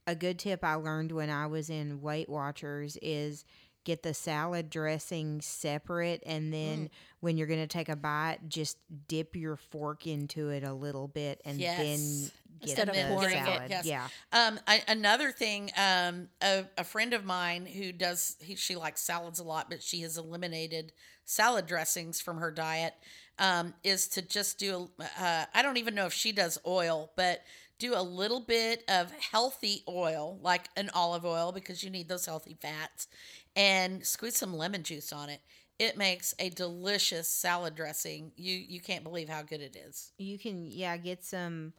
a 0.06 0.14
good 0.14 0.38
tip 0.38 0.64
I 0.64 0.74
learned 0.74 1.12
when 1.12 1.30
I 1.30 1.46
was 1.46 1.70
in 1.70 2.00
Weight 2.00 2.28
Watchers 2.28 2.96
is 3.02 3.44
get 3.84 4.02
the 4.02 4.14
salad 4.14 4.70
dressing 4.70 5.40
separate 5.40 6.22
and 6.26 6.52
then 6.52 6.84
Mm. 6.86 6.90
when 7.20 7.36
you're 7.36 7.46
going 7.46 7.60
to 7.60 7.66
take 7.66 7.88
a 7.88 7.96
bite 7.96 8.38
just 8.48 8.76
dip 9.08 9.34
your 9.36 9.56
fork 9.56 10.06
into 10.06 10.48
it 10.50 10.62
a 10.64 10.72
little 10.72 11.08
bit 11.08 11.40
and 11.44 11.58
Yes. 11.58 11.76
then 11.78 12.30
get 12.60 12.78
Instead 12.78 12.88
of 12.90 12.94
pouring 13.08 13.36
it, 13.36 13.62
yes. 13.70 13.84
Yeah. 13.86 14.08
Um, 14.32 14.60
I, 14.66 14.82
another 14.88 15.32
thing, 15.32 15.70
um, 15.76 16.28
a, 16.42 16.64
a 16.76 16.84
friend 16.84 17.12
of 17.14 17.24
mine 17.24 17.66
who 17.66 17.92
does, 17.92 18.36
he, 18.40 18.54
she 18.54 18.76
likes 18.76 19.00
salads 19.00 19.38
a 19.38 19.44
lot, 19.44 19.70
but 19.70 19.82
she 19.82 20.02
has 20.02 20.18
eliminated 20.18 20.92
salad 21.24 21.66
dressings 21.66 22.20
from 22.20 22.36
her 22.38 22.50
diet, 22.50 22.94
um, 23.38 23.72
is 23.82 24.08
to 24.08 24.22
just 24.22 24.58
do, 24.58 24.90
uh, 25.18 25.44
I 25.54 25.62
don't 25.62 25.78
even 25.78 25.94
know 25.94 26.06
if 26.06 26.12
she 26.12 26.32
does 26.32 26.58
oil, 26.66 27.12
but 27.16 27.42
do 27.78 27.94
a 27.96 28.02
little 28.02 28.40
bit 28.40 28.84
of 28.88 29.10
healthy 29.12 29.82
oil, 29.88 30.38
like 30.42 30.68
an 30.76 30.90
olive 30.92 31.24
oil, 31.24 31.50
because 31.50 31.82
you 31.82 31.88
need 31.88 32.08
those 32.08 32.26
healthy 32.26 32.54
fats, 32.60 33.08
and 33.56 34.04
squeeze 34.06 34.36
some 34.36 34.54
lemon 34.56 34.82
juice 34.82 35.12
on 35.12 35.28
it. 35.28 35.40
It 35.78 35.96
makes 35.96 36.34
a 36.38 36.50
delicious 36.50 37.26
salad 37.28 37.74
dressing. 37.74 38.32
You 38.36 38.54
you 38.54 38.80
can't 38.80 39.02
believe 39.04 39.28
how 39.28 39.42
good 39.42 39.60
it 39.60 39.76
is. 39.76 40.12
You 40.18 40.38
can 40.38 40.66
yeah, 40.66 40.96
get 40.96 41.24
some 41.24 41.72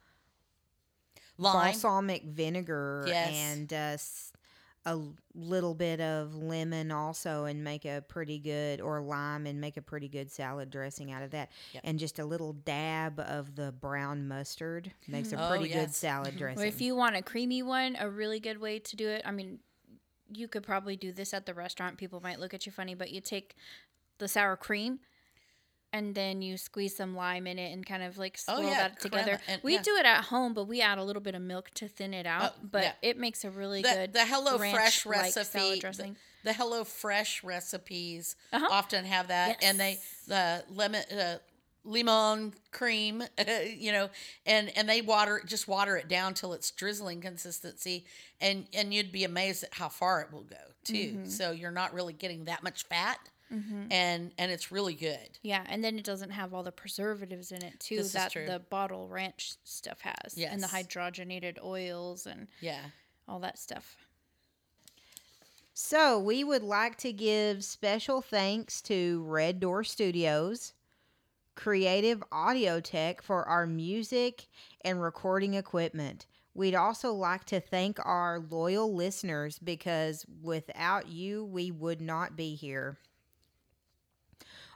Lime, 1.38 1.72
balsamic 1.72 2.24
vinegar 2.24 3.04
Yes. 3.08 3.30
and 3.34 3.74
uh, 3.74 3.76
s- 3.76 4.32
a 4.86 4.90
l- 4.90 5.16
little 5.36 5.74
bit 5.76 6.02
of 6.02 6.36
lemon 6.36 6.92
also 6.92 7.46
and 7.46 7.64
make 7.64 7.86
a 7.86 8.04
pretty 8.08 8.40
good 8.40 8.82
or 8.82 9.02
lime 9.02 9.46
and 9.46 9.62
make 9.62 9.78
a 9.78 9.82
pretty 9.82 10.08
good 10.08 10.32
salad 10.32 10.70
dressing 10.72 11.12
out 11.12 11.22
of 11.24 11.32
that 11.32 11.52
Yep. 11.74 11.84
and 11.86 12.00
just 12.00 12.18
a 12.20 12.26
little 12.26 12.54
dab 12.54 13.20
of 13.20 13.56
the 13.56 13.72
brown 13.72 14.28
mustard 14.28 14.92
makes 15.08 15.32
a 15.32 15.44
Oh, 15.44 15.50
pretty 15.50 15.70
good 15.74 15.94
salad 15.94 16.38
dressing 16.38 16.64
Or 16.64 16.66
if 16.66 16.82
you 16.82 16.96
want 16.96 17.16
a 17.16 17.22
creamy 17.22 17.62
one, 17.64 17.96
a 18.00 18.10
really 18.10 18.40
good 18.40 18.60
way 18.60 18.80
to 18.80 18.96
do 18.96 19.08
it. 19.08 19.22
I 19.26 19.32
mean, 19.32 19.60
you 20.34 20.48
could 20.48 20.64
probably 20.64 20.96
do 20.96 21.12
this 21.12 21.34
at 21.34 21.46
the 21.46 21.54
restaurant. 21.54 21.98
People 21.98 22.22
might 22.22 22.40
look 22.40 22.54
at 22.54 22.66
you 22.66 22.72
funny, 22.72 22.94
but 22.96 23.12
you 23.12 23.22
take 23.22 23.56
the 24.18 24.28
sour 24.28 24.56
cream 24.56 25.00
and 25.94 26.16
then 26.16 26.42
you 26.42 26.56
squeeze 26.58 26.96
some 26.96 27.16
lime 27.16 27.46
in 27.48 27.60
it 27.60 27.74
and 27.74 27.86
kind 27.86 28.02
of 28.02 28.18
like 28.18 28.40
Oh, 28.48 28.56
swirl 28.58 28.70
yeah, 28.70 28.88
that 28.88 29.00
together. 29.02 29.40
and- 29.48 29.62
we 29.62 29.74
yeah. 29.74 29.82
do 29.82 29.96
it 29.98 30.06
at 30.06 30.26
home, 30.26 30.54
but 30.54 30.66
we 30.66 30.80
add 30.82 30.98
a 30.98 31.04
little 31.04 31.22
bit 31.22 31.36
of 31.36 31.42
milk 31.42 31.70
to 31.76 31.88
thin 31.88 32.14
it 32.14 32.26
out. 32.26 32.54
Oh, 32.56 32.68
but 32.72 32.84
yeah. 32.84 32.94
it 33.02 33.18
makes 33.18 33.44
a 33.44 33.50
really 33.52 33.82
the, 33.82 33.90
good 33.90 34.14
the 34.14 34.26
Hello 34.26 34.58
Fresh 34.58 35.06
recipe. 35.06 35.72
The, 35.76 35.80
dressing. 35.80 36.16
the 36.46 36.54
Hello 36.54 36.86
Fresh 36.86 37.44
recipes 37.44 38.38
Uh-huh. 38.54 38.68
often 38.72 39.04
have 39.06 39.28
that, 39.28 39.62
and 39.62 39.78
they 39.80 40.00
the 40.28 40.64
lemon 40.70 41.04
uh, 41.12 41.38
lemon 41.84 42.54
cream, 42.72 43.24
you 43.78 43.92
know, 43.92 44.10
and 44.46 44.76
and 44.78 44.88
they 44.88 45.02
water 45.02 45.42
just 45.46 45.68
water 45.68 45.98
it 45.98 46.08
down 46.08 46.34
till 46.34 46.54
it's 46.54 46.72
drizzling 46.72 47.22
consistency, 47.22 48.06
and 48.40 48.68
and 48.74 48.94
you'd 48.94 49.12
be 49.12 49.24
amazed 49.24 49.64
at 49.64 49.74
how 49.74 49.90
far 49.90 50.22
it 50.22 50.32
will 50.32 50.44
go 50.44 50.56
too. 50.84 50.94
Mm-hmm. 50.94 51.26
So 51.26 51.52
you're 51.52 51.72
not 51.72 51.94
really 51.94 52.14
getting 52.14 52.46
that 52.46 52.64
much 52.64 52.84
fat, 52.86 53.20
and 53.50 54.32
and 54.38 54.52
it's 54.52 54.72
really 54.72 54.94
good. 54.94 55.40
Yeah, 55.42 55.64
and 55.68 55.84
then 55.84 55.98
it 55.98 56.06
doesn't 56.06 56.30
have 56.32 56.54
all 56.54 56.64
the 56.64 56.72
preservatives 56.72 57.52
in 57.52 57.64
it 57.64 57.80
too 57.80 57.98
This 57.98 58.14
that 58.14 58.32
the 58.34 58.62
bottle 58.70 59.08
ranch 59.10 59.56
stuff 59.64 60.00
has. 60.02 60.38
And 60.38 60.62
the 60.64 60.68
hydrogenated 60.68 61.62
oils 61.64 62.26
and 62.28 62.48
Yeah. 62.62 62.82
all 63.28 63.40
that 63.40 63.58
stuff. 63.60 63.98
so 65.74 66.20
we 66.20 66.44
would 66.44 66.64
like 66.64 66.98
to 66.98 67.12
give 67.14 67.64
special 67.64 68.22
thanks 68.22 68.82
to 68.84 69.24
red 69.26 69.60
door 69.60 69.84
studios 69.84 70.74
creative 71.62 72.24
audio 72.32 72.80
tech 72.80 73.22
for 73.22 73.48
our 73.48 73.68
music 73.68 74.48
and 74.84 75.02
recording 75.02 75.54
equipment 75.54 76.26
We'd 76.54 76.76
also 76.76 77.14
like 77.14 77.46
to 77.46 77.62
thank 77.62 77.98
our 78.06 78.40
loyal 78.40 78.94
listeners 78.94 79.58
because 79.58 80.26
without 80.42 81.08
you, 81.08 81.46
we 81.46 81.72
would 81.72 82.02
not 82.02 82.36
be 82.36 82.56
here. 82.56 82.98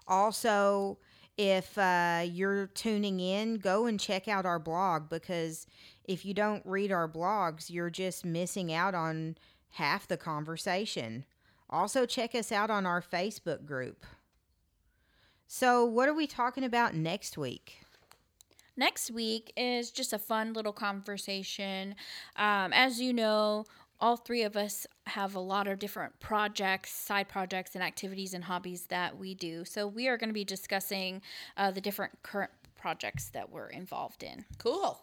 Also, 0.08 1.00
if 1.38 1.78
uh, 1.78 2.24
you're 2.26 2.68
tuning 2.68 3.20
in, 3.20 3.56
go 3.56 3.88
and 3.88 4.00
check 4.00 4.30
out 4.30 4.46
our 4.46 4.60
blog 4.60 5.10
because 5.10 5.68
if 6.06 6.24
you 6.24 6.34
don't 6.34 6.66
read 6.66 6.94
our 6.94 7.10
blogs, 7.10 7.70
you're 7.70 7.90
just 7.90 8.24
missing 8.24 8.72
out 8.72 8.96
on 8.96 9.36
half 9.72 10.08
the 10.08 10.16
conversation. 10.16 11.26
Also, 11.70 12.06
check 12.06 12.34
us 12.36 12.54
out 12.54 12.70
on 12.70 12.86
our 12.86 13.02
Facebook 13.02 13.66
group. 13.66 14.06
So, 15.48 15.86
what 15.86 16.10
are 16.10 16.14
we 16.14 16.28
talking 16.28 16.64
about 16.64 16.96
next 16.96 17.38
week? 17.38 17.82
Next 18.76 19.12
week 19.12 19.54
is 19.56 19.92
just 19.92 20.12
a 20.12 20.20
fun 20.20 20.54
little 20.54 20.74
conversation. 20.74 21.96
Um, 22.36 22.74
as 22.74 23.00
you 23.00 23.14
know, 23.14 23.66
all 24.02 24.18
three 24.18 24.44
of 24.44 24.58
us 24.58 24.86
have 25.08 25.36
a 25.36 25.40
lot 25.40 25.68
of 25.68 25.80
different 25.80 26.20
projects, 26.20 26.92
side 26.92 27.30
projects, 27.30 27.76
and 27.76 27.84
activities 27.84 28.34
and 28.34 28.44
hobbies 28.44 28.88
that 28.88 29.18
we 29.18 29.34
do. 29.34 29.64
So, 29.66 29.88
we 29.88 30.08
are 30.08 30.18
going 30.18 30.30
to 30.30 30.34
be 30.34 30.44
discussing 30.44 31.22
uh, 31.58 31.72
the 31.72 31.82
different 31.82 32.12
current 32.24 32.52
projects 32.76 33.30
that 33.30 33.52
we're 33.52 33.70
involved 33.70 34.24
in. 34.24 34.46
Cool. 34.58 35.00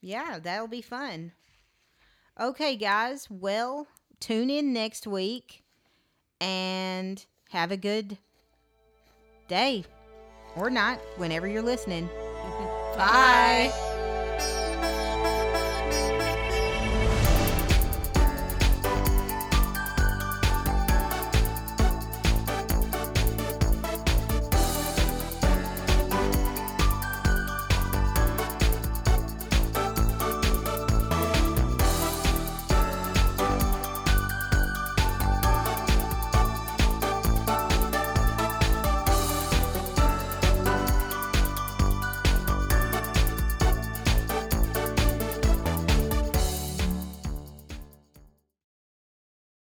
Yeah, 0.00 0.38
that'll 0.42 0.68
be 0.68 0.82
fun. 0.82 1.32
Okay, 2.38 2.76
guys. 2.76 3.28
Well, 3.30 3.86
tune 4.18 4.50
in 4.50 4.72
next 4.72 5.06
week 5.06 5.62
and 6.40 7.24
have 7.50 7.70
a 7.70 7.76
good 7.76 8.18
day 9.48 9.84
or 10.56 10.70
not, 10.70 10.98
whenever 11.16 11.46
you're 11.48 11.62
listening. 11.62 12.06
Bye. 12.96 13.72